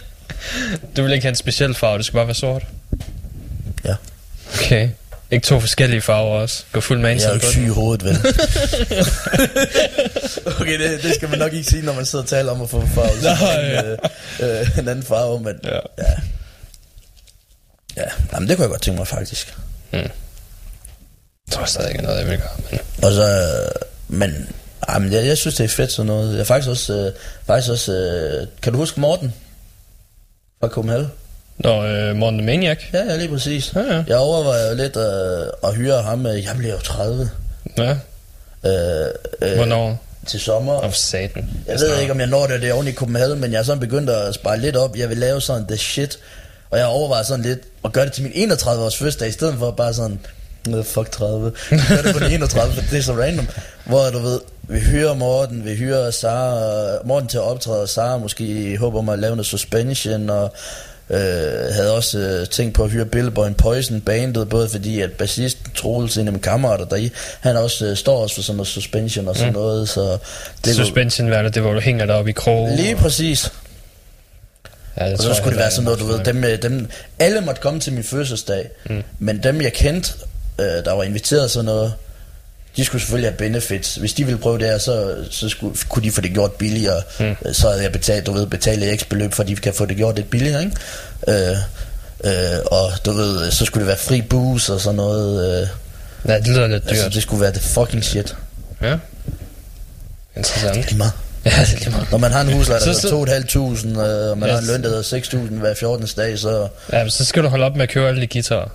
[0.98, 2.64] Du vil ikke have en speciel farve, det skal bare være sort?
[3.86, 3.96] Ja.
[4.54, 4.90] Okay.
[5.32, 6.64] Ikke to forskellige farver også.
[6.72, 8.18] Gå fuld man Jeg er jo ikke syg i hovedet, vel?
[10.62, 12.70] okay, det, det skal man nok ikke sige, når man sidder og taler om at
[12.70, 13.22] få farve.
[13.22, 13.98] Nej,
[14.42, 15.80] øh, øh, en anden farve, men Ja.
[15.98, 16.12] ja.
[17.98, 18.04] Ja,
[18.34, 19.58] Jamen, det kunne jeg godt tænke mig faktisk.
[19.92, 20.10] Jeg
[21.52, 22.50] tror stadig ikke noget, jeg vil gøre.
[22.72, 22.80] Men...
[23.04, 23.72] Og så, øh,
[24.08, 24.50] men,
[24.90, 26.38] jamen, jeg, jeg synes, det er fedt sådan noget.
[26.38, 27.12] Jeg faktisk også, øh,
[27.48, 29.34] faktisk også øh, kan du huske Morten?
[30.60, 31.12] Fra Copenhagen?
[31.60, 32.78] Nå, øh, Morten Maniac.
[32.94, 33.74] Ja, ja, lige præcis.
[33.76, 34.04] Ja, ja.
[34.08, 36.26] Jeg overvejer jo lidt øh, at hyre ham.
[36.26, 37.30] øh, Jeg bliver jo 30.
[37.78, 37.92] Ja.
[38.66, 39.08] Øh,
[39.42, 40.04] øh, Hvornår?
[40.28, 40.74] Til sommer.
[40.74, 41.50] Of satan.
[41.68, 43.64] Jeg ved ikke, om jeg når det, det er oven i Copenhagen, men jeg er
[43.64, 44.96] sådan begyndt at spare lidt op.
[44.98, 46.20] Jeg vil lave sådan the shit.
[46.72, 49.56] Og jeg overvejer sådan lidt at gøre det til min 31 års fødselsdag, i stedet
[49.60, 50.20] for bare sådan,
[50.66, 51.52] "Nå, fuck 30.
[51.72, 53.48] Jeg gør det på den 31, for det er så random.
[53.86, 58.18] Hvor du ved, vi hyrer Morten, vi hyrer Sara, Morten til at optræde, og Sara
[58.18, 60.54] måske i håb om at lave noget suspension, og
[61.10, 65.12] øh, havde også øh, tænkt på at hyre Billboy and Poison bandet, både fordi at
[65.12, 68.68] bassisten Troels, en af mine kammerater deri, han også øh, står også for sådan noget
[68.68, 69.60] suspension og sådan mm.
[69.60, 70.18] noget, så
[70.66, 72.70] det Suspension værter, det hvor du hænger dig op i krog.
[72.76, 73.52] Lige præcis.
[74.98, 77.42] Ja, det Og så skulle det være sådan noget, du ved, dem, øh, dem, alle
[77.42, 79.04] måtte komme til min fødselsdag, mm.
[79.20, 80.14] men dem jeg kendte,
[80.60, 81.94] øh, der var inviteret sådan noget,
[82.78, 83.96] de skulle selvfølgelig have benefits.
[83.96, 87.02] Hvis de ville prøve det her, så, så skulle, kunne de få det gjort billigere.
[87.20, 87.36] Mm.
[87.54, 90.16] Så havde jeg betalt, du ved, betalt x beløb, for de kan få det gjort
[90.16, 90.76] lidt billigere, ikke?
[91.28, 91.58] Øh,
[92.24, 95.62] øh, og du ved, så skulle det være fri booze og sådan noget.
[95.62, 95.68] Øh,
[96.28, 96.92] Ja, det lyder lidt dyrt.
[96.92, 98.36] altså, det skulle være det fucking shit.
[98.82, 98.98] Ja.
[100.36, 100.76] Interessant.
[100.76, 101.12] Lige meget.
[101.46, 102.12] Ja, det er lige meget.
[102.12, 104.84] Når man har en husleje, der hedder 2.500, øh, og man Ja, har en løn,
[104.84, 106.08] der hedder 6.000 hver 14.
[106.18, 106.68] dag, så...
[106.94, 108.68] Ja, men så skal du holde op med at købe alle de guitarer.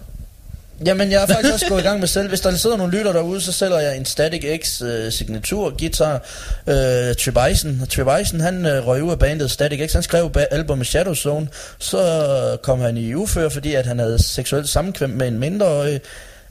[0.87, 2.29] Jamen, jeg er faktisk også gået i gang med selv.
[2.29, 6.23] Hvis der sidder nogle lytter derude, så sælger jeg en Static X uh, signatur guitar.
[6.67, 7.87] Øh, uh, Trebison.
[7.91, 9.93] Trebison, han uh, røg ud af bandet Static X.
[9.93, 11.49] Han skrev albumet Shadow Zone.
[11.79, 16.01] Så kom han i ufør, fordi at han havde seksuelt sammenkvem med en mindreårig.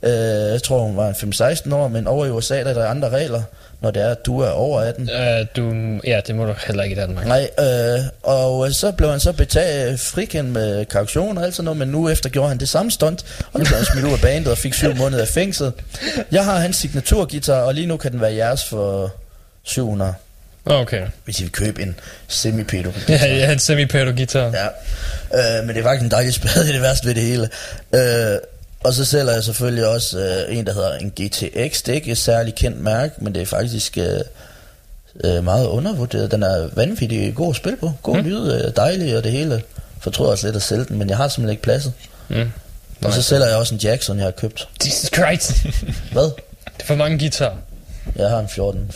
[0.02, 3.10] Uh, jeg tror, hun var 5-16 år, men over i USA der er der andre
[3.10, 3.42] regler,
[3.84, 5.10] når det er, at du er over 18.
[5.10, 5.74] Uh, du,
[6.08, 7.26] ja, det må du heller ikke i Danmark.
[7.28, 11.78] Nej, øh, og så blev han så betaget frikendt med kaution og alt sådan noget,
[11.78, 14.20] men nu efter gjorde han det samme stunt, og nu blev han smidt ud af
[14.20, 15.72] bandet og fik syv måneder af fængsel.
[16.32, 19.14] Jeg har hans signaturgitar, og lige nu kan den være jeres for
[19.64, 20.14] 700,
[20.66, 21.08] Okay.
[21.26, 21.96] hvis I vil købe en
[22.28, 22.64] semi
[23.10, 24.54] Ja, ja, en semi guitar.
[25.34, 27.24] Ja, øh, men det er faktisk en dejlig spade, det er det værste ved det
[27.24, 27.50] hele.
[27.96, 28.38] Øh,
[28.84, 31.82] og så sælger jeg selvfølgelig også øh, en, der hedder en GTX.
[31.82, 34.20] Det er ikke et særligt kendt mærke, men det er faktisk øh,
[35.24, 36.32] øh, meget undervurderet.
[36.32, 37.92] Den er vanvittig god at spille på.
[38.02, 38.24] God mm.
[38.24, 39.62] lyd, øh, dejlig og det hele.
[40.00, 41.94] Fortrød også lidt at sælge den, men jeg har simpelthen ikke pladset.
[42.30, 42.52] Mm.
[43.02, 44.68] Og så sælger jeg også en Jackson, jeg har købt.
[44.86, 45.52] Jesus Christ.
[46.14, 46.24] Hvad?
[46.24, 47.56] det er for mange guitarer.
[48.16, 48.92] Jeg har en 14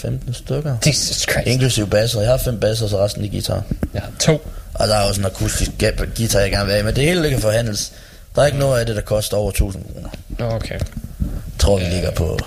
[0.00, 0.76] 15 stykker.
[0.86, 1.46] Jesus Christ.
[1.46, 2.20] Inklusive basser.
[2.20, 3.62] Jeg har fem basser, så resten er guitar.
[3.94, 4.50] Jeg har to.
[4.74, 5.70] Og der er også en akustisk
[6.16, 6.84] guitar, jeg gerne vil have.
[6.84, 7.92] Men det hele det kan forhandles.
[8.34, 10.08] Der er ikke noget af det, der koster over 1000 kroner.
[10.54, 10.74] Okay.
[10.74, 10.80] Jeg
[11.58, 12.38] tror, vi ligger på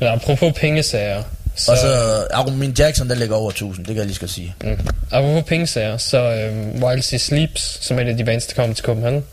[0.00, 1.22] Men apropos pengesager,
[1.56, 1.88] så, Og så
[2.30, 4.54] Armin Jackson, der ligger over 1000, det kan jeg lige skal sige.
[4.64, 4.78] mm,
[5.10, 8.74] apropos pengesager, så øhm, Wild Sea Sleeps, som er et af de bands, der kommer
[8.74, 9.24] til Copenhagen,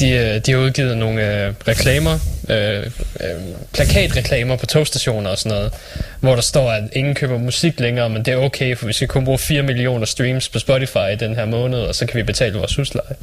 [0.00, 2.18] de, øh, de har udgivet nogle øh, reklamer,
[2.48, 2.86] øh,
[3.20, 3.30] øh,
[3.72, 5.72] plakatreklamer på togstationer og sådan noget,
[6.20, 9.08] hvor der står, at ingen køber musik længere, men det er okay, for vi skal
[9.08, 12.22] kun bruge 4 millioner streams på Spotify i den her måned, og så kan vi
[12.22, 13.14] betale vores husleje.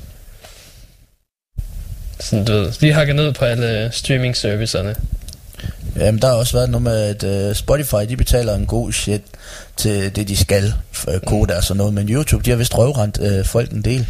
[2.19, 4.95] Sådan, du ved, de hakker ned på alle streaming-servicerne.
[5.95, 9.21] Jamen, der har også været noget med, at uh, Spotify, de betaler en god shit
[9.77, 13.17] til det, de skal, for koda og sådan noget, men YouTube, de har vist røvrendt
[13.17, 14.07] uh, folk en del.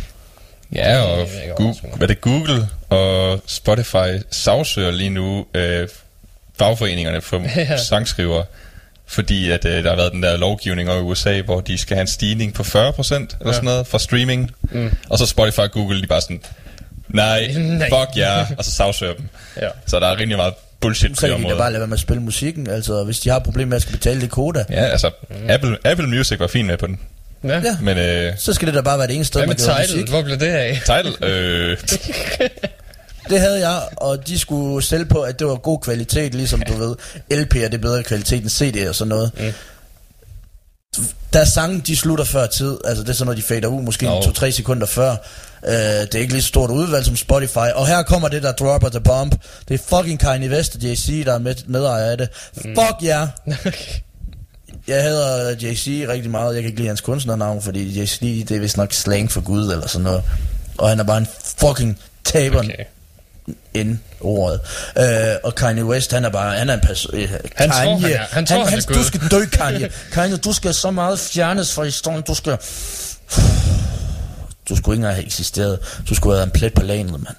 [0.74, 1.96] Ja, og Det er ikke Google, overraskende.
[1.98, 5.88] hvad det Google og Spotify sagsøger lige nu øh,
[6.60, 7.78] fagforeningerne for Ja.
[7.78, 8.44] sangskrivere,
[9.06, 11.96] fordi at øh, der har været den der lovgivning over i USA, hvor de skal
[11.96, 13.52] have en stigning på 40% eller Ja.
[13.52, 14.92] sådan noget for streaming, Mm.
[15.10, 16.42] og så Spotify og Google, de er bare sådan,
[17.10, 17.90] nej, Nej.
[17.90, 19.26] fuck ja, yeah, og så sagsøger dem.
[19.62, 19.68] Ja.
[19.86, 21.58] Så der er rigtig meget bullshit på Så det kan de da område.
[21.62, 23.94] bare lade være med at spille musikken, altså hvis de har problemer med at skal
[23.94, 25.36] betale det koda, Ja, altså, Mm.
[25.50, 27.00] Apple, Apple Music var fin med på den,
[27.44, 27.60] Ja.
[27.60, 27.78] Ja.
[27.82, 29.96] men øh, så skal det da bare være det eneste sted, Hvad man med title?
[29.98, 30.10] musik.
[30.10, 30.82] Hvor blev det af?
[30.86, 31.78] title, øh,
[33.30, 36.74] Det havde jeg, og de skulle sælge på, at det var god kvalitet, ligesom du
[36.74, 36.96] ved,
[37.34, 39.32] LP'er det er bedre kvalitet end CD og sådan noget.
[39.40, 39.54] Mm.
[41.34, 44.06] Der sange, de slutter før tid, altså det er sådan noget, de fader ud, måske
[44.06, 44.12] Nå.
[44.12, 44.24] oh.
[44.24, 45.16] 2-3 sekunder før.
[45.68, 47.58] Uh, det er ikke lige så stort udvalg som Spotify.
[47.76, 49.36] Og her kommer det, der dropper the bomb.
[49.68, 52.30] Det er fucking Kanye West og JC, der er med, medejer af det.
[52.56, 52.76] Mm.
[52.76, 53.28] Fuck ja!
[54.90, 54.96] Yeah.
[54.96, 56.54] Jeg hader JC rigtig meget.
[56.56, 59.72] Jeg kan ikke lide hans kunstnernavn, fordi JC, det er vist nok slang for Gud
[59.72, 60.24] eller sådan noget.
[60.78, 61.28] Og han er bare en
[61.58, 62.84] fucking taber Okay.
[63.74, 64.60] end ordet.
[64.98, 67.16] Øh, og Kanye West, han er bare, han er en person.
[67.16, 69.04] Øh, Han Kanye, tror, han er- han tror, han er du Gud.
[69.04, 69.90] skal dø, Kanye.
[70.14, 72.22] Kanye, du skal så meget fjernes fra historien.
[72.28, 72.58] Du skal...
[74.70, 75.80] Du skulle ikke engang have eksisteret.
[76.10, 77.36] Du skulle have været en plet på lanet, mand.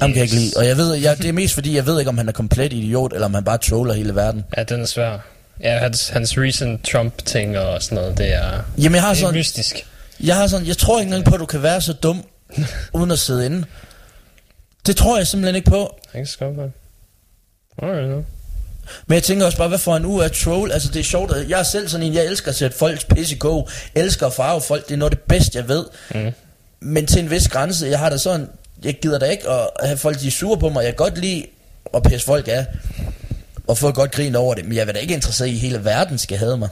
[0.00, 0.52] Ham kan jeg ikke lide.
[0.56, 2.72] Og jeg ved, jeg, det er mest fordi, jeg ved ikke, om han er komplet
[2.72, 4.44] idiot, eller om han bare troller hele verden.
[4.56, 5.18] Ja, den er svær.
[5.60, 9.20] Ja, hans, hans recent Trump-ting og sådan noget, det er, Jamen, jeg har det er
[9.20, 9.86] sådan, mystisk.
[10.20, 12.24] jeg har sådan, jeg tror ikke engang på, at du kan være så dum,
[12.94, 13.64] uden at sidde inde.
[14.86, 15.96] Det tror jeg simpelthen ikke på.
[16.14, 16.70] Jeg kan skubbe mig.
[17.82, 18.22] Alright, no.
[19.06, 20.72] Men jeg tænker også bare, hvad for en uge er troll?
[20.72, 23.04] Altså det er sjovt, at jeg er selv sådan en, jeg elsker at sætte folks
[23.04, 23.68] pisse i kog.
[23.94, 25.84] Elsker at farve folk, det er noget af det bedste, jeg ved.
[26.14, 26.32] Mm.
[26.80, 28.48] Men til en vis grænse, jeg har da sådan,
[28.84, 30.84] jeg gider da ikke at have folk, de er sure på mig.
[30.84, 31.46] Jeg kan godt lide
[31.94, 32.66] at pisse folk af.
[33.66, 34.64] Og få godt grin over det.
[34.64, 36.68] Men jeg vil da ikke interesseret i, at hele verden skal have mig.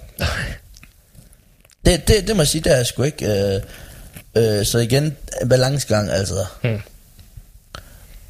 [1.87, 3.27] Det, det, det må jeg sige, det er jeg sgu ikke.
[3.27, 3.61] Øh,
[4.37, 6.45] øh, så igen, en balancegang, altså.
[6.63, 6.81] Hmm.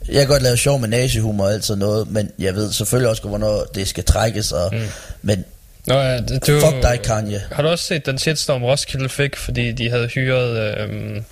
[0.09, 3.09] Jeg kan godt lave sjov med nazihumor og alt sådan noget, men jeg ved selvfølgelig
[3.11, 4.53] også, hvornår det skal trækkes.
[4.53, 4.81] Og, Mm.
[5.23, 5.45] Men
[5.87, 7.43] Nå, ja, det- du, fuck dig, Kanye.
[7.53, 11.25] Har du også set den shitstorm Roskilde fik, fordi de havde hyret øhm,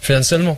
[0.00, 0.54] Fian Selmo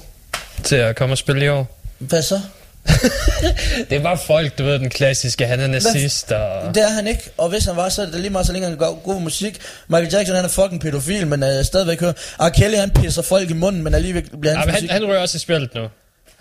[0.64, 1.78] til at komme og spille i år?
[1.98, 2.40] Hvad så?
[3.90, 6.74] Det var folk, du ved, den klassiske, han er nazist og...
[6.74, 8.68] Det er han ikke, og hvis han var, så er det lige meget så længe
[8.68, 9.58] han går god musik.
[9.88, 12.12] Michael Jackson han er fucking pædofil, men uh, stadigvæk hører.
[12.40, 12.48] R.
[12.48, 14.90] Kelly han pisser folk i munden, men alligevel bliver Ja, hans men han, musik.
[14.90, 15.82] han rører også i spillet nu.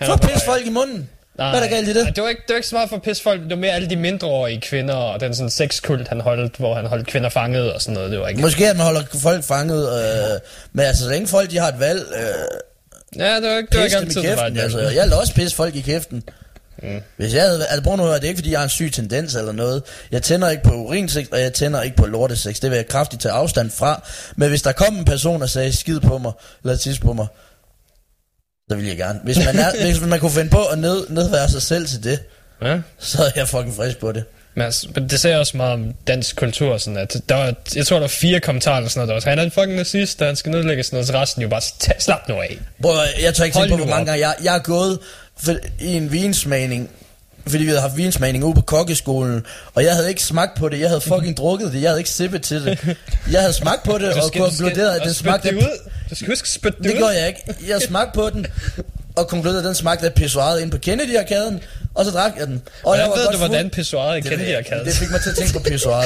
[0.06, 1.10] For at pisse folk i munden.
[1.38, 2.16] Nej, Hvad er der galt i det?
[2.16, 3.72] Det var ikke, det var ikke så meget for at pisse folk, det var mere
[3.72, 7.74] alle de mindreårige kvinder, og den sådan sexkult, han holdt, hvor han holdt kvinder fanget
[7.74, 8.42] og sådan noget, det var ikke...
[8.42, 10.40] Måske at man holder folk fanget, øh,
[10.74, 12.24] men altså så længe folk de har et valg, øh,
[13.20, 14.58] Ja, det var ikke, det var ikke altid, det var kæften.
[14.58, 16.24] Altså, jeg vil også pisse folk i kæften.
[16.84, 17.02] Mm.
[17.18, 18.70] Hvis jeg havde, altså prøv nu at høre, det er ikke fordi jeg har en
[18.70, 19.84] syg tendens eller noget.
[20.12, 22.60] Jeg tænder ikke på urinsex, og jeg tænder ikke på lortesex.
[22.60, 24.04] Det vil jeg kraftigt tage afstand fra.
[24.36, 26.32] Men hvis der kom en person og sagde skid på mig,
[26.64, 27.28] eller tis på mig,
[28.72, 29.20] så vil jeg gerne.
[29.24, 32.20] Hvis man, er, hvis man kunne finde på at ned, nedvære sig selv til det,
[32.62, 32.78] Ja.
[33.00, 34.24] så er jeg fucking frisk på det.
[34.56, 37.86] Men, altså, men det sagde også meget om dansk kultur, sådan at der var, jeg
[37.88, 40.22] tror, der var fire kommentarer eller sådan noget, der var, han er en fucking nazist,
[40.22, 42.58] og han skal nedlægges sådan noget, så resten jo bare, "Tag- slap nu af.
[42.82, 42.92] Bro,
[43.24, 45.00] jeg tør ikke tænke på, hvor mange gange jeg, jeg er gået
[45.44, 46.90] for, i en vinsmagning,
[47.48, 50.80] fordi vi havde haft vinsmagning ude på kokkeskolen, og jeg havde ikke smagt på det,
[50.80, 52.80] jeg havde fucking drukket det, jeg havde ikke sippet til det.
[53.32, 55.50] Jeg havde smagt på det, og konkluderet, at det smagte...
[55.50, 55.90] det ud.
[56.12, 56.98] Du skal huske spytte det, Det ud.
[56.98, 57.42] gjorde jeg ikke.
[57.68, 58.46] Jeg smagte på den,
[59.16, 61.60] og konkluderede, at den smagte af pissoiret inde på Kennedy-arkaden,
[61.96, 62.62] og så drak jeg den.
[62.84, 63.38] Og Hvordan jeg ved du, fuld.
[63.38, 64.70] hvordan pissoiret i Det ved Kennedy jeg er ikke.
[64.70, 64.86] kaldt?
[64.86, 66.06] Det fik mig til at tænke på pissoiret.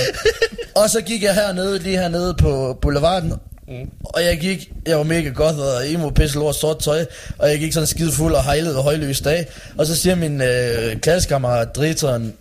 [0.76, 3.34] og så gik jeg hernede, lige hernede på boulevarden,
[3.68, 3.90] Mm.
[4.03, 7.06] og jeg gik, jeg var mega godt og emo pisse lort sort tøj,
[7.38, 9.48] og jeg gik sådan skide fuld og hejlede og højløs dag.
[9.77, 12.34] Og så siger min øh, klassekammerat, driteren,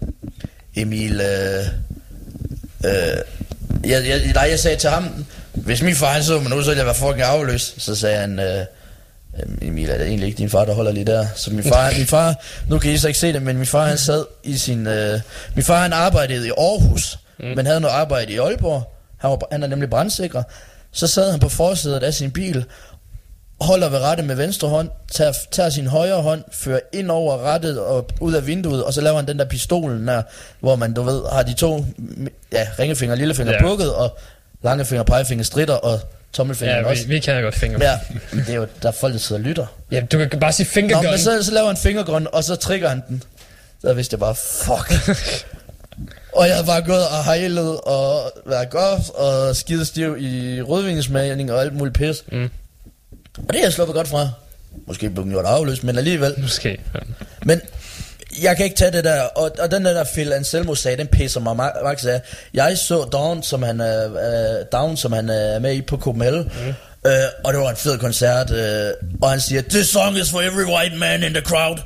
[0.77, 1.65] Emil, øh,
[2.85, 2.93] øh,
[3.91, 5.25] jeg, jeg, nej, jeg sagde til ham,
[5.55, 7.75] hvis min far han så mig nu, så ville jeg være fucking afløs.
[7.79, 8.61] Så sagde han, øh,
[9.41, 11.27] "Øhm, Emil, er det egentlig ikke din far, der holder lige der?
[11.35, 12.35] Så min far, min far,
[12.69, 15.21] nu kan I så ikke se det, men min far han sad i sin, øh,
[15.55, 17.45] min far han arbejdede i Aarhus, mm.
[17.45, 18.93] men havde noget arbejde i Aalborg.
[19.19, 20.43] Han, var, han er nemlig brandsikrer.
[20.93, 22.65] Så sad han på forsædet af sin bil,
[23.61, 27.81] holder ved rettet med venstre hånd, tager, tager sin højre hånd, fører ind over rettet
[27.81, 30.23] og ud af vinduet, og så laver han den der pistolen der,
[30.61, 31.85] hvor man, du ved, har de to
[32.53, 33.63] ja, ringefinger og lillefinger ja.
[33.63, 34.19] bukket, og
[34.65, 36.01] langefinger pegefinger stritter, og
[36.33, 37.07] tommelfingeren Ja, også.
[37.07, 37.79] vi, vi kan godt finger.
[37.85, 37.99] Ja,
[38.33, 39.67] det er jo, der er folk, der sidder og lytter.
[39.91, 42.57] Ja, du kan bare sige finger Nå, men så, så laver han fingergrøn, og så
[42.57, 43.23] trigger han den.
[43.81, 44.93] Så vidste jeg bare, fuck.
[46.37, 51.61] og jeg havde bare gået og hejlet og været godt og skidestiv i rødvinsmaling og
[51.61, 52.25] alt muligt pis.
[52.33, 52.51] Mm.
[53.39, 54.29] Og det er jeg sluppet godt fra.
[54.87, 56.35] Måske blev den gjort afløst, men alligevel.
[56.39, 56.69] Måske.
[56.95, 56.99] Ja.
[57.45, 57.61] Men
[58.43, 61.41] jeg kan ikke tage det der, og, og den der Phil Anselmo sag, den pisser
[61.41, 62.21] mig ma- max af.
[62.55, 66.43] Jeg så Down, som han er, uh, Down, som han er med i på Copenhagen,
[66.65, 66.69] mm.
[67.05, 67.11] uh,
[67.45, 70.65] og det var en fed koncert, uh, og han siger, This song is for every
[70.65, 71.79] white man in the crowd.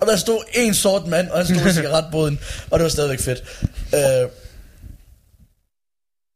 [0.00, 2.38] Og der stod en sort mand, og han stod i cigaretboden,
[2.70, 3.42] og det var stadigvæk fedt.
[3.92, 4.30] Uh,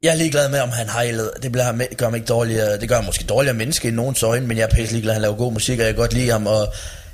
[0.03, 1.33] jeg er ligeglad med, om han hejlede.
[1.43, 2.79] Det bliver, ham- gør ham ikke dårligere.
[2.79, 5.13] Det gør ham måske dårligere menneske i nogens øjne, men jeg er pisse ligeglad.
[5.13, 6.47] Han laver god musik, og jeg kan godt lide ham.
[6.47, 6.69] Og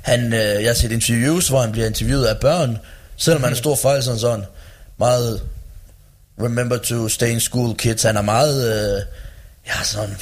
[0.07, 2.77] han, øh, jeg har set interviews, hvor han bliver interviewet af børn,
[3.17, 4.45] selvom han er stor fejl sådan sådan.
[4.99, 5.41] Meget
[6.41, 8.03] remember to stay in school kids.
[8.03, 8.95] Han er meget...
[8.95, 9.01] Øh,
[9.67, 10.15] ja, sådan,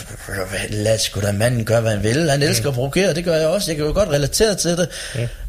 [0.69, 2.29] lad sgu da manden gøre, hvad han vil.
[2.29, 3.71] Han elsker at provokere, det gør jeg også.
[3.71, 4.89] Jeg kan jo godt relatere til det.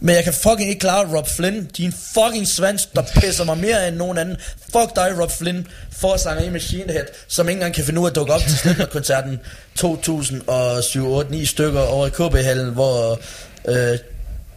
[0.00, 1.64] Men jeg kan fucking ikke klare Rob Flynn.
[1.64, 4.36] Din fucking svans, der pisser mig mere end nogen anden.
[4.72, 8.10] Fuck dig, Rob Flynn, forsanger i Machine Head, som ikke engang kan finde ud af
[8.10, 9.40] at dukke op til Slipknot-koncerten
[9.80, 13.20] 2007-8-9 stykker over i KB-hallen, hvor
[13.68, 13.98] øh,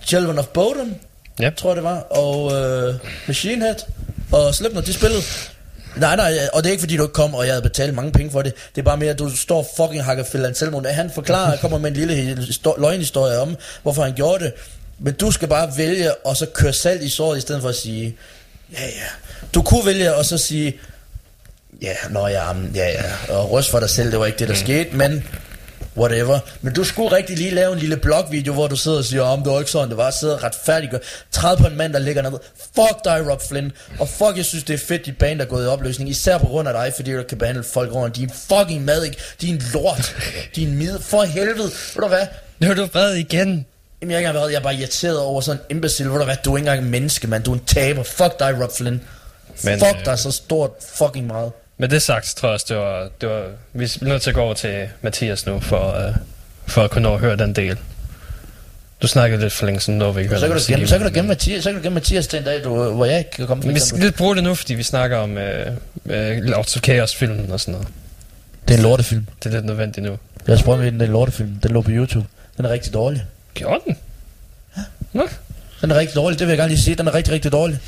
[0.06, 0.96] Children of Bodom,
[1.40, 1.50] Ja.
[1.58, 2.96] tror jeg det var, og øh,
[3.28, 3.76] Machine Head
[4.32, 5.22] og Slipknot, de spillede.
[5.96, 8.12] Nej, nej, og det er ikke fordi du ikke kom, og jeg havde betalt mange
[8.12, 8.54] penge for det.
[8.76, 10.82] Det er bare mere, at du står fucking hakker Phil Anselmo.
[10.90, 14.54] Han forklarer, kommer med en lille histo- løgnhistorie om, hvorfor han gjorde det.
[15.00, 17.76] Men du skal bare vælge, og så køre salt i såret, i stedet for at
[17.76, 18.18] sige,
[18.74, 18.90] ja, ja.
[19.54, 20.80] Du kunne vælge, og så sige,
[21.82, 23.04] ja, nå ja, ja, ja,
[23.34, 24.60] og ryst for dig selv, det var ikke det, der mm.
[24.60, 25.24] skete, men
[26.00, 26.40] whatever.
[26.62, 29.44] Men du skulle rigtig lige lave en lille blogvideo, hvor du sidder og siger, om
[29.44, 30.98] det var ikke sådan, det var, sidder retfærdiggør.
[31.32, 32.40] Træd på en mand, der ligger nede.
[32.76, 33.72] Fuck dig, Rob Flynn.
[34.00, 36.10] Og fuck, jeg synes, det er fedt, dit band er gået i opløsning.
[36.10, 38.16] Især på grund af dig, fordi du kan behandle folk rundt.
[38.16, 39.18] Din fucking mad, ikke?
[39.42, 40.16] Din lort.
[40.56, 41.00] Din mid.
[41.00, 41.64] For helvede.
[41.96, 42.28] Ved du hvad?
[42.60, 43.66] Nu er du vred igen.
[44.02, 46.10] Jamen, jeg, har ikke været, jeg er bare irriteret over sådan en imbecile.
[46.10, 46.36] Ved du hvad?
[46.46, 47.44] Du er ikke engang en menneske, mand.
[47.44, 48.04] Du er en taber.
[48.04, 49.02] Fuck dig, Rob Flynn.
[49.64, 51.52] Men, Fuck øh, dig så stort fucking meget.
[51.82, 54.36] Med det sagt, tror jeg også, det var, det var, vi er nødt til at
[54.36, 56.16] gå over til Mathias nu, for, uh,
[56.68, 57.78] for at kunne nå at høre den del.
[59.02, 61.08] Du snakkede lidt for længe siden, når vi ikke Så kan, du gemme, så kan
[61.08, 63.32] du gemme Mathias, så kan du gemme Mathias til en dag, du, hvor jeg ikke
[63.32, 63.74] kan komme.
[63.74, 65.38] vi skal lidt bruge det nu, fordi vi snakker om uh,
[66.06, 67.88] uh, Lords Chaos-filmen og sådan noget.
[68.68, 69.26] Det er en lortefilm.
[69.44, 70.18] Det er lidt nødvendigt nu.
[70.48, 71.60] Jeg har sprunget i den, det er en lortefilm.
[71.64, 72.26] Den lå på YouTube.
[72.58, 73.26] Den er rigtig dårlig.
[73.54, 73.98] Gjorde den?
[75.14, 75.28] Nå.
[75.82, 76.96] Den er rigtig dårlig, det vil jeg gerne lige sige.
[76.96, 77.80] Den er rigtig, rigtig dårlig.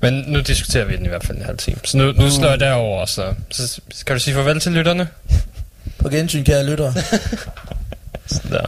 [0.00, 1.76] Men nu diskuterer vi den i hvert fald en halv time.
[1.84, 5.08] Så nu, nu slår jeg derover, så, så kan du sige farvel til lytterne?
[5.98, 6.94] På gensyn, kære lyttere.
[8.26, 8.66] Sådan der.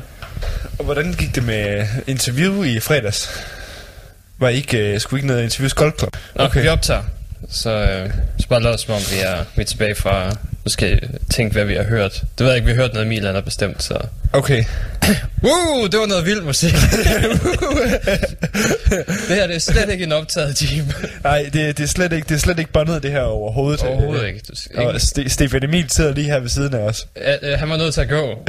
[0.79, 3.31] Og hvordan gik det med interview i fredags?
[4.39, 6.17] Var I ikke, uh, skulle I ikke ned og interview Skull Club?
[6.35, 6.63] Okay.
[6.63, 7.03] Vi optager.
[7.51, 8.11] Så, øh,
[8.41, 10.37] så bare lad os som om, vi er, vi er tilbage fra...
[10.81, 10.99] Jeg
[11.31, 12.13] tænke, hvad vi har hørt.
[12.13, 13.99] Det ved jeg ikke, vi har hørt noget, Milan har bestemt, så...
[14.33, 14.65] Okay.
[15.45, 16.73] Woo, det var noget vild musik.
[19.29, 20.93] det her det er slet ikke en optaget time.
[21.25, 23.83] Nej, det, det, er slet ikke, det er slet ikke båndet det her overhovedet.
[23.83, 24.41] Overhovedet ikke.
[24.49, 25.05] Du skal Og ikke.
[25.05, 27.07] Ste- Stefan Emil sidder lige her ved siden af os.
[27.17, 28.39] Ja, øh, han var nødt til at gå.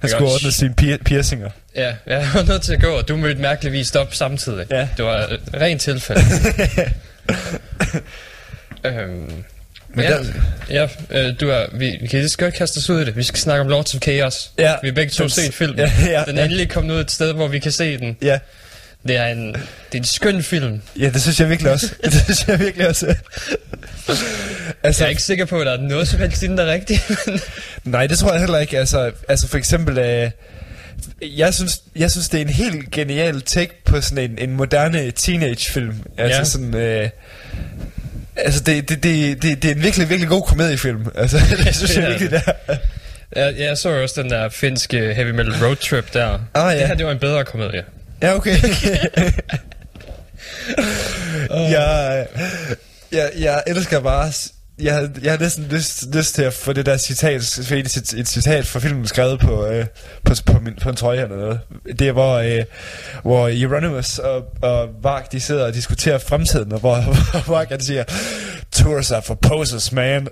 [0.00, 1.50] Han skulle ordne sine pier- piercinger.
[1.76, 4.66] Ja, han var nødt til at gå, og du mødte mærkeligvis op samtidig.
[4.70, 4.88] Ja.
[4.96, 6.20] Det var et rent tilfælde.
[8.84, 9.44] øhm,
[9.96, 10.24] Men ja, der-
[10.70, 13.16] ja øh, du er, vi, vi kan lige så godt kaste os ud i det.
[13.16, 14.50] Vi skal snakke om Lords of Chaos.
[14.58, 14.74] Ja.
[14.82, 15.78] Vi har begge to set filmen.
[15.78, 16.44] Ja, ja, den er ja.
[16.44, 18.16] endelig kommet ud et sted, hvor vi kan se den.
[18.22, 18.38] Ja.
[19.08, 19.58] Det er en, det
[19.92, 20.80] er en skøn film.
[21.00, 21.86] ja, det synes jeg virkelig også.
[22.04, 23.14] det synes jeg virkelig også.
[24.82, 26.64] altså, Jeg er ikke sikker på, at der er noget som helst i den, der
[26.64, 27.10] er rigtigt.
[27.26, 27.40] men-
[27.84, 28.78] Nej, det tror jeg heller ikke.
[28.78, 30.30] Altså, altså for eksempel, øh,
[31.22, 35.10] jeg, synes, jeg synes, det er en helt genial take på sådan en, en moderne
[35.10, 35.94] teenagefilm.
[36.18, 36.44] Altså Ja.
[36.44, 36.74] sådan...
[36.74, 37.10] Øh,
[38.36, 41.06] Altså, det, det, det, det, det er en virkelig, virkelig god komediefilm.
[41.16, 42.76] Altså, det synes jeg virkelig, det er.
[43.36, 46.38] jeg, jeg så også den der finske heavy metal road trip der.
[46.54, 46.80] Ah, ja.
[46.80, 47.84] Det her, det var en bedre komedie.
[48.22, 48.56] Ja, okay.
[51.50, 52.26] jeg,
[53.12, 54.32] jeg, jeg elsker bare
[54.80, 58.12] s- Jeg, jeg har næsten lyst, lyst til at få det der citat, for et,
[58.16, 59.86] et citat fra filmen skrevet på, øh,
[60.24, 61.60] på, på, min, på en trøje eller noget.
[61.98, 62.64] Det er, hvor, øh,
[63.22, 67.00] hvor Euronymous og, og Vark, de sidder og diskuterer fremtiden, og hvor,
[67.44, 68.04] hvor Vark han siger,
[68.72, 70.28] Tours are for posers, man.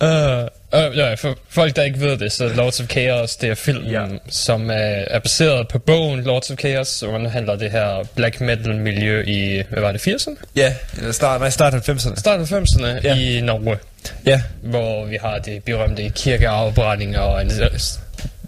[0.00, 0.48] Uh,
[0.90, 3.90] uh, ja, for folk, der ikke ved det, så Lords of Chaos, det er filmen,
[3.90, 4.04] Ja.
[4.28, 4.74] som er,
[5.06, 9.62] er baseret på bogen Lords of Chaos, som handler det her black metal miljø i,
[9.70, 10.44] hvad var det, 80'erne?
[10.56, 12.16] ja, eller start, nej, start 90'erne.
[12.20, 12.98] Start af 90'erne Ja.
[13.02, 13.14] ja.
[13.16, 13.78] i Norge.
[14.26, 17.52] Ja, hvor vi har det berømte kirkeafbrændinger og en,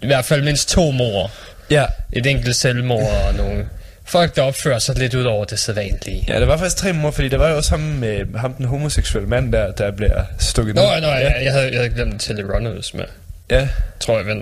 [0.01, 1.31] i hvert fald mindst to mor.
[1.69, 1.85] ja.
[2.13, 3.65] Et enkelt selvmord og nogle
[4.07, 6.25] folk, der opfører sig lidt ud over det sædvanlige.
[6.27, 8.65] Ja, der var faktisk tre mor, fordi der var jo også ham, med, ham den
[8.65, 11.01] homoseksuelle mand der, der bliver stukket Nå, ned.
[11.01, 13.05] nå, jeg, jeg, havde, jeg havde glemt til Euronymous med,
[13.49, 13.69] Ja,
[13.99, 14.37] tror jeg, vel.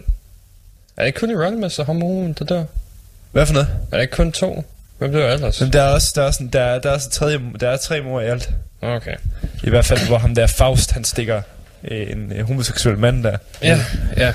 [0.98, 2.64] Er det ikke kun Euronymous og homoen, der dør?
[3.32, 3.68] hvad for noget?
[3.92, 4.66] Er det ikke kun to?
[4.98, 5.62] Hvem dør ellers?
[5.62, 7.78] Men der er også, der er, sådan, der, er- der er også tredje, der er
[7.78, 8.50] tre mor i alt.
[8.82, 9.16] Okay.
[9.64, 11.42] I hvert fald, hvor ham der Faust, han stikker
[11.84, 13.38] øh, en øh, homoseksuel mand der.
[13.64, 13.80] Ja,
[14.18, 14.34] ja.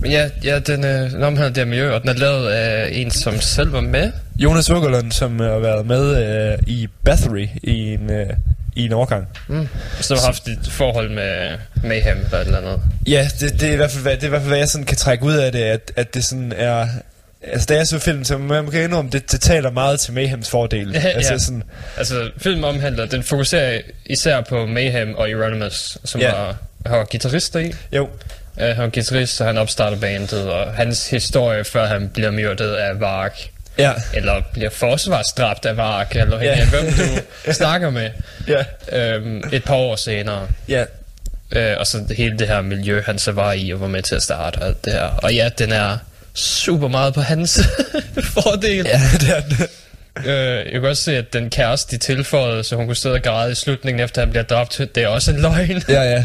[0.00, 3.40] Men ja, ja den, øh, omhandler det miljø, og den er lavet af en, som
[3.40, 4.12] selv var med.
[4.38, 8.26] Jonas Ukkerlund, som har været med øh, i Bathory i en, øh,
[8.76, 9.28] i en årgang.
[9.48, 9.68] Mm.
[10.00, 11.48] Så har haft et forhold med
[11.84, 12.80] Mayhem eller et eller andet.
[13.06, 14.68] Ja, det, det, er i hvert fald, hvad, det er i hvert fald, hvad jeg
[14.68, 16.86] sådan kan trække ud af det, at, at det sådan er...
[17.42, 20.50] Altså, da jeg så filmen, så man kan indrømme, det, det taler meget til Mayhems
[20.50, 20.90] fordel.
[20.94, 21.38] Ja, altså, ja.
[21.38, 21.62] sådan,
[21.96, 26.32] Altså, filmen omhandler, den fokuserer især på Mayhem og Euronymous, som Ja.
[26.32, 26.56] var,
[26.86, 27.72] var guitarister i.
[27.92, 28.08] jo,
[28.60, 32.74] Uh, han var guitarist, så han opstarter bandet, og hans historie, før han bliver myrdet
[32.74, 33.38] af Vark,
[33.78, 36.66] ja, eller bliver forsvarsdræbt af Vark, eller Ja.
[36.68, 37.02] hvem du
[37.52, 38.10] snakker med,
[38.48, 40.48] ja, øhm, et par år senere.
[40.68, 40.84] ja.
[41.52, 44.14] Øh, og så hele det her miljø, han så var i og var med til
[44.14, 45.02] at starte og alt det her.
[45.22, 45.98] Og ja, den er
[46.34, 47.60] super meget på hans
[48.34, 48.86] fordel.
[48.86, 49.68] Ja, det er det.
[50.26, 53.22] Øh, jeg kan også se, at den kæreste, de tilføjede, så hun kunne sidde og
[53.22, 55.82] græde i slutningen, efter han bliver dræbt, det er også en løgn.
[55.88, 56.24] Ja, ja.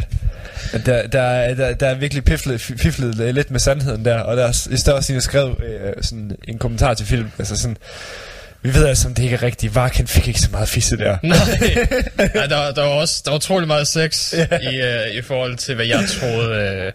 [0.85, 4.43] Der, der, er- der, der er virkelig piflet, piflet lidt med sandheden der, og der
[4.47, 7.77] er, i en, der skrev øh, sådan en kommentar til film, altså sådan,
[8.61, 10.97] vi ved altså, om det ikke er rigtigt, Vark han fik ikke så meget fisse
[10.97, 11.17] der.
[11.23, 11.37] Nej,
[12.35, 14.47] ja, der, der var også der var utrolig meget sex ja.
[14.59, 16.49] i, uh, i forhold til, hvad jeg troede.
[16.49, 16.91] Uh,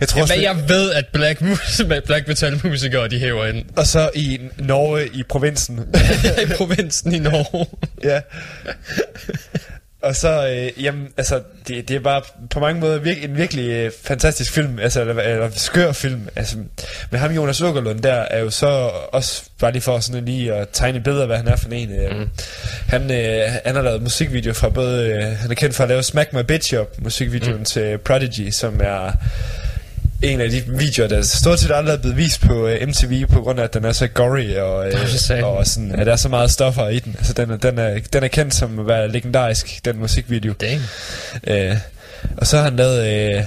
[0.00, 1.42] Jeg tror ja, også, hvad jeg ved, at black,
[2.06, 5.80] black metal musikere, de hæver ind Og så i Norge, i provinsen.
[6.42, 7.66] i provinsen i Norge.
[8.04, 8.20] ja.
[10.04, 13.70] Og så, øh, jamen, altså, det, det er bare på mange måder virke, en virkelig
[13.70, 16.28] øh, fantastisk film, altså, eller, eller skør film.
[16.36, 16.56] Altså,
[17.10, 18.66] med ham, Jonas Ukkerlund, der er jo så
[19.12, 21.92] også, bare lige for sådan lige at tegne af, hvad han er for en.
[21.92, 22.28] Øh, mm.
[22.88, 26.02] han, øh, han har lavet musikvideo fra både, øh, han er kendt for at lave
[26.02, 27.64] Smack My Bitch Up, musikvideoen mm.
[27.64, 29.12] til Prodigy, som er
[30.24, 33.40] en af de videoer, der stort set aldrig er blevet vist på uh, MTV, på
[33.40, 34.86] grund af, at den er så gory, og,
[35.42, 37.14] uh, og sådan, at der er så meget stoffer i den.
[37.18, 40.52] Altså, den, er, den, er, den er kendt som at være legendarisk, den musikvideo.
[40.52, 40.80] Dang.
[41.50, 41.78] Uh,
[42.36, 43.38] og så har han lavet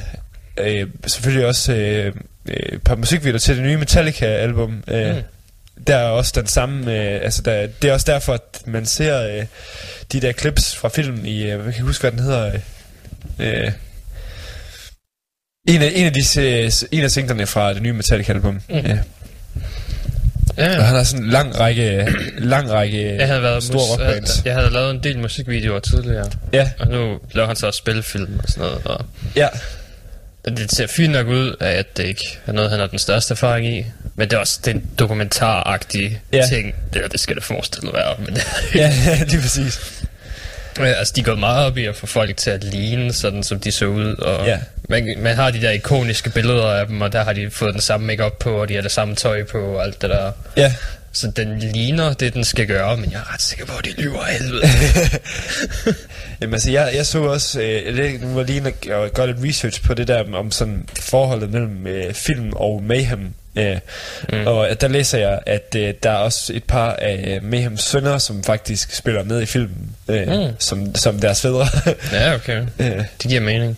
[0.59, 2.21] uh, uh, selvfølgelig også uh,
[2.53, 4.83] et par musikvideoer til det nye Metallica-album.
[4.87, 5.21] Uh, mm.
[5.87, 9.39] Der er også den samme, uh, altså der, det er også derfor, at man ser
[9.39, 9.45] uh,
[10.11, 12.51] de der clips fra filmen i, uh, jeg kan huske, hvad den hedder,
[13.39, 13.71] uh,
[15.67, 18.61] en af, en af, de, en af singlerne fra det nye Metallica-album.
[18.69, 18.75] Mm.
[18.75, 18.97] Ja.
[20.57, 20.77] Ja.
[20.77, 22.07] Og han har sådan en lang række,
[22.37, 24.37] lang række Jeg havde, været store rockbands.
[24.37, 27.77] jeg, jeg havde lavet en del musikvideoer tidligere, Ja, og nu laver han så også
[27.77, 28.85] spillefilm og sådan noget.
[28.85, 29.47] Og ja,
[30.45, 33.31] det ser fint nok ud af, at det ikke er noget, han har den største
[33.31, 33.85] erfaring i.
[34.15, 36.45] Men det er også den dokumentaragtige Ja.
[36.49, 36.75] ting.
[36.93, 38.15] Det, det skal det forestille være.
[38.19, 38.45] Men det,
[38.75, 38.93] ja,
[39.29, 40.03] lige præcis.
[40.79, 43.59] Ja, altså, de går meget op i at få folk til at ligne, sådan som
[43.59, 44.13] de så ud.
[44.15, 44.57] Og Ja.
[44.87, 47.81] Man, man har de der ikoniske billeder af dem, og der har de fået den
[47.81, 50.31] samme makeup på, og de har det samme tøj på, og alt det der.
[50.57, 50.73] Ja,
[51.11, 54.01] Så den ligner det, den skal gøre, men jeg er ret sikker på, at de
[54.01, 54.61] lyver af helvede.
[56.41, 59.93] Jamen altså, jeg, jeg så også, øh, nu var lige og gøre lidt research på
[59.93, 63.33] det der om sådan forholdet mellem øh, film og Mayhem.
[63.55, 63.77] Øh,
[64.33, 64.47] mm.
[64.47, 68.43] Og der læser jeg, at øh, der er også et par af Mayhems sønner, som
[68.43, 70.53] faktisk spiller med i filmen, øh, mm.
[70.59, 71.67] som, som deres fædre.
[72.11, 72.61] ja, okay.
[72.79, 73.77] Øh, Det giver mening.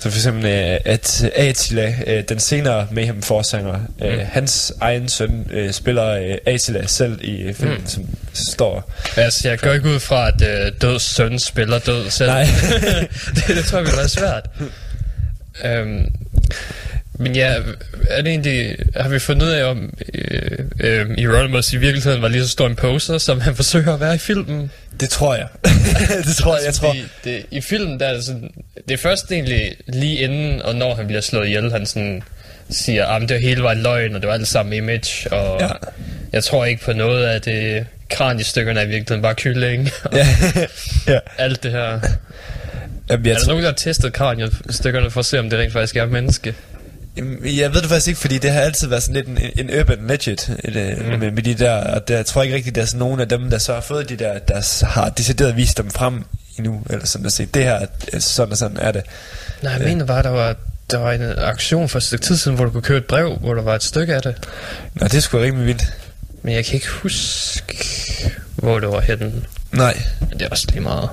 [0.00, 4.24] Så for eksempel, øh, at Attila, øh, den senere Mayhem forsanger, øh, Mm.
[4.32, 7.86] hans egen søn øh, spiller øh, Attila selv i filmen, mm.
[7.86, 8.04] som
[8.34, 8.92] står...
[9.16, 12.30] Altså, jeg går ikke ud fra, at øh, død søn spiller død selv.
[12.30, 12.46] Nej.
[13.34, 14.46] det, det tror jeg vil være svært.
[15.64, 16.14] øhm,
[17.20, 17.54] men ja,
[18.08, 22.28] er det egentlig, har vi fundet ud af, om øh, øh, Euronymous i virkeligheden var
[22.28, 24.70] lige så stor en poser, som han forsøger at være i filmen?
[25.00, 25.46] Det tror jeg.
[26.26, 26.96] det tror jeg, jeg tror.
[27.24, 28.50] Det, I filmen, der er det sådan,
[28.88, 32.22] det er først egentlig lige inden, og når han bliver slået ihjel, han sådan
[32.70, 35.68] siger, at det hele var en løgn, og det var alt sammen image, og Ja.
[36.32, 39.88] jeg tror ikke på noget af det kraniestykkerne er i virkeligheden bare kylling.
[40.12, 40.26] ja.
[41.06, 41.18] ja.
[41.38, 42.00] Alt det her.
[43.10, 45.72] Jamen, jeg, er der nogen, der har testet kraniestykkerne for at se, om det rent
[45.72, 46.54] faktisk er menneske?
[47.44, 50.06] Jeg ved det faktisk ikke, fordi det har altid været sådan lidt en, en urban
[50.06, 51.18] legend et, mm.
[51.18, 53.28] med, med de der, og der jeg tror ikke rigtigt, der er sådan nogen af
[53.28, 56.24] dem, der så har fået de der, der har decideret vist dem frem
[56.58, 59.02] endnu, eller sådan at sige, det her, er sådan og sådan er det.
[59.62, 60.56] Nej, jeg mener bare, der var,
[60.90, 63.36] der var en aktion for et stykke tid siden, hvor du kunne købe et brev,
[63.36, 64.34] hvor der var et stykke af det.
[64.94, 65.94] Nå, det sgu rimelig vildt.
[66.42, 67.74] Men jeg kan ikke huske,
[68.56, 69.32] hvor det var henne.
[69.72, 70.02] Nej.
[70.20, 71.08] Men det er også lige meget.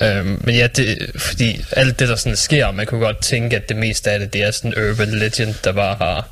[0.00, 3.68] Øhm, men ja, det, fordi alt det, der sådan sker, man kunne godt tænke, at
[3.68, 6.28] det meste af det, det er sådan en urban legend, der bare har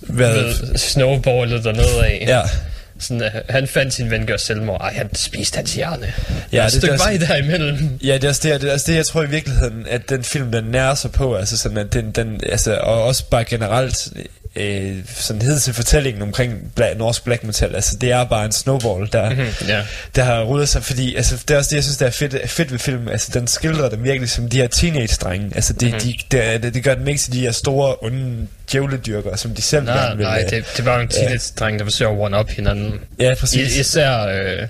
[0.00, 2.24] ved, snowballet dernede af.
[2.28, 2.42] Ja.
[2.98, 4.80] Sådan, uh, han fandt sin ven gør selvmord.
[4.80, 6.12] Ej, han spiste hans hjerne.
[6.52, 7.98] Ja, Ja, det- et stykke er vej derimellem.
[8.04, 10.24] Ja, det er, også det, det er også det, jeg tror i virkeligheden, at den
[10.24, 14.08] film, den nærer sig på, altså sådan, at den, den altså, og også bare generelt,
[14.56, 18.52] øh, sådan hed til fortællingen omkring bla, norsk black metal, altså det er bare en
[18.52, 19.82] snowball, der, Mhm, ja.
[20.16, 22.50] der har rullet sig, fordi altså, det er også det, jeg synes, der er fedt,
[22.50, 26.00] fedt ved filmen, altså den skildrer dem virkelig som de her teenage-drenge, altså det, Mhm.
[26.00, 29.62] de, det, det, det gør dem ikke til de her store, onde djævledyrker, som de
[29.62, 30.26] selv Nej, gerne vil.
[30.26, 33.00] nej, det, det var en teenage-dreng, der forsøger at one-up hinanden.
[33.18, 33.76] Ja, præcis.
[33.76, 34.66] I, især, øh,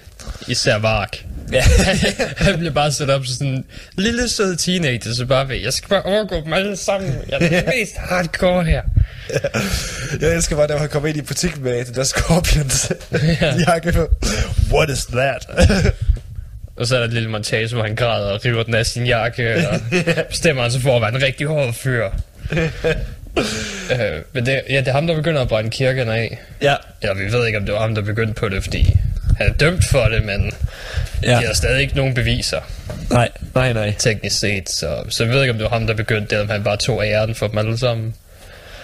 [0.48, 1.24] især Vark.
[1.52, 1.62] Ja.
[2.46, 3.64] han blev bare sat op som sådan en
[3.96, 7.14] lille sød teenager, så bare ved, jeg skal bare overgå dem alle sammen.
[7.28, 8.82] Jeg er den mest hardcore her.
[10.20, 12.92] Jeg elsker bare, da han kommer ind i butikken med det der Scorpions
[13.68, 14.08] jakke på.
[14.72, 15.46] What is that?
[16.76, 19.06] Og så er der et lille montage, hvor han græder og river den af sin
[19.06, 19.80] jakke, og
[20.30, 22.04] bestemmer han sig for at være en rigtig hård fyr.
[23.92, 26.40] øh, men det, ja, det er ham, der begynder at brænde kirkerne af.
[26.62, 26.74] ja.
[27.02, 28.96] Eller vi ved ikke, om det var ham, der begyndte på det, fordi
[29.36, 30.52] han er dømt for det, men
[31.22, 31.30] ja.
[31.40, 32.60] De har stadig ikke nogen beviser,
[33.10, 33.94] Nej, nej, nej.
[33.98, 34.70] teknisk set.
[34.70, 36.62] Så, så vi ved ikke, om det var ham, der begyndte det, eller om han
[36.64, 38.14] bare tog æren for dem alle sammen.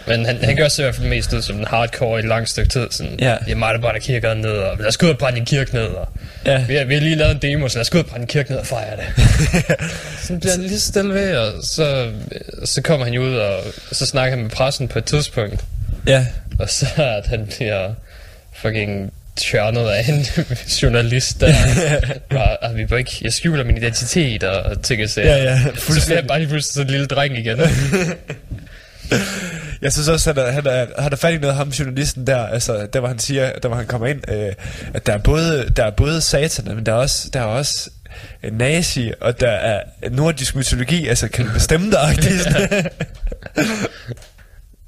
[0.07, 2.29] Men han, han gør sig i hvert fald mest ud som en hardcore i et
[2.29, 2.87] langt stykke tid.
[2.91, 3.37] Sådan, Ja.
[3.45, 5.45] Det er mig, der brænder kirkerne ned, og lad os gå ud og brænde en
[5.45, 5.85] kirke ned.
[5.87, 6.09] Og,
[6.47, 6.65] Ja.
[6.69, 8.23] vi, har, vi har lige lavet en demo, så lad os gå ud og brænde
[8.23, 9.05] en kirke ned og fejre det.
[10.27, 12.11] så bliver han lige stille ved, og så,
[12.65, 13.61] så kommer han ud, og
[13.93, 15.65] så snakker han med pressen på et tidspunkt.
[16.07, 16.27] Ja.
[16.59, 17.89] Og så at han bliver
[18.55, 20.21] fucking tjørnet af en
[20.83, 21.53] journalist, der
[22.31, 25.37] bare, at vi bare ikke, jeg skjuler min identitet og ting og sager.
[25.37, 26.17] Ja, ja, Så bliver fuldstændig.
[26.21, 27.59] jeg bare lige pludselig sådan en lille dreng igen.
[29.83, 32.87] Jeg synes også, at han er, han er fat i noget, ham journalisten der, altså,
[32.93, 34.53] der hvor han siger, der hvor han kommer ind, øh,
[34.95, 37.91] at der er både, der er både satan, men der er også, der er også
[38.45, 42.17] en nazi, og der er nordisk mytologi, altså kan du bestemme dig,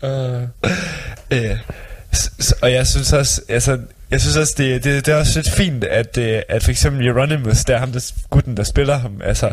[0.02, 0.42] uh,
[1.30, 1.56] Øh,
[2.16, 3.78] s- s- og jeg synes også, altså,
[4.10, 7.06] jeg synes også, det, det, det er også lidt fint, at, øh, at for eksempel
[7.06, 9.52] Euronymous, der er ham, der, gutten, der spiller ham, altså,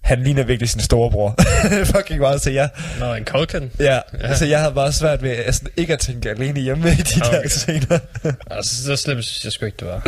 [0.00, 1.34] han ligner virkelig sin storebror.
[1.94, 2.68] Fucking meget, så jeg,
[2.98, 3.70] Nå, en Culkin.
[3.80, 4.00] ja, ja.
[4.22, 7.42] altså, jeg havde bare svært ved altså, ikke at tænke alene hjemme i de Okay.
[7.42, 7.98] der scener.
[8.50, 10.02] Altså, så slemt synes jeg sgu ikke, det var.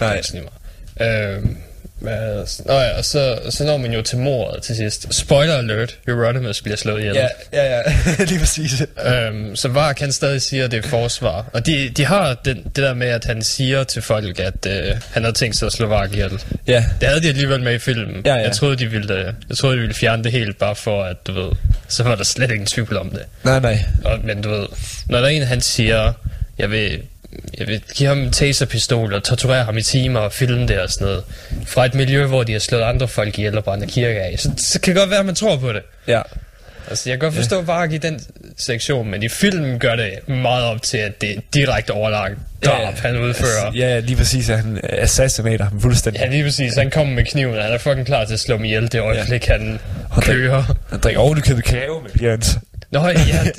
[0.00, 0.12] Nej.
[0.12, 1.56] Det er sådan
[1.98, 5.14] hvad, Nå ja, og så, så når man jo til mordet til sidst.
[5.14, 7.14] Spoiler alert, Euronymous bliver slået ihjel.
[7.14, 7.82] Ja, ja, ja,
[8.24, 8.82] lige præcis.
[9.06, 11.44] Øhm, så var kan stadig siger, at det er forsvar.
[11.52, 14.96] Og de, de har den, det der med, at han siger til folk, at øh,
[15.12, 16.42] han havde tænkt sig at slå Vark ihjel.
[16.66, 18.22] Ja, Det havde de alligevel med i filmen.
[18.26, 18.42] Ja, ja.
[18.42, 21.26] Jeg, troede, de ville, øh, jeg troede, de ville fjerne det helt, bare for at,
[21.26, 21.50] du ved,
[21.88, 23.22] så var der slet ingen tvivl om det.
[23.44, 23.78] nej, nej.
[24.04, 24.66] Og, men du ved,
[25.06, 26.12] når der er en, han siger,
[26.58, 27.02] jeg vil,
[27.58, 30.90] jeg vil give ham en taserpistol og torturere ham i timer og filme det og
[30.90, 31.24] sådan noget,
[31.66, 34.50] fra et miljø, hvor de har slået andre folk ihjel og brændt kirke af, så,
[34.56, 35.82] så kan det godt være, at man tror på det.
[36.06, 36.22] Ja.
[36.90, 38.20] Altså, jeg kan godt forstå Varg i den
[38.56, 42.34] sektion, men i filmen gør det meget op til, at det er direkte overlagt
[42.64, 43.72] drab, han udfører.
[43.74, 46.20] Ja, ja, lige præcis, at han assassinater ham fuldstændig.
[46.20, 46.74] Ja, lige præcis.
[46.74, 49.00] Han kommer med kniven, og han er fucking klar til at slå mig ihjel det
[49.00, 49.80] øjeblik, han
[50.10, 50.76] Og kører.
[50.90, 52.58] Han drikker ovenikøbet kage med Jens.
[52.90, 53.54] Nå ja, det,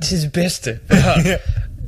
[0.00, 0.78] det er det bedste.
[1.24, 1.36] Ja.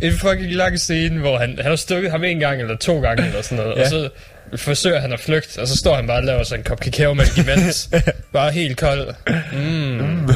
[0.02, 3.26] En fucking lang scene, hvor han, han har stukket ham en gang eller to gange
[3.26, 3.82] eller sådan noget, ja.
[3.82, 4.08] Og så
[4.56, 7.38] forsøger han at flygte, og så står han bare og laver sig en kop kakaomælk
[7.38, 7.90] imens.
[8.32, 9.14] bare helt kold.
[9.52, 10.28] Mm.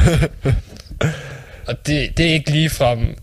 [1.66, 3.16] og det, det er ikke lige frem...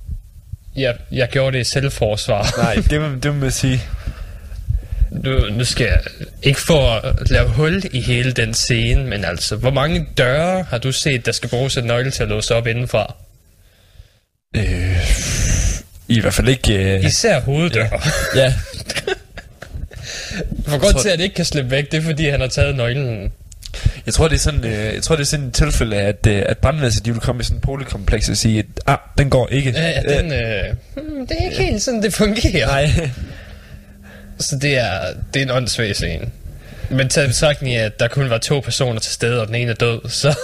[0.76, 2.54] Jeg, jeg gjorde det i selvforsvar.
[2.64, 3.82] Nej, det må, det må man sige.
[5.12, 6.00] Nu, nu skal jeg
[6.44, 10.78] ikke for at lave hul i hele den scene, men altså, hvor mange døre har
[10.78, 13.16] du set, der skal bruges en nøgle til at låse op indenfra?
[14.56, 14.89] Øh,
[16.10, 16.96] I hvert fald ikke...
[16.98, 18.02] Øh, Især hoveddøre.
[18.36, 18.54] ja,
[20.68, 22.48] For godt tror- til, at det ikke kan slippe væk, det er fordi, han har
[22.48, 23.32] taget nøglen.
[24.06, 26.44] jeg tror, det er sådan, øh, jeg tror, det er sådan et tilfælde, at, øh,
[26.46, 29.48] at brandvæsenet, de vil komme i sådan en boligkompleks og sige, at ah, den går
[29.52, 29.72] ikke.
[29.72, 30.64] Ja, ja, den, øh,
[30.96, 32.68] hmm, det er ikke helt sådan, det fungerer.
[32.68, 32.90] Nej.
[34.40, 35.00] Så det er,
[35.34, 36.26] det er en åndssvag scene.
[36.90, 39.72] Men taget betragtning af, at der kun var to personer til stede, og den ene
[39.72, 40.36] er død, så,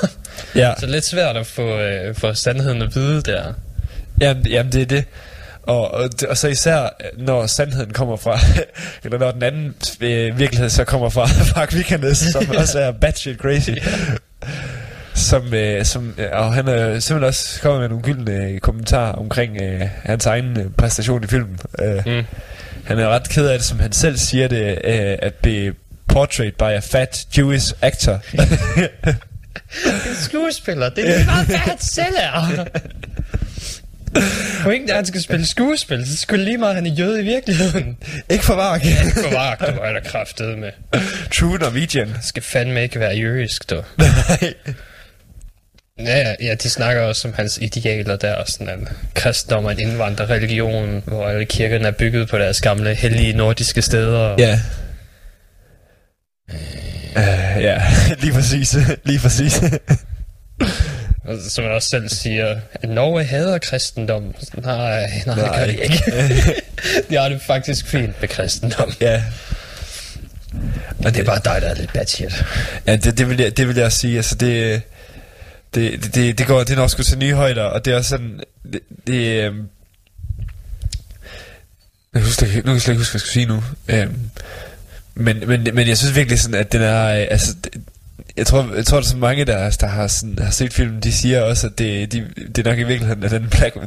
[0.56, 3.54] Ja, så lidt svært at få, øh, få sandheden at vide der.
[4.22, 5.04] jamen, jamen det er det.
[5.68, 8.40] Og, og, det- og så især, når sandheden kommer fra,
[9.04, 11.28] eller når den anden øh, virkelighed så kommer fra
[11.60, 13.70] Mark Vikernes, som også er batshit crazy.
[15.14, 19.12] Som, øh, som, øh, og han er simpelthen også kommet med nogle gyldne øh, kommentarer
[19.12, 21.60] omkring øh, hans egen øh, præstation i filmen.
[21.82, 22.24] Øh, Mm.
[22.86, 25.74] Han er ret ked af det, som han selv siger det, øh, at be
[26.08, 28.20] portrayed by a fat Jewish actor.
[29.86, 32.66] En skuespiller, det er lige meget, hvad han selv er.
[34.64, 37.24] Pointen er, at han skal spille skuespil, så skulle lige meget, han er jøde i
[37.24, 37.98] virkeligheden.
[38.30, 38.82] Ikke for vark.
[39.24, 40.72] For vagt, du er der kraftet med.
[41.32, 42.16] True Norwegian.
[42.22, 43.82] Skal fandme ikke være jødisk, du.
[46.00, 48.80] Ja, ja, ja, de snakker også om hans idealer der, og sådan at
[49.14, 54.36] kristendom er en indvandrerreligion, hvor alle kirkerne er bygget på deres gamle, hellige nordiske steder.
[54.40, 54.60] Ja.
[57.16, 57.82] Uh, ja,
[58.22, 58.76] lige præcis.
[59.04, 59.62] lige præcis.
[61.50, 64.24] Som man også selv siger, at Norge hader kristendom.
[64.24, 65.36] Nej, nej, nej.
[65.36, 66.04] det gør de ikke.
[67.10, 68.92] de har det faktisk fint med kristendom.
[69.02, 69.24] ja.
[71.06, 72.46] Og det er bare dig, der er lidt bad shit.
[72.88, 74.16] Ja, det, det, vil jeg, det vil jeg sige.
[74.18, 74.82] Altså, det,
[75.76, 77.98] det, det, det, det går, det er nok sgu til nye højder, og det er
[77.98, 78.40] også sådan,
[78.74, 79.70] det, det øhm,
[82.14, 83.64] jeg husker, nu kan jeg slet ikke huske, hvad jeg skal sige nu.
[83.88, 84.20] Øhm,
[85.16, 87.82] men, men, men jeg synes virkelig sådan, at den er, øh, altså, det,
[88.38, 91.00] jeg tror, jeg tror, der er så mange, der, der har, sådan, har set filmen,
[91.00, 93.78] de siger også, at det, de, det er nok i virkeligheden, at den, black,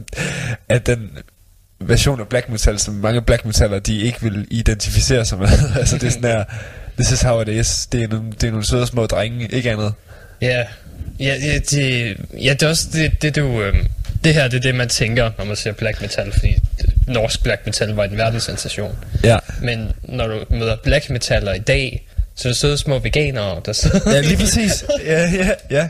[0.69, 1.11] at den
[1.81, 5.49] version af black metal, som mange black metaller, de ikke vil identificere sig med.
[5.81, 6.45] altså det er sådan her,
[6.97, 7.87] this is how it is.
[7.87, 9.95] Det er nogle, det er nogle søde små drenge, ikke andet.
[10.41, 10.65] Ja,
[11.21, 13.63] ja, ja, det, ja, det er også det, det du...
[13.63, 13.89] Øhm,
[14.25, 16.59] det her, det er det, man tænker, når man ser black metal, fordi
[17.07, 18.97] norsk black metal var en verdenssensation.
[19.25, 19.39] Ja.
[19.63, 22.08] Men når du møder black metaller i dag,
[22.39, 24.13] så søde små veganere, der sidder...
[24.13, 24.85] Ja, lige præcis.
[25.05, 25.89] ja, ja, ja.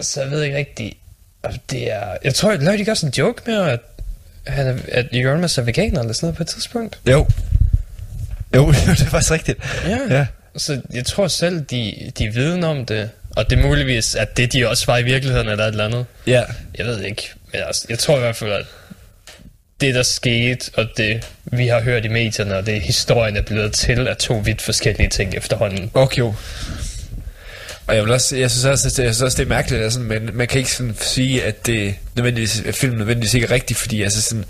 [0.00, 0.94] Så jeg ved ikke rigtigt...
[1.42, 2.16] om Det er...
[2.24, 3.80] Jeg tror, jeg lavede ikke også en joke med, at,
[4.46, 6.98] han er, at Jørgens er veganer eller sådan noget på et tidspunkt.
[7.06, 7.26] Jo.
[8.54, 9.58] Jo, det er faktisk rigtigt.
[10.10, 10.26] Ja.
[10.56, 13.10] Så jeg tror selv, de, de er viden om det.
[13.36, 16.06] Og det er muligvis, at det de også var i virkeligheden, eller et eller andet.
[16.26, 16.42] Ja.
[16.78, 17.22] Jeg ved ikke.
[17.52, 18.66] Men altså, jeg tror i hvert fald, at
[19.80, 23.72] det, der skete, og det, vi har hørt i medierne, og det historien er blevet
[23.72, 25.90] til, er to vidt forskellige ting efterhånden.
[25.94, 26.34] Okay, jo.
[27.86, 30.00] Og jeg, vil også, jeg synes også, det, jeg synes også, det er mærkeligt, altså,
[30.00, 33.76] men man kan ikke sådan sige, at det nødvendigvis, at filmen nødvendigvis ikke er rigtig,
[33.76, 34.44] fordi altså sådan,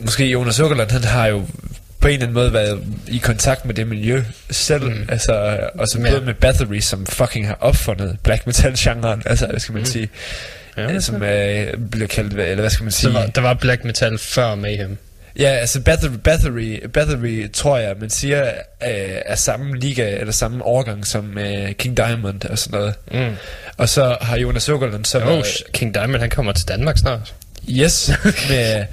[0.00, 1.46] måske Jonas Ukkerland, han har jo
[2.00, 5.06] på en eller anden måde været i kontakt med det miljø selv, mm.
[5.08, 6.10] altså, og så Ja.
[6.10, 9.86] både med Bathory, som fucking har opfundet black metal-genren, altså, hvad skal man mm.
[9.86, 10.08] sige,
[10.76, 13.12] Ja, som øh, bliver kaldt, eller hvad skal man sige?
[13.12, 14.96] Så var, der var black metal før Mayhem.
[15.38, 20.64] Ja, altså Bathory, Bathory, Bathory tror jeg, man siger, øh, er samme liga, eller samme
[20.64, 22.94] årgang som øh, King Diamond og sådan noget.
[23.30, 23.36] Mm.
[23.76, 27.34] Og så har Jonas Søgerlund så Oh, været, King Diamond, han kommer til Danmark snart.
[27.68, 28.10] yes,
[28.50, 28.84] med,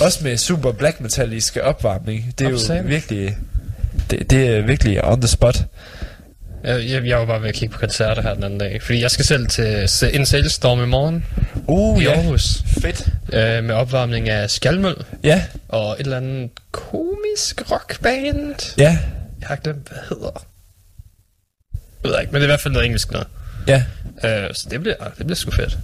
[0.00, 2.34] også med super black metalliske opvarmning.
[2.38, 2.88] Det er jo Opsat.
[2.88, 3.36] virkelig,
[4.10, 5.62] det, det er virkelig on the spot.
[6.64, 9.10] Jeg, jeg, var bare ved at kigge på koncerter her den anden dag, fordi jeg
[9.10, 11.24] skal selv til en Salestorm i morgen
[11.66, 12.12] Uh, i ja.
[12.12, 13.06] Aarhus, Fedt.
[13.32, 18.76] øh, med opvarmning af Skalmøl Ja, og et eller andet komisk rockband.
[18.78, 18.98] ja,
[19.40, 20.44] Jeg har glemt, hvad hedder.
[22.04, 23.26] Jeg ved ikke, men det er i hvert fald noget engelsk noget.
[23.66, 23.84] ja.
[24.24, 25.78] Øh, så det bliver, det bliver sgu fedt.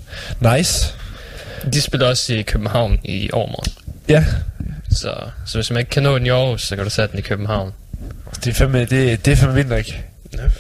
[0.57, 0.95] Nice.
[1.73, 3.73] De spiller også i København i overmorgen.
[4.09, 4.25] Ja,
[4.91, 5.15] Så,
[5.47, 7.23] så hvis man ikke kan nå den i Aarhus, så kan du sætte den i
[7.23, 7.73] København.
[8.45, 9.85] det er fandme, det, det er fandme vildt nok.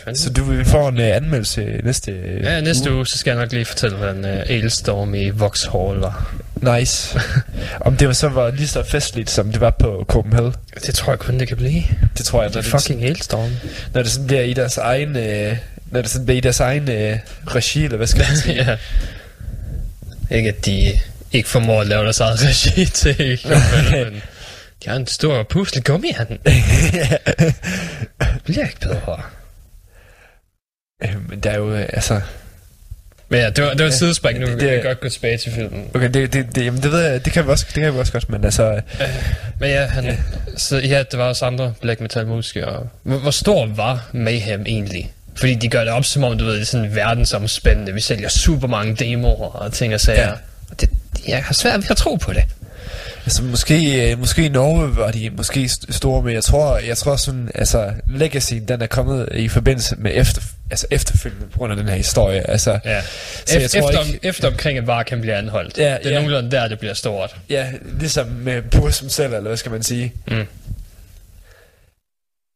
[0.06, 0.14] Ja.
[0.14, 2.12] Så du vi får en uh, anmeldelse næste
[2.43, 6.34] Ja, næste uge, så skal jeg nok lige fortælle, hvordan uh, Ailstorm i Vauxhall var.
[6.78, 7.20] Nice.
[7.80, 10.55] Om det var så var lige så festligt, som det var på Copenhagen.
[10.86, 11.82] Det tror jeg kun, det kan blive.
[12.18, 13.51] Det tror jeg, Det når er det, fucking Ailstorm.
[13.94, 15.16] når det sådan bliver i deres egen...
[15.16, 15.56] Øh,
[15.90, 18.56] når det sådan bliver i deres egen øh, regi, eller hvad skal man sige?
[20.30, 20.36] ja.
[20.36, 20.93] Ikke at de
[21.32, 23.40] ikke formår at lave deres eget regi til,
[23.93, 24.22] men
[24.84, 26.28] de har en stor pusle gummihand.
[26.28, 26.38] Det
[28.44, 29.20] bliver ikke bedre.
[31.02, 32.20] Øh, Men der er jo, øh, altså...
[33.28, 34.39] Men ja, det var, det var et sidespring.
[34.40, 35.85] Nu Det- kan vi godt gå tilbage til filmen.
[35.94, 37.98] Okay, det, det, det, jamen det ved jeg, det kan vi også, det kan vi
[37.98, 38.81] også godt, men altså...
[39.60, 40.18] Men ja, han,
[40.56, 42.86] så ja, der var også andre black metal musikere.
[43.02, 45.12] Hvor, hvor stor var Mayhem egentlig?
[45.36, 47.93] Fordi de gør det op som om, du ved, det er sådan verdensomspændende.
[47.94, 50.20] Vi sælger super mange demoer og ting og sager.
[50.23, 50.28] Ja.
[50.28, 50.35] Ja.
[50.70, 50.90] Og det,
[51.28, 52.44] jeg har svært ved at tro på det.
[53.24, 56.97] Altså måske, øh, måske i Norge var de måske st- store, men jeg tror, jeg
[56.98, 61.72] tror sådan, altså Legacy, den er kommet i forbindelse med efter, altså efterfølgende på grund
[61.72, 62.51] af den her historie.
[62.51, 63.01] Altså, Ja.
[63.47, 65.78] Så jeg efter, tror efter, ikke- om, efter omkring, at Varkan bliver anholdt.
[65.78, 66.14] Ja, det er ja.
[66.14, 67.36] nogenlunde der, det bliver stort.
[67.51, 70.12] ja, ligesom med Bursum selv, eller hvad skal man sige.
[70.28, 70.44] Mm.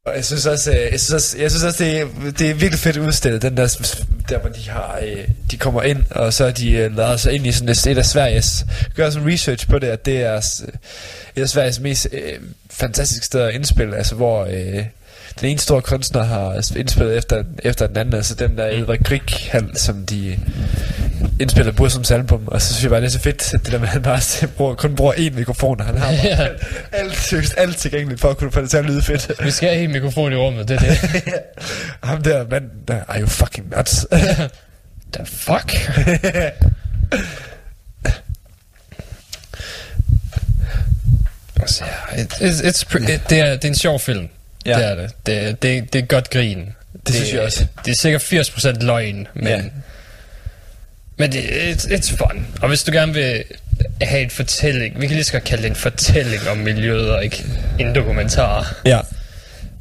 [0.07, 2.07] Og jeg synes også, øh, jeg synes også, jeg synes også det, er,
[2.39, 3.93] det er virkelig fedt udstillet, den der,
[4.29, 7.47] der hvor de har, øh, de kommer ind, og så de øh, lavet sig ind
[7.47, 8.65] i sådan et, et af Sveriges,
[8.95, 10.37] gør sådan research på det, at det er
[11.37, 12.33] et af Sveriges mest øh,
[12.71, 14.85] fantastiske steder at indspille, altså hvor øh,
[15.41, 19.23] den ene store kunstner har indspillet efter, efter den anden, altså den der Edvard Grieg,
[19.51, 20.39] han, som de
[21.41, 23.79] indspiller Bursums album, og så synes jeg bare, det er så fedt, at det der
[23.79, 24.21] med, at han bare
[24.57, 26.49] bruger, kun bruger én mikrofon, og han har Ja.
[26.93, 29.33] alt, seriøst alt tilgængeligt for at kunne få det til at lyde fedt.
[29.45, 31.33] Vi skal have en mikrofon i rummet, det er det.
[32.03, 34.07] Ham der mand, der er jo fucking nuts.
[35.15, 35.75] The fuck?
[41.61, 41.85] Altså,
[42.19, 44.29] it, it's, it's it, det, er, det er en sjov film.
[44.67, 44.79] Ja.
[44.79, 45.11] Det er det.
[45.27, 46.75] Det, det, det er godt grin.
[47.07, 47.67] Det, synes jeg også.
[47.85, 49.47] Det er sikkert 80% løgn, men...
[49.47, 49.63] Ja.
[51.17, 52.47] Men det, it's, it's fun.
[52.63, 53.45] Og hvis du gerne vil
[54.03, 57.25] have en fortælling, vi kan lige så godt kalde det en fortælling om miljøet, og
[57.25, 57.45] ikke
[57.79, 58.75] en dokumentar.
[58.87, 59.01] Ja.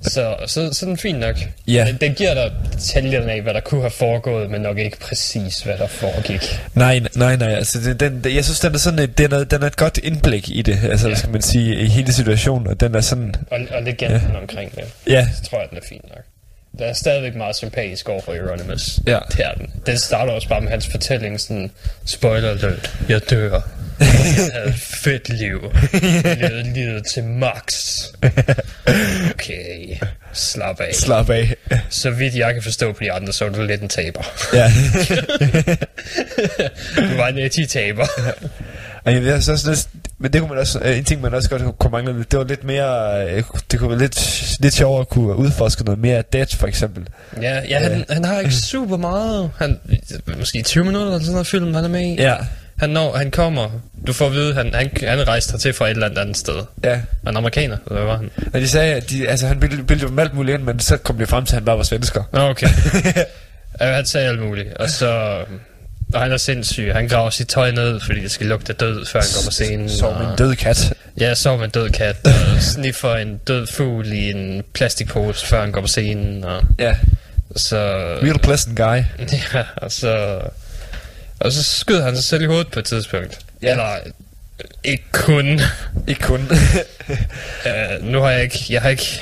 [0.01, 1.35] Så, så, så er den fin nok.
[1.67, 1.85] Ja.
[1.88, 5.61] Den, den giver dig detaljerne af, hvad der kunne have foregået, men nok ikke præcis,
[5.61, 6.61] hvad der foregik.
[6.76, 7.53] Nej, nej, nej.
[7.53, 9.76] Altså, det, den, det, jeg synes, den er sådan et, den er, den er et
[9.77, 11.15] godt indblik i det, altså, Ja.
[11.15, 14.39] skal man sige, i hele situationen, og den er sådan, Og, og legenden ja.
[14.41, 14.84] omkring det.
[15.07, 16.23] ja, Så tror jeg, den er fin nok.
[16.77, 18.99] Den er stadigvæk meget sympatisk over for Euronymous.
[19.07, 19.19] Ja.
[19.31, 19.73] Det er den.
[19.85, 21.71] Den starter også bare med hans fortælling, sådan,
[22.05, 23.61] spoiler alert, jeg dør.
[23.99, 24.07] Jeg
[24.53, 25.73] havde et fedt liv.
[26.23, 27.95] Jeg levede livet til max.
[29.33, 29.97] Okay,
[30.33, 30.95] slap af.
[30.95, 31.55] slap af.
[31.89, 34.23] Så vidt jeg kan forstå på de andre, så er du lidt en taber.
[34.53, 34.71] ja.
[36.95, 38.05] Du var en edgy taber.
[39.05, 41.34] Og jeg ved så også lidt, men det kunne man også, øh, en ting man
[41.34, 44.73] også godt kunne mangle, lidt, det var lidt mere, øh, det kunne være lidt, lidt
[44.73, 47.07] sjovere at kunne udforske noget mere Dead, for eksempel.
[47.41, 49.51] Ja, ja han, han har ikke super meget.
[49.57, 49.80] Han,
[50.38, 52.15] måske 20 minutter eller sådan noget film, han er med i.
[52.15, 52.35] Ja,
[52.80, 53.69] Han, når, han kommer,
[54.07, 56.55] du får at vide, han, han, han rejste hertil fra et eller andet andet sted.
[56.84, 56.99] ja.
[57.26, 58.30] Han er amerikaner, eller hvad var han?
[58.53, 60.97] Og de sagde, at de, altså, han bildte, bildte jo alt muligt ind, men så
[60.97, 62.23] kom de frem til, at han bare var svensker.
[62.31, 62.67] Okay.
[63.81, 64.73] han sagde alt muligt.
[64.73, 65.39] Og så...
[66.14, 66.91] Og han er sindssyg.
[66.94, 69.90] Han graver sit tøj ned, fordi det skal lugte død, før han går på scenen.
[69.90, 70.94] Sov med en død kat.
[71.19, 75.61] Ja, sov med en død kat, og sniffer en død fugl i en plastikpose, før
[75.61, 76.44] han går på scenen.
[76.44, 76.95] Og Ja.
[77.56, 77.77] så...
[78.23, 79.03] Real pleasant guy.
[79.53, 80.40] Ja, og så...
[81.40, 83.40] Og så skød han sig selv i hovedet på et tidspunkt.
[83.61, 83.72] Ja.
[83.72, 83.95] Eller...
[84.84, 85.60] Ikke kun.
[86.07, 86.49] Ikke kun.
[86.49, 88.60] Uh, nu har jeg ikke...
[88.69, 89.22] Jeg har ikke...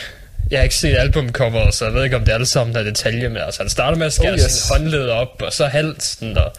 [0.52, 3.30] Jeg har ikke set albumcoveret, så jeg ved ikke, om det alle sammen er detalje
[3.30, 3.42] med.
[3.42, 4.52] Altså, han starter med at skære Oh, yes.
[4.52, 6.52] sin håndled op, og så halsen, og...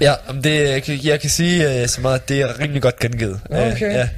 [0.00, 0.14] ja,
[0.44, 3.40] det, jeg, kan- jeg kan sige uh, så meget, at det er rimelig godt gengivet.
[3.52, 3.92] Øh, Okay.
[3.94, 4.08] ja.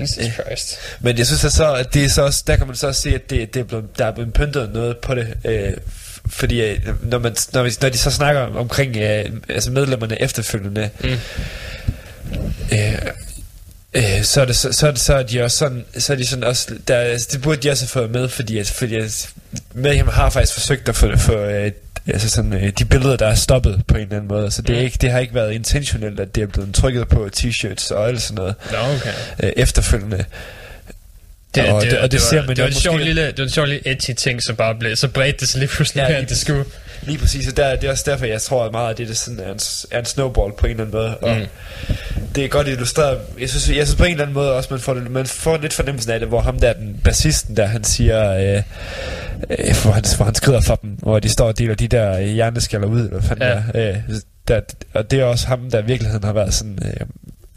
[0.00, 0.78] Jesus Christ.
[1.00, 3.00] Men jeg synes at så, at det er så også, der kan man så også
[3.00, 5.34] se, at det, det er blevet, der er blevet pyntet noget på det.
[5.44, 9.70] Øh, f- fordi øh, når, man, når, vi, når de så snakker omkring øh, altså
[9.70, 11.10] medlemmerne efterfølgende, Mm.
[12.72, 12.92] øh,
[13.94, 16.16] øh, så er det så, så, er det, så er de også sådan, så er
[16.16, 18.94] de sådan også, der, altså, det burde de også have fået med, fordi, at, fordi
[18.96, 19.28] at
[19.74, 21.72] Mayhem har faktisk forsøgt at få, få øh,
[22.06, 24.74] altså sådan, øh, de billeder, der er stoppet på en eller anden måde, så det,
[24.76, 24.84] er Mm.
[24.84, 28.22] ikke, det har ikke været intentionelt, at det er blevet trykket på t-shirts og alt
[28.22, 29.12] sådan noget Nå, okay.
[29.42, 30.24] øh, efterfølgende.
[31.54, 33.26] Det, Og det- og det var, ser man det jo var en måske- sjov lille,
[33.26, 35.68] det var en sjov lille edgy ting, så bare blev, så bredte det sig lige
[35.68, 36.64] pludselig Ja, mere, end det skulle.
[37.02, 39.16] Lige præcis, og der, det er også derfor, jeg tror at meget af det, det
[39.16, 39.58] sådan er, en,
[39.90, 41.16] er en snowball på en eller anden måde.
[41.18, 41.46] Og Mm.
[42.34, 43.18] det er godt illustreret.
[43.40, 45.72] Jeg synes, jeg synes på en eller anden måde også, man får, man får lidt
[45.72, 48.62] fornemmelsen af det, hvor ham der, den bassisten der, han siger, øh,
[49.50, 52.18] øh, hvor, han, hvor han skrider for dem, hvor de står og deler de der
[52.18, 53.62] øh, hjerneskaller ud, eller fanden Ja.
[53.74, 53.80] ja.
[53.80, 53.96] er.
[54.08, 54.14] Øh,
[54.48, 54.60] der,
[54.94, 56.78] og det er også ham, der i virkeligheden har været sådan...
[56.84, 57.06] Øh,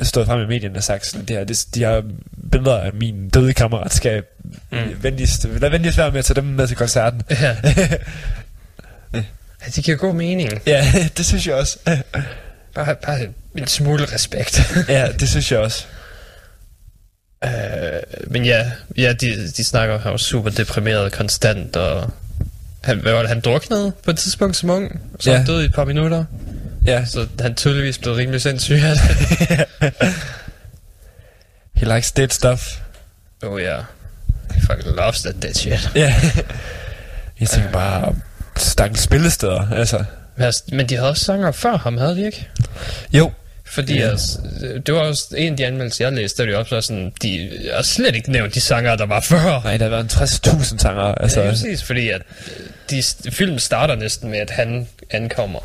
[0.02, 2.04] stået frem i medierne og sagt sådan, det her, det, de har
[2.52, 4.24] billeder af min døde kammerat, skal
[4.72, 4.78] Mm.
[4.78, 5.04] mm.
[5.04, 7.22] venligst, lad venligst være med at tage dem med til koncerten.
[7.30, 7.56] Ja.
[9.61, 10.49] ja, det giver god mening.
[10.65, 11.77] ja, det synes jeg også.
[12.76, 13.19] Bare, bare
[13.57, 14.61] en smule respekt.
[14.90, 15.86] ja, det synes jeg også.
[17.45, 22.10] uh, men ja, ja de, de snakker, var super deprimeret konstant, og
[22.84, 25.38] han, hvad var det, han druknede på et tidspunkt som ung, så Ja.
[25.38, 26.26] han døde i et par minutter,
[26.86, 29.65] Ja, så han tydeligvis blev rimelig sindssyg af det.
[31.76, 32.80] he likes dead stuff.
[33.44, 33.84] oh ja, yeah.
[34.53, 35.90] he fucking loves that dead shit.
[35.95, 36.15] Ja.
[37.40, 38.15] jeg tænker bare,
[38.57, 40.03] stakkels spillesteder, altså.
[40.36, 42.48] Men altså, Men de havde også sanger før ham, havde de ikke?
[43.14, 43.32] Jo.
[43.65, 44.10] Fordi ja.
[44.10, 44.40] altså,
[44.86, 47.52] det var også en af de anmeldelser, jeg læste, der var de også sådan, de
[47.76, 49.61] har slet ikke nævnt de sanger, der var før.
[49.64, 51.41] Nej, der en 60.000 sanger, Altså, altså.
[51.41, 52.22] ja, præcis, fordi at
[52.90, 55.60] de, filmen starter næsten med, at han ankommer.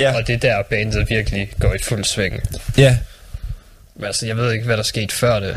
[0.00, 0.16] Ja.
[0.16, 2.40] Og det er der, bandet virkelig går i fuld sving.
[2.78, 2.98] Ja.
[3.94, 5.56] Men altså, jeg ved ikke, hvad der skete før det.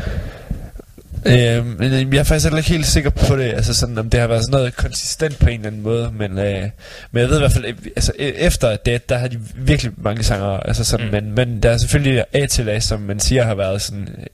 [1.26, 4.20] Øh, men jeg er faktisk heller ikke helt sikker på det, altså sådan, om det
[4.20, 6.62] har været sådan noget konsistent på en eller anden måde, men, øh,
[7.10, 9.92] men jeg ved i hvert fald, øh, altså øh, efter det, der har de virkelig
[9.96, 11.12] mange sanger, altså sådan, Mm.
[11.12, 14.26] men, men der er selvfølgelig A til A, som man siger har været sådan, øh,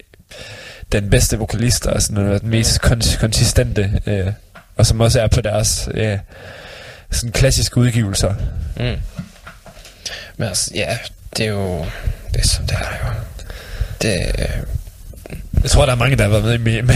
[0.92, 4.26] den bedste vokalist, og sådan, den mest kons- konsistente, øh,
[4.76, 6.18] og som også er på deres øh,
[7.10, 8.34] sådan klassiske udgivelser.
[8.76, 8.96] Mm.
[10.36, 10.98] Men altså, ja,
[11.36, 11.84] det er jo...
[12.34, 13.12] Det er som det er jo.
[14.02, 14.20] Det,
[15.66, 16.94] Jeg tror, der er mange, der har været med i med.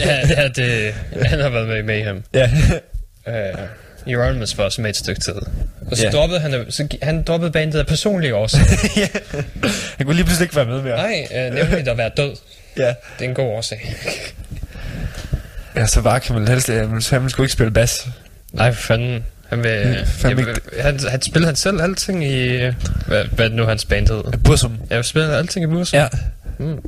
[0.00, 2.22] ja, ja, det, han har været med i Mayhem.
[2.34, 2.50] ja.
[3.26, 3.32] Uh,
[4.12, 5.32] Euronymous var også med et stykke tid.
[5.90, 6.10] Og så, Ja.
[6.10, 8.64] droppede han, så han droppede bandet af personlige årsager.
[8.96, 9.08] ja.
[9.96, 10.96] Han kunne lige pludselig ikke være med mere.
[10.96, 12.36] Nej, uh, nemlig at være død.
[12.76, 12.86] Ja.
[12.88, 13.94] Det er en god årsag.
[15.76, 18.08] Ja, så bare kan man helst, ja, han skulle ikke spille bas.
[18.52, 19.24] Nej, for fanden.
[19.48, 22.56] Han, vil, Ja, fandme jeg, han, han spiller han selv alting i...
[23.06, 24.22] Hvad, hvad er nu hans band hed?
[24.44, 24.78] Bursum.
[24.90, 25.98] Jeg spiller alting i Bursum.
[25.98, 26.08] Ja.
[26.58, 26.78] Mm.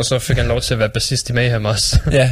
[0.00, 1.98] Og så fik han lov til at være bassist i Mayhem også.
[2.12, 2.30] Ja.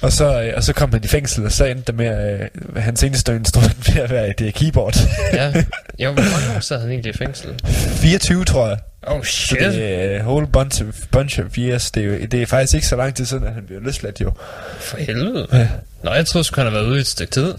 [0.00, 2.40] Og så, øh, og så kom han i fængsel, og så endte det med, at
[2.76, 4.96] øh, hans eneste instrument ved at være et øh, keyboard.
[5.32, 5.52] ja.
[5.98, 7.60] Jo, hvor mange år sad han egentlig i fængsel?
[7.66, 8.78] 24, tror jeg.
[9.02, 9.58] Oh Så shit.
[9.60, 11.90] det er uh, whole bunch of, bunch of years.
[11.90, 14.20] Det er, jo, det er faktisk ikke så lang tid siden, at han blev løsladt
[14.20, 14.32] jo.
[14.80, 15.46] For helvede.
[15.52, 15.68] Ja.
[16.02, 17.54] Nå, jeg troede han havde været ude i et stykke tid.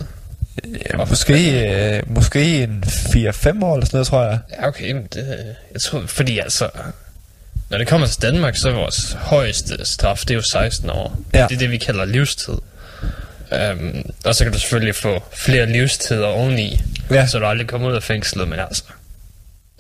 [0.66, 4.40] Ja, måske, øh, måske en 4-5 år eller sådan noget, tror jeg.
[4.52, 5.56] Ja, okay, men det...
[5.74, 6.70] Jeg tror, fordi altså...
[7.70, 11.20] Når det kommer til Danmark, så er vores højeste straf, det er jo 16 år.
[11.34, 11.46] Ja.
[11.50, 12.54] Det er det, vi kalder livstid.
[13.74, 16.82] Um, og så kan du selvfølgelig få flere livstider oveni,
[17.12, 17.28] Ja.
[17.28, 18.84] så du aldrig kommer ud af fængslet, men altså...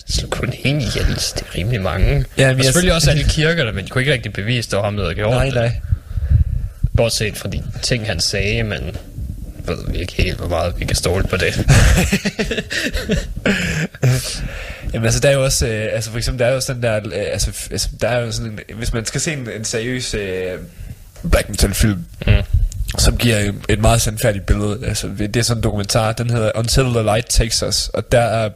[0.07, 2.25] Det så kun en ihjels, det er rimelig mange.
[2.37, 4.77] Ja, men og selvfølgelig også alle kirkerne, men de kunne ikke rigtig bevise, at det
[4.77, 5.53] var ham, der havde gjort Nej, det.
[5.53, 5.79] nej.
[6.97, 8.97] Bortset fra de ting, han sagde, men
[9.65, 11.53] ved vi ikke helt, hvor meget vi kan stole på det.
[14.95, 16.95] Jamen altså, der er jo også, øh, altså for eksempel, der er jo sådan der,
[16.95, 20.13] øh, altså, altså der er jo sådan en, hvis man skal se en, en seriøs
[20.13, 20.51] øh,
[21.31, 22.33] black metal film, Mm.
[22.97, 26.51] som giver et- et meget sandfærdigt billede, altså det er sådan en dokumentar, den hedder
[26.55, 28.49] Until the Light Takes Us, og der er,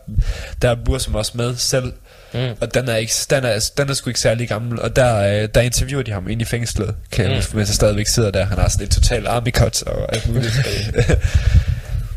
[0.62, 1.94] der er Bursum også med selv,
[2.34, 2.40] Mm.
[2.62, 5.50] og den er, ikke, den, er, den er sgu ikke særlig gammel, og der, øh,
[5.56, 7.38] der interviewer de ham ind i fængslet, kan jeg Mm.
[7.38, 10.28] huske, mens han stadigvæk sidder der, han har sådan et totalt army cut og alt
[10.34, 10.54] muligt.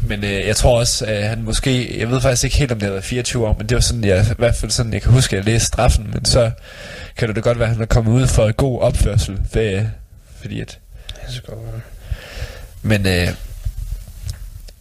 [0.06, 2.86] Men øh, jeg tror også, at han måske, jeg ved faktisk ikke helt, om det
[2.86, 5.12] har været 24 år, men det var sådan, jeg, i hvert fald sådan, jeg kan
[5.12, 6.50] huske, at jeg læste straffen, men så
[7.16, 9.86] kan det da godt være, at han er kommet ud for en god opførsel, ved,
[10.40, 10.78] fordi at,
[11.26, 11.80] Det skal godt være.
[12.82, 13.28] men, øh,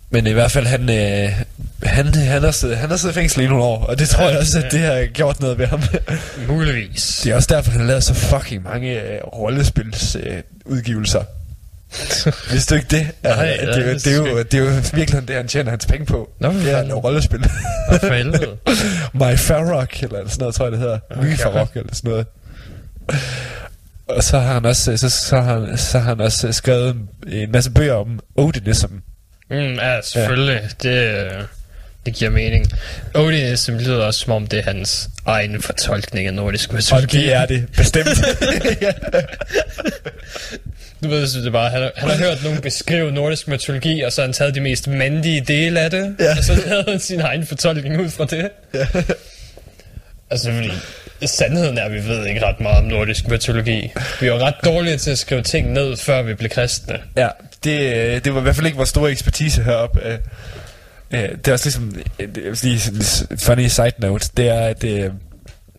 [0.09, 1.41] men i hvert fald, han, øh,
[1.83, 4.29] han, han, har siddet, han har siddet i fængsel i nogle år, og det tror
[4.29, 5.81] jeg også, at det har gjort noget ved ham.
[6.47, 7.21] Muligvis.
[7.23, 11.23] det er også derfor, han har lavet så fucking mange øh, rollespils øh, udgivelser.
[12.51, 13.07] Hvis du ikke det?
[13.23, 15.47] Nej, Nej, det, er det det, er er jo, det er jo virkelig det, han
[15.47, 16.29] tjener hans penge på.
[16.39, 17.39] Nå, det er at lave rollespil.
[19.13, 20.99] My Farrock, eller sådan noget, tror jeg, det hedder.
[21.11, 21.23] Okay.
[21.23, 22.25] My Farrock, eller sådan noget.
[24.07, 26.95] Og så har han også, så, så har, han, så har han også skrevet
[27.27, 28.93] en, masse bøger om Odinism.
[29.49, 30.61] Mm, ja, selvfølgelig.
[30.83, 30.89] Ja.
[30.89, 31.31] Det, øh,
[32.05, 32.65] det giver mening.
[33.15, 37.17] Odinism lyder også som om det er hans egen fortolkning af nordisk Og mytologi.
[37.17, 38.07] det er det, bestemt.
[41.03, 44.11] Du ved, så det bare, han, har, han har hørt nogen beskrive nordisk mytologi, og
[44.11, 46.31] så har han taget de mest mandige dele af det, Ja.
[46.37, 48.49] og så lavede han sin egen fortolkning ud fra det.
[48.73, 48.87] Ja.
[50.29, 50.71] Altså, fordi
[51.27, 53.93] sandheden er, at vi ved ikke ret meget om nordisk mytologi.
[54.21, 56.97] Vi er jo ret dårlige til at skrive ting ned, før vi blev kristne.
[57.17, 57.27] Ja,
[57.63, 59.99] det, øh, det var i hvert fald ikke vores store ekspertise heroppe.
[60.05, 60.17] Øh,
[61.11, 62.81] øh, Det er også ligesom, øh, lige
[63.31, 65.09] en funny side note, det er, at øh,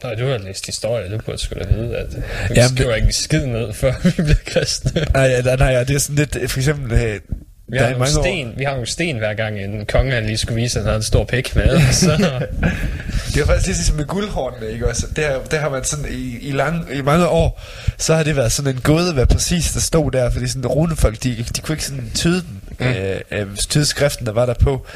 [0.05, 2.23] Nej, du har læst historie, du burde sgu da vide, at vi
[2.55, 5.05] Jamen, skriver ikke en skid ned, før vi bliver kristne.
[5.15, 7.21] nej, nej, nej, det er sådan lidt, for eksempel, øh,
[7.69, 10.27] Vi har, nogle mange år, sten, vi har nogle sten hver gang, en konge han
[10.27, 11.81] lige skulle vise, at han havde en stor pik med.
[11.93, 12.11] Så,
[13.35, 15.07] det er faktisk lidt ligesom med guldhornene, ikke også?
[15.17, 17.61] Det har, det har man sådan i, i, lang, i mange år,
[17.99, 21.23] så har det været sådan en gåde, hvad præcis der stod der, fordi sådan runefolk,
[21.23, 22.87] de, de kunne ikke sådan tyde den, mm.
[22.87, 24.87] øh, øh, tyde skriften, der var der på.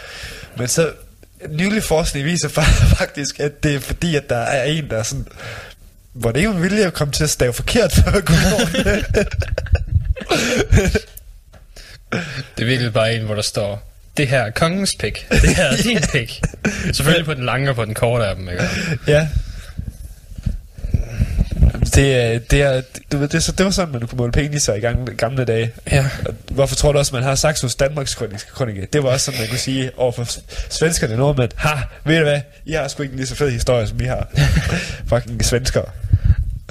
[0.59, 0.91] Men så
[1.51, 5.03] nylig forskning viser fa- faktisk, at det er fordi, at der er en, der er
[5.03, 5.27] sådan,
[6.13, 9.05] hvor det ikke var vilje at komme til at stave forkert for guldhornene.
[12.57, 15.65] det er virkelig bare en, hvor der står, det her er kongens pik, det her
[15.65, 16.41] er din pik.
[16.93, 18.65] Selvfølgelig på den lange og på den korte af dem, ikke?
[19.07, 19.29] Ja.
[21.95, 22.83] Det, er- det, er,
[23.13, 25.73] du ved, det, så, det var sådan, man kunne måle penis i gamle, gamle dage.
[25.91, 26.07] Ja.
[26.27, 28.87] Og Hvorfor tror du også, man har sagt hos Danmarks krønike-?
[28.93, 30.27] Det var også sådan, man kunne sige over for
[30.71, 31.51] svenskerne og nordmænd.
[31.57, 31.71] Ha,
[32.05, 32.41] ved du hvad?
[32.67, 34.29] I har sgu ikke en lige så fed historie, som vi har.
[35.15, 35.85] Fucking svenskere.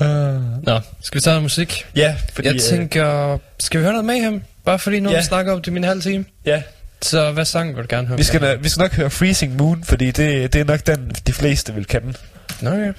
[0.01, 0.63] Uh.
[0.65, 1.85] Nå, skal vi tage noget musik?
[1.95, 2.47] Ja, fordi...
[2.47, 4.41] Jeg tænker, skal vi høre noget med ham?
[4.65, 5.17] Bare fordi nu Ja.
[5.17, 6.17] vi snakker om det i min halv time.
[6.45, 6.61] Øh, ja,
[7.01, 8.17] Så hvad sang vil du gerne høre?
[8.17, 11.11] vi skal, nok- vi skal nok høre Freezing Moon, fordi det, det er nok den,
[11.27, 12.13] de fleste vil kende.
[12.61, 12.91] Nå ja.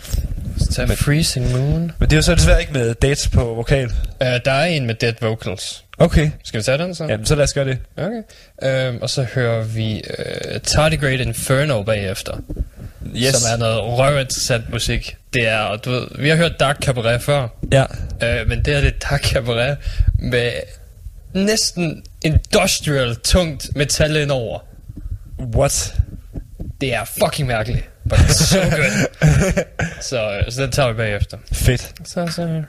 [0.58, 1.92] Så tager vi Freezing Moon.
[1.98, 3.86] Men det er jo så desværre ikke med dates på vokal.
[3.86, 5.84] Uh, der er en med dead vocals.
[5.98, 6.30] Okay.
[6.44, 7.04] Skal vi tage den så?
[7.04, 7.78] Jamen, så lad os gøre det.
[7.96, 8.90] Okay.
[8.90, 12.36] Um, og så hører vi uh, Tardigrade Inferno bagefter.
[13.16, 13.34] Yes.
[13.34, 15.16] Som er noget røvinteressant musik.
[15.32, 17.48] Det er, og du ved, vi har hørt Dark Cabaret før.
[17.72, 17.84] Ja.
[18.12, 19.76] Uh, men det er det Dark Cabaret
[20.18, 20.52] med
[21.34, 24.58] næsten industrial, tungt metal indover.
[25.56, 25.94] What?
[26.80, 27.88] Det er fucking mærkeligt.
[28.08, 29.08] But it's so good.
[30.00, 31.38] så, så den tager vi bagefter.
[31.52, 31.94] Fedt.
[32.04, 32.62] Så, så.